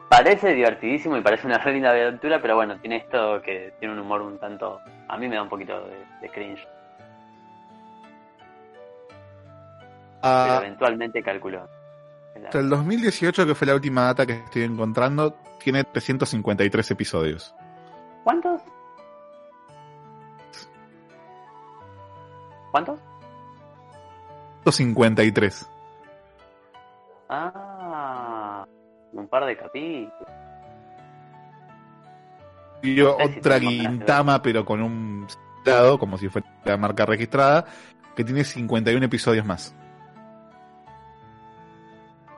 [0.09, 4.01] parece divertidísimo y parece una re linda aventura, pero bueno, tiene esto que tiene un
[4.01, 4.81] humor un tanto...
[5.09, 6.67] A mí me da un poquito de, de cringe,
[10.21, 11.69] pero Ah, eventualmente calculo.
[12.45, 17.55] hasta el 2018, que fue la última data que estoy encontrando, tiene 353 episodios.
[18.25, 18.63] ¿Cuántos?
[22.71, 23.01] ¿Cuántos?
[24.65, 25.69] 153.
[27.29, 28.67] Ah,
[29.13, 30.13] un par de capítulos.
[32.83, 35.27] Yo No sé si otra Gintama, pero con un
[35.65, 37.65] lado, como si fuera la marca registrada,
[38.15, 39.75] que tiene 51 episodios más.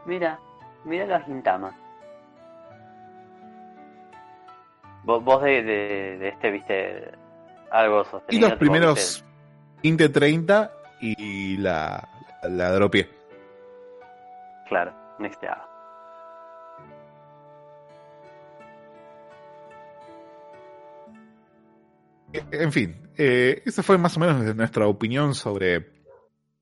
[0.06, 0.39] Mira,
[0.85, 1.77] mira la Gintama.
[5.05, 7.10] Vos, vos de, de, de este viste
[7.70, 8.48] algo Y sostenido.
[8.48, 9.24] los tipo, primeros viste,
[9.82, 12.06] 20, 30 y la,
[12.43, 13.09] la dropié.
[14.68, 15.62] Claro, nexteado.
[22.32, 25.90] En fin, eh, esa fue más o menos nuestra opinión sobre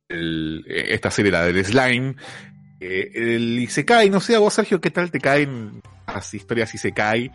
[0.08, 2.14] el- esta serie, la del slime.
[2.80, 7.32] Eh, el Isekai, no sé a vos, Sergio, ¿qué tal te caen las historias Isekai?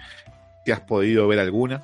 [0.65, 1.83] Si has podido ver alguna.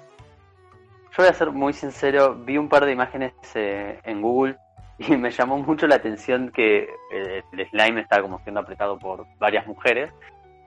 [1.12, 4.58] Yo voy a ser muy sincero, vi un par de imágenes eh, en Google
[4.98, 9.26] y me llamó mucho la atención que eh, el slime estaba como siendo apretado por
[9.38, 10.12] varias mujeres.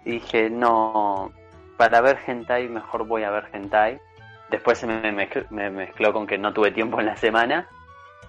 [0.05, 1.33] Y dije, no,
[1.77, 4.01] para ver hentai mejor voy a ver hentai.
[4.51, 5.01] Después se me,
[5.51, 7.69] me mezcló con que no tuve tiempo en la semana.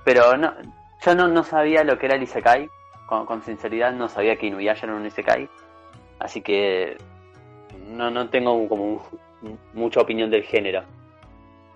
[0.05, 0.53] Pero no,
[1.05, 2.69] yo no, no sabía lo que era el Isekai.
[3.05, 5.49] Con, con sinceridad no sabía que Inuyasha era un Isekai.
[6.19, 6.97] Así que
[7.87, 9.05] no, no tengo como
[9.73, 10.83] mucha opinión del género.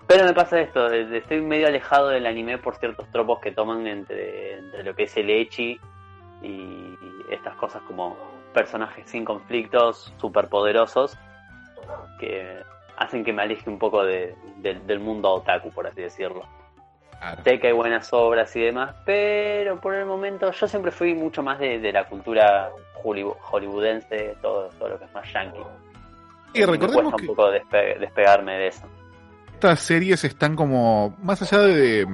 [0.06, 4.62] Pero me pasa esto, estoy medio alejado del anime por ciertos tropos que toman entre,
[4.82, 5.78] lo que es el echi
[6.42, 6.94] y
[7.30, 8.16] estas cosas como
[8.54, 11.18] personajes sin conflictos, superpoderosos,
[12.18, 12.56] que
[12.96, 16.42] hacen que me aleje un poco de- del mundo otaku, por así decirlo.
[17.44, 21.42] Sé que hay buenas obras y demás, pero por el momento yo siempre fui mucho
[21.42, 22.70] más de, de la cultura
[23.02, 25.58] hollywo- hollywoodense, todo, todo lo que es más yankee.
[26.54, 28.86] Y me recordemos cuesta que un poco despe- despegarme de eso.
[29.54, 32.06] estas series están como, más allá de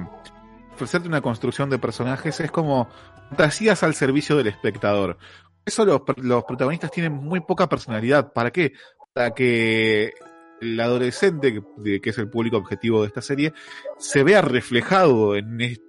[0.73, 2.89] ofrecerte una construcción de personajes, es como
[3.29, 5.17] fantasías al servicio del espectador.
[5.65, 8.33] Eso los, los protagonistas tienen muy poca personalidad.
[8.33, 8.73] ¿Para qué?
[9.13, 10.13] Para que
[10.61, 13.53] el adolescente, que, es el público objetivo de esta serie,
[13.97, 15.85] se vea reflejado en este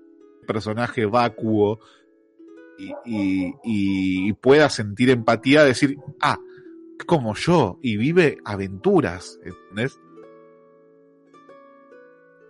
[0.46, 1.80] personaje vacuo
[3.04, 6.38] y, pueda sentir empatía, decir, ah,
[7.06, 10.00] como yo, y vive aventuras, ¿entendés?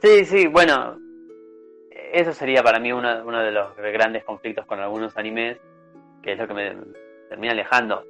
[0.02, 0.98] Sí, sí, bueno,
[2.12, 5.58] eso sería para mí uno, uno de los grandes conflictos con algunos animes,
[6.22, 6.76] que es lo que me
[7.28, 8.04] termina alejando.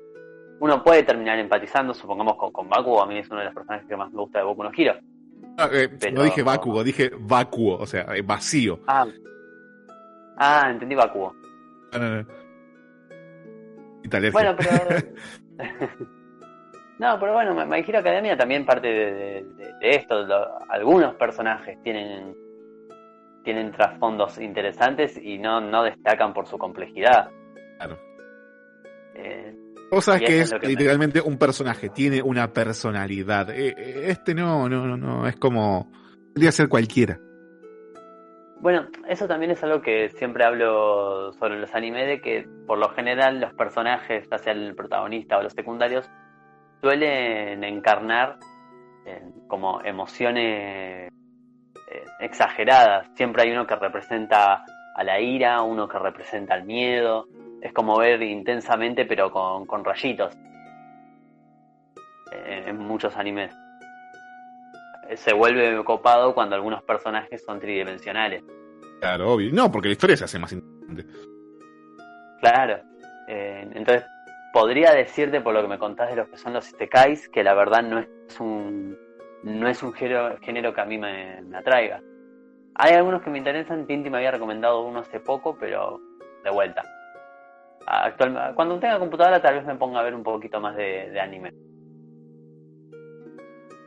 [0.58, 3.86] Uno puede terminar empatizando, supongamos con, con Bakugo, a mí es uno de los personajes
[3.86, 4.94] que más me gusta de Boku no Hero.
[5.58, 8.80] Ah, eh, Pero- No dije vacuo, dije vacuo, o sea, eh, vacío.
[8.86, 9.06] Ah,
[10.38, 11.34] ah entendí Bakugo.
[11.92, 12.26] No, no, no.
[14.02, 14.32] Italergia.
[14.32, 15.00] Bueno, pero...
[16.98, 20.22] no, pero bueno, My Hero Academia también parte de, de- de- de esto.
[20.24, 22.34] Lo- algunos personajes tienen
[23.44, 27.30] tienen trasfondos interesantes y no, no destacan por su complejidad.
[27.76, 27.96] Claro.
[29.14, 29.54] Eh,
[30.20, 33.50] Y que es me- literalmente un personaje, tiene una personalidad.
[33.50, 35.90] Eh, eh, Este no, no, no, no, es como.
[36.34, 37.18] Podría ser cualquiera.
[38.60, 42.88] Bueno, eso también es algo que siempre hablo sobre los anime, de que por lo
[42.90, 46.10] general los personajes, ya sea el protagonista o los secundarios,
[46.82, 48.38] suelen encarnar
[49.06, 53.08] eh, como emociones eh, exageradas.
[53.14, 54.64] Siempre hay uno que representa
[54.96, 57.26] a la ira, uno que representa al miedo.
[57.66, 60.32] Es como ver intensamente pero con, con rayitos
[62.30, 63.52] eh, en muchos animes.
[65.08, 68.44] Eh, Se vuelve copado cuando algunos personajes son tridimensionales.
[69.00, 69.50] Claro, obvio.
[69.52, 71.06] No, porque la historia se hace más interesante.
[72.40, 72.78] Claro.
[73.26, 74.04] Eh, entonces,
[74.52, 77.54] podría decirte por lo que me contás de lo que son los isekais, que la
[77.54, 78.96] verdad no es un
[79.42, 82.00] no es un género, género que a mí me, me atraiga.
[82.76, 86.00] Hay algunos que me interesan, Tinti me había recomendado uno hace poco, pero
[86.44, 86.82] de vuelta.
[87.86, 91.20] Actual, cuando tenga computadora tal vez me ponga a ver un poquito más de, de
[91.20, 91.52] anime.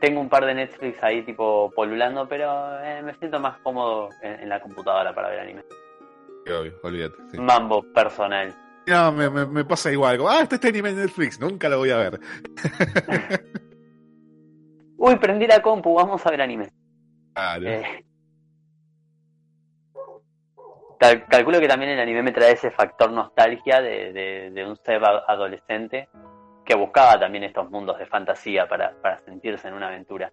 [0.00, 4.40] Tengo un par de Netflix ahí tipo polulando, pero eh, me siento más cómodo en,
[4.40, 5.62] en la computadora para ver anime.
[6.46, 7.16] Obvio, olvídate.
[7.30, 7.38] sí.
[7.38, 8.54] Mambo personal.
[8.86, 10.18] No, me, me- me pasa igual.
[10.26, 12.18] Ah, este está anime en Netflix, nunca lo voy a ver.
[14.96, 16.68] Uy, prendí la compu, vamos a ver anime.
[17.34, 17.68] Claro.
[17.68, 18.04] Eh,
[21.00, 24.76] cal- calculo que también el anime me trae ese factor nostalgia de, de- de un
[24.76, 26.08] ser a- adolescente
[26.64, 30.30] que buscaba también estos mundos de fantasía para, para sentirse en una aventura.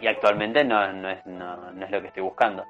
[0.00, 2.62] Y actualmente no, no, es, no, no es lo que estoy buscando.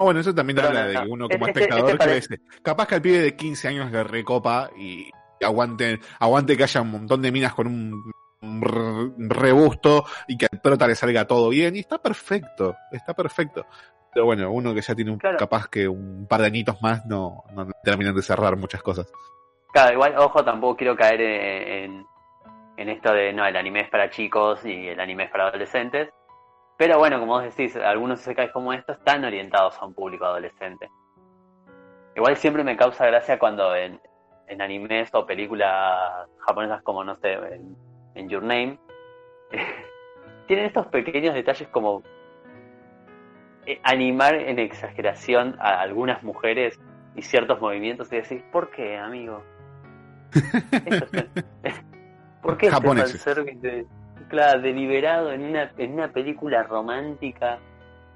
[0.00, 2.86] Ah, bueno, eso también Pero habla de que uno como Este- espectador este parece- capaz
[2.86, 5.10] que al pibe de 15 años le recopa y,
[5.44, 10.86] aguante, aguante que haya un montón de minas con un, rebusto y que al prota
[10.86, 13.66] le salga todo bien y está perfecto, está perfecto.
[14.12, 15.36] Pero bueno, uno que ya tiene un, Claro.
[15.36, 19.12] capaz que un par de añitos más no, no terminan de cerrar muchas cosas.
[19.72, 22.06] Claro, igual, ojo, tampoco quiero caer en,
[22.76, 26.08] en, esto de, no, el anime es para chicos y el anime es para adolescentes.
[26.78, 30.88] Pero bueno, como vos decís, algunos isekais como estos están orientados a un público adolescente.
[32.16, 34.00] Igual siempre me causa gracia cuando en,
[34.46, 37.76] en animes o películas japonesas como, no sé, en,
[38.18, 38.78] en Your Name,
[40.46, 42.02] tienen estos pequeños detalles como
[43.66, 46.78] eh, animar en exageración a algunas mujeres
[47.14, 49.42] y ciertos movimientos y decís, ¿por qué, amigo?
[50.84, 51.02] Es-
[52.42, 53.22] ¿Por qué este Japoneses.
[53.24, 53.86] fanservice de-
[54.28, 57.58] claro, deliberado en una, en una película romántica?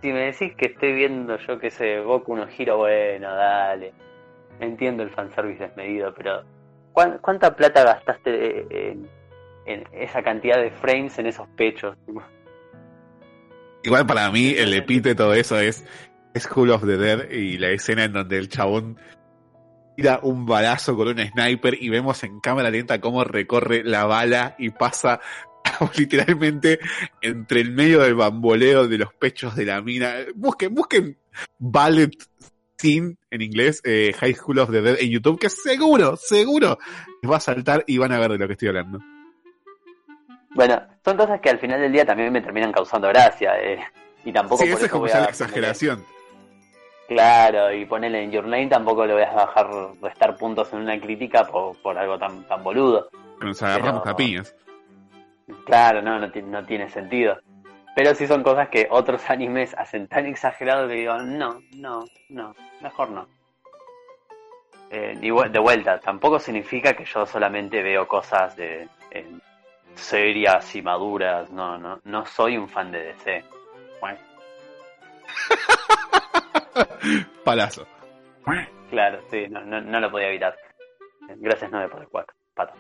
[0.00, 3.92] Si me decís que estoy viendo, yo que sé, Goku no giro, bueno, dale.
[4.60, 6.42] Entiendo el fanservice desmedido, pero
[6.92, 9.08] ¿cuán- ¿cuánta plata gastaste eh, en,
[9.66, 11.96] esa cantidad de frames en esos pechos?
[13.82, 15.84] Igual para mí el epíteto de eso es
[16.38, 18.98] School of the Dead y la escena en donde el chabón
[19.96, 24.54] tira un balazo con un sniper y vemos en cámara lenta cómo recorre la bala
[24.58, 25.20] y pasa
[25.96, 26.78] literalmente
[27.20, 30.14] entre el medio del bamboleo de los pechos de la mina.
[30.34, 31.18] Busquen, busquen
[31.58, 32.10] Ballet
[32.76, 36.78] Scene en inglés, eh, High School of the Dead en YouTube, que seguro, seguro
[37.22, 39.00] les va a saltar y van a ver de lo que estoy hablando.
[40.54, 43.58] Bueno, son cosas que al final del día también me terminan causando gracia.
[43.60, 43.78] eh,
[44.24, 46.04] y tampoco Sí, por esa es eso como voy a la ponerle- exageración.
[47.08, 49.66] Claro, y ponerle en Your Lane tampoco le voy a bajar,
[50.00, 53.08] restar puntos en una crítica por, por algo tan, tan boludo.
[53.40, 54.54] Nos agarramos Pero- a piñas.
[55.66, 57.38] Claro, no, no, no tiene sentido.
[57.94, 62.54] Pero sí son cosas que otros animes hacen tan exagerado que digo, no, no, no,
[62.80, 63.26] mejor no.
[64.90, 68.88] Eh, y de vuelta, tampoco significa que yo solamente veo cosas de
[69.94, 71.50] serias y maduras.
[71.50, 73.44] No, no, no soy un fan de DC.
[77.44, 77.86] Palazo.
[78.90, 80.56] claro, sí, no, no, no lo podía evitar.
[81.38, 82.36] Gracias, 9 por el 4.
[82.54, 82.74] Pato.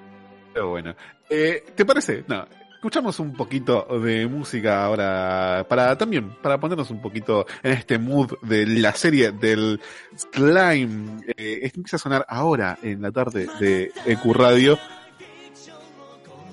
[0.52, 0.94] Pero bueno,
[1.30, 2.24] eh, ¿te parece?
[2.26, 2.44] No,
[2.74, 8.34] escuchamos un poquito de música ahora para también para ponernos un poquito en este mood
[8.42, 9.80] de la serie del
[10.14, 11.22] slime.
[11.36, 14.78] Eh, empieza a sonar ahora en la tarde de EQ Radio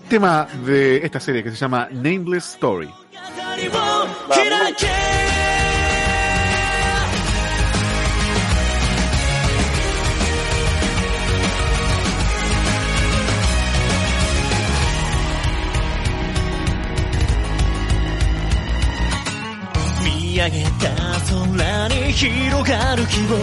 [0.08, 2.90] Tema de esta serie que se llama Nameless Story.
[3.64, 4.88] 光を開け
[20.04, 20.94] 見上げた
[21.30, 23.34] 空に広がる希望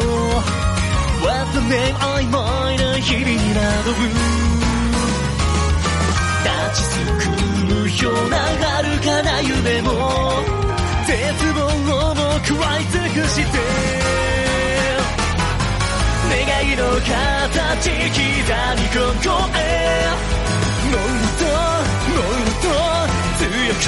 [1.24, 3.94] What the name 曖昧な日々に惑う
[4.55, 4.55] 立
[6.73, 7.31] ちすく
[7.67, 9.91] むような遥かな夢も
[11.07, 11.13] 絶
[11.55, 13.59] 望も食らい尽くして
[16.29, 16.39] 願
[16.73, 18.21] いの形刻
[18.77, 19.61] みここへ
[20.91, 21.09] もっ
[21.39, 21.43] と
[22.13, 22.67] もっと
[23.39, 23.45] 強
[23.75, 23.85] く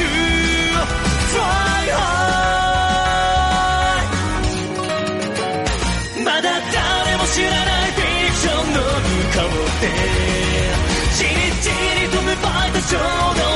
[1.29, 1.41] Fly
[1.93, 2.29] high
[6.25, 7.57] まだ誰も知らな
[7.89, 8.87] いフィクションの向
[9.35, 9.87] こうで
[12.89, 13.01] 衝動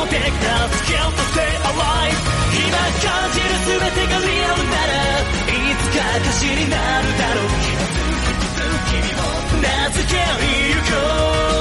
[0.09, 2.13] 的なスキルと stay alive
[2.53, 2.69] 今
[3.01, 7.49] 感じる全てがリアルならいつか歌詞になるだろう。
[7.49, 7.97] 傷つ
[8.29, 8.61] 一つ
[8.91, 9.25] 君を
[9.63, 10.15] 名付け
[10.69, 10.85] ゆこ
[11.49, 11.52] う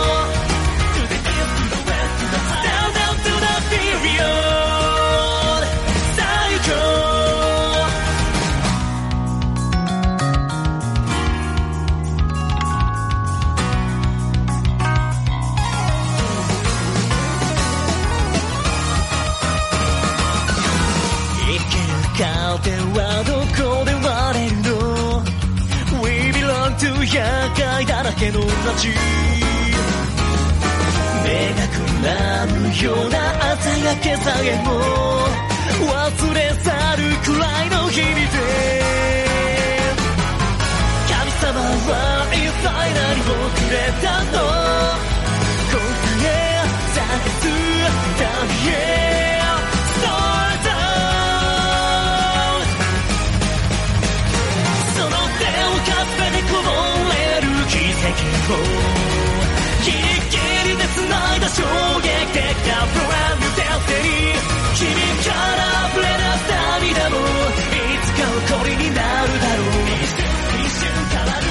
[27.59, 28.87] だらけの街
[31.23, 32.09] 目がくら
[32.47, 32.53] む
[32.83, 33.17] ような
[33.51, 34.69] 朝焼けさえも
[35.85, 38.27] 忘れ去るくらいの日々で。
[41.09, 41.93] 神様は
[42.31, 44.05] 一体何をくれた
[45.05, 45.10] の。
[59.83, 59.97] ギリ
[60.29, 60.37] ギ
[60.69, 61.01] リで繋
[61.35, 64.37] いだ衝撃的な Brand new destiny
[64.75, 64.85] 君
[65.25, 68.25] から溢れ出す涙もいつか
[68.55, 69.67] 誇りになるだろう
[70.59, 71.43] 一瞬変わる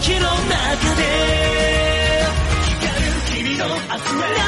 [0.00, 1.00] 時の中で
[2.64, 4.38] 光る君の溢れ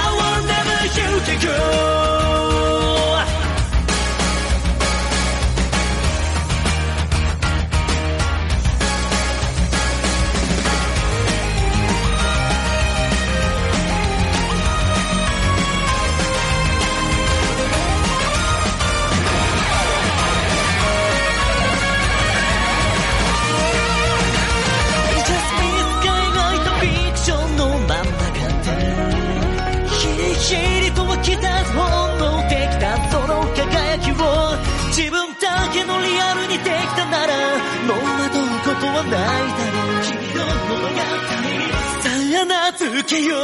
[39.01, 43.39] うことはないだろう君の物語さあ名付けよう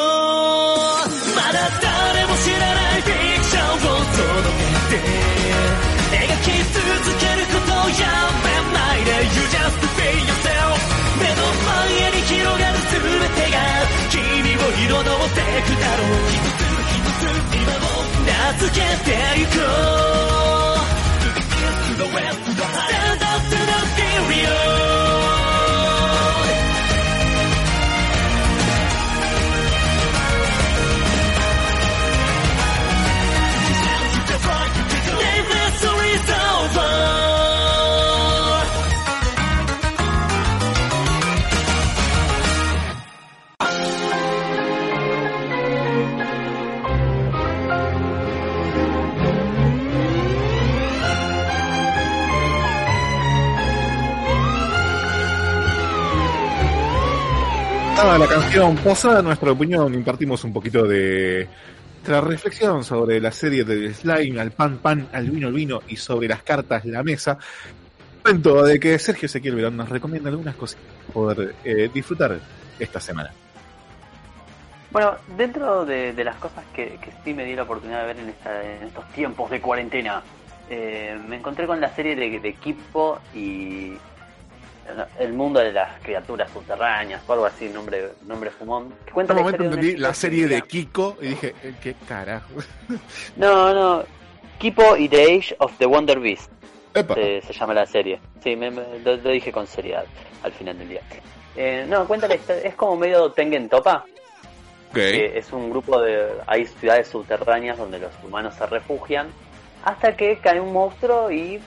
[1.37, 5.01] まだ誰も知らないフィクションを届けて
[6.17, 6.81] 描き続
[7.21, 8.05] けることをや
[8.45, 10.77] めないで You just be yourself
[11.21, 13.01] 目の前に広がる全
[13.33, 13.57] てが
[14.11, 14.21] 君
[14.57, 18.29] を彩ってくだろう一つ一つ今を名
[18.59, 20.77] 付けてゆこう
[21.97, 23.26] To
[57.97, 61.49] La canción posada nuestra opinión, impartimos un poquito de
[61.97, 65.97] nuestra reflexión sobre la serie del slime, al pan pan, al vino al vino y
[65.97, 67.39] sobre las cartas la mesa.
[68.25, 72.39] Momento de que Sergio Ezequiel Verón nos recomienda algunas cosas para poder eh, disfrutar
[72.79, 73.31] esta semana.
[74.91, 78.29] Bueno, dentro de, las cosas que, que sí me di la oportunidad de ver en,
[78.29, 80.23] esta- en estos tiempos de cuarentena,
[80.71, 83.93] eh, me encontré con la serie de, de Kippo y
[85.19, 88.93] el mundo de las criaturas subterráneas o algo así, nombre, nombre fumón.
[89.05, 92.49] Que cuenta En un momento entendí la serie de Kiko y dije, eh, ¿qué carajo?
[93.37, 94.05] No, no.
[94.59, 96.51] Kipo y The Age of the Wonder Beast
[97.15, 98.19] se, se llama la serie.
[98.43, 100.05] Sí, me, me- lo, lo dije con seriedad
[100.43, 101.01] al final del día.
[101.55, 102.27] Eh, no, cuenta.
[102.33, 104.05] Es como medio Tengen Topa.
[104.91, 104.95] Ok.
[104.95, 106.27] que es un grupo de.
[106.47, 109.29] Hay ciudades subterráneas donde los humanos se refugian.
[109.85, 111.61] Hasta que cae un monstruo y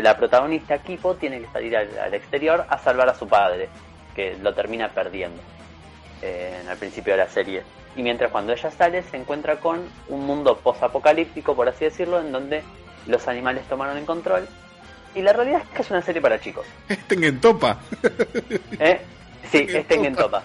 [0.00, 3.68] la protagonista Kipo tiene que salir al, al exterior a salvar a su padre,
[4.14, 5.40] que lo termina perdiendo
[6.22, 7.62] eh, al principio de la serie.
[7.94, 12.32] Y mientras cuando ella sale se encuentra con un mundo post-apocalíptico, por así decirlo, en
[12.32, 12.62] donde
[13.06, 14.48] los animales tomaron el control.
[15.14, 16.64] Y la realidad es que es una serie para chicos.
[16.88, 17.78] Estén en topa.
[18.78, 19.00] ¿eh?
[19.50, 20.42] Sí, Tengen es Tengen Toppa.
[20.42, 20.44] Topa.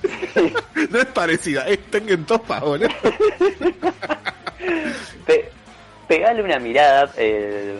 [0.90, 2.88] No es parecida, es Tengen topa, boludo.
[5.26, 5.50] Pe-
[6.06, 7.76] pegale una mirada eh,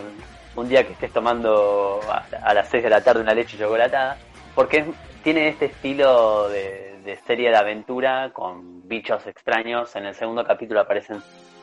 [0.59, 2.01] un día que estés tomando
[2.43, 4.17] a, las 6 de la tarde una leche chocolatada,
[4.53, 4.85] porque
[5.23, 9.95] tiene este estilo de, de serie de aventura con bichos extraños.
[9.95, 11.21] En el segundo capítulo aparecen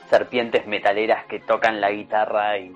[0.08, 2.72] serpientes metaleras que tocan la guitarra y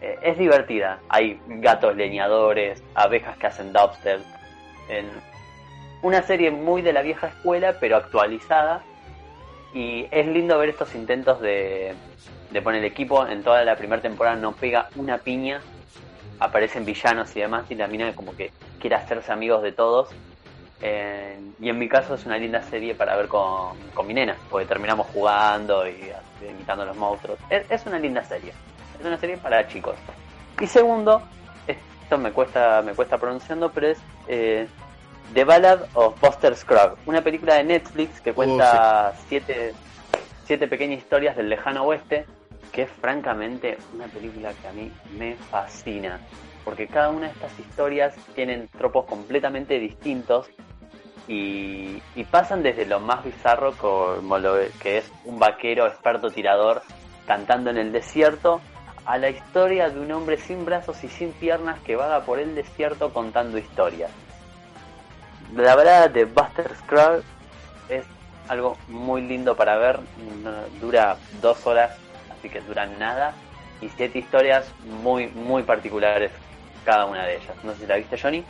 [0.00, 1.00] eh, es divertida.
[1.08, 4.20] Hay gatos leñadores, abejas que hacen dubstep.
[4.88, 5.06] En
[6.02, 8.82] una serie muy de la vieja escuela, pero actualizada.
[9.74, 11.94] Y es lindo ver estos intentos de,
[12.52, 13.26] de poner el equipo.
[13.26, 15.60] En toda la primera temporada no pega una piña.
[16.38, 17.64] Aparecen villanos y demás.
[17.70, 18.50] Y la mina como que
[18.80, 20.10] quiere hacerse amigos de todos.
[20.80, 24.36] Eh, y en mi caso es una linda serie para ver con, con mi nena.
[24.50, 26.12] Porque terminamos jugando y
[26.48, 27.38] imitando a los monstruos.
[27.50, 28.52] Es, es una linda serie.
[28.98, 29.96] Es una serie para chicos.
[30.60, 31.22] Y segundo,
[31.66, 33.98] esto me cuesta, me cuesta pronunciando, pero es
[34.28, 34.68] eh,
[35.34, 39.72] The Ballad of Buster Scruggs, una película de Netflix que cuenta siete,
[40.44, 42.26] siete pequeñas historias del lejano oeste,
[42.72, 46.20] que es francamente una película que a mí me fascina,
[46.64, 50.48] porque cada una de estas historias tienen tropos completamente distintos
[51.28, 56.82] y, y pasan desde lo más bizarro como lo que es un vaquero experto tirador
[57.26, 58.60] cantando en el desierto
[59.04, 62.54] a la historia de un hombre sin brazos y sin piernas que vaga por el
[62.54, 64.10] desierto contando historias.
[65.54, 67.24] La balada de Buster Scruggs
[67.88, 68.04] es
[68.48, 70.00] algo muy lindo para ver,
[70.80, 71.96] dura dos horas,
[72.42, 73.32] así que dura nada,
[73.80, 74.66] y siete historias
[75.02, 76.32] muy, muy particulares
[76.84, 77.54] cada una de ellas.
[77.62, 78.44] No sé si la viste, Johnny.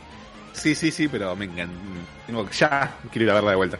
[0.53, 1.73] Sí, sí, sí, pero me encanta.
[2.25, 3.77] Tengo, ya quiero ir a verla de vuelta.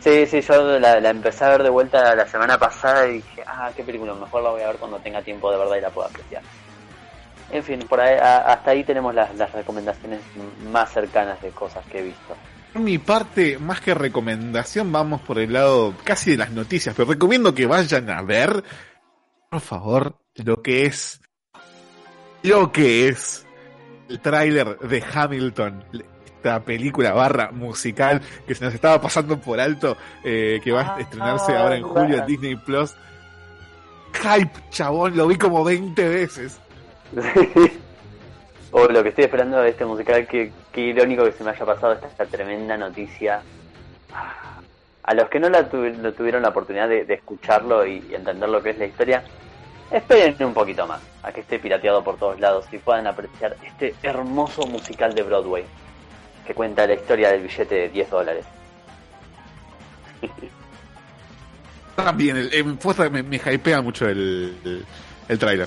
[0.00, 3.44] Sí, sí, yo la, la empecé a ver de vuelta la semana pasada y dije,
[3.46, 5.90] ah, qué película, mejor la voy a ver cuando tenga tiempo de verdad y la
[5.90, 6.42] pueda apreciar.
[7.52, 10.20] En fin, por ahí, a- hasta ahí tenemos las, las recomendaciones
[10.72, 12.34] más cercanas de cosas que he visto.
[12.72, 17.10] Por mi parte, más que recomendación, vamos por el lado casi de las noticias, pero
[17.10, 18.62] recomiendo que vayan a ver,
[19.50, 21.20] por favor, lo que es,
[22.44, 23.44] lo que es
[24.08, 25.84] el tráiler de Hamilton,
[26.24, 30.96] esta película barra musical que se nos estaba pasando por alto, eh, que va a
[30.96, 32.26] Ah, estrenarse ahora en julio en.
[32.26, 32.94] Disney Plus.
[34.12, 36.60] Hype, chabón, lo vi como 20 veces.
[38.70, 41.66] o lo que estoy esperando de este musical, que, qué irónico que se me haya
[41.66, 43.42] pasado esta, esta tremenda noticia.
[45.10, 48.14] A los que no la tuvi- no tuvieron la oportunidad de, de escucharlo y, y
[48.14, 49.24] entender lo que es la historia,
[49.90, 53.92] esperen un poquito más a que esté pirateado por todos lados y puedan apreciar este
[54.04, 55.64] hermoso musical de Broadway
[56.46, 58.44] que cuenta la historia del billete de 10 dólares.
[61.96, 62.78] También, el,
[63.10, 64.86] me, me hypea mucho el, el,
[65.28, 65.66] el tráiler.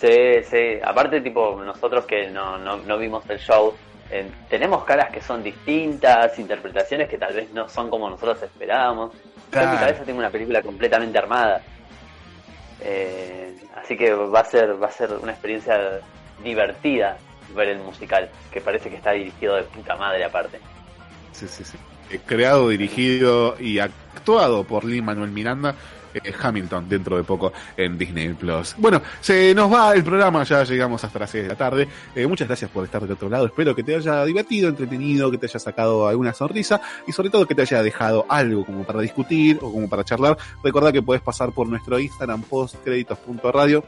[0.00, 0.78] Sí, sí.
[0.84, 3.74] Aparte, tipo, nosotros que no, no, no vimos el show,
[4.12, 9.12] eh, tenemos caras que son distintas, interpretaciones que tal vez no son como nosotros esperábamos.
[9.12, 9.78] Yo en mi Claro.
[9.80, 11.62] cabeza tengo una película completamente armada.
[12.80, 16.00] Eh, así que va a ser va a ser una experiencia
[16.42, 17.16] divertida
[17.54, 20.58] ver el musical, que parece que está dirigido de puta madre aparte.
[21.32, 21.76] Sí, sí, sí.
[22.10, 25.74] Eh, creado, dirigido y actuado por Lin Manuel Miranda.
[26.14, 28.74] Eh, Hamilton dentro de poco en Disney Plus.
[28.78, 31.88] Bueno, se nos va el programa, ya llegamos hasta las 6 de la tarde.
[32.14, 33.46] Eh, muchas gracias por estar del otro lado.
[33.46, 37.46] Espero que te haya divertido, entretenido, que te haya sacado alguna sonrisa y sobre todo
[37.46, 40.36] que te haya dejado algo como para discutir o como para charlar.
[40.62, 43.84] Recuerda que puedes pasar por nuestro Instagram postcréditos.radio.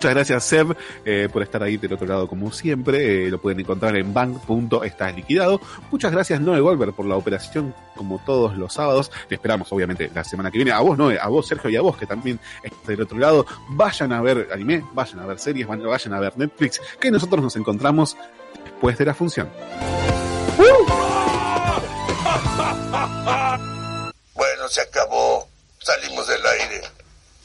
[0.00, 3.26] Muchas gracias, Seb, eh, por estar ahí del otro lado como siempre.
[3.26, 5.60] Eh, lo pueden encontrar en bank.estás liquidado.
[5.90, 9.12] Muchas gracias, Noe Golver, por la operación como todos los sábados.
[9.28, 10.72] Te esperamos, obviamente, la semana que viene.
[10.72, 13.44] A vos, Noe, a vos, Sergio, y a vos, que también estás del otro lado.
[13.68, 17.54] Vayan a ver anime, vayan a ver series, vayan a ver Netflix, que nosotros nos
[17.56, 18.16] encontramos
[18.64, 19.50] después de la función.
[24.32, 25.46] Bueno, se acabó.
[25.80, 26.99] Salimos del aire.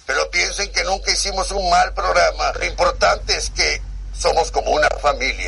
[0.06, 2.52] Pero piensen que nunca hicimos un mal programa.
[2.53, 3.82] Lo importante es que
[4.14, 5.44] somos como una familia.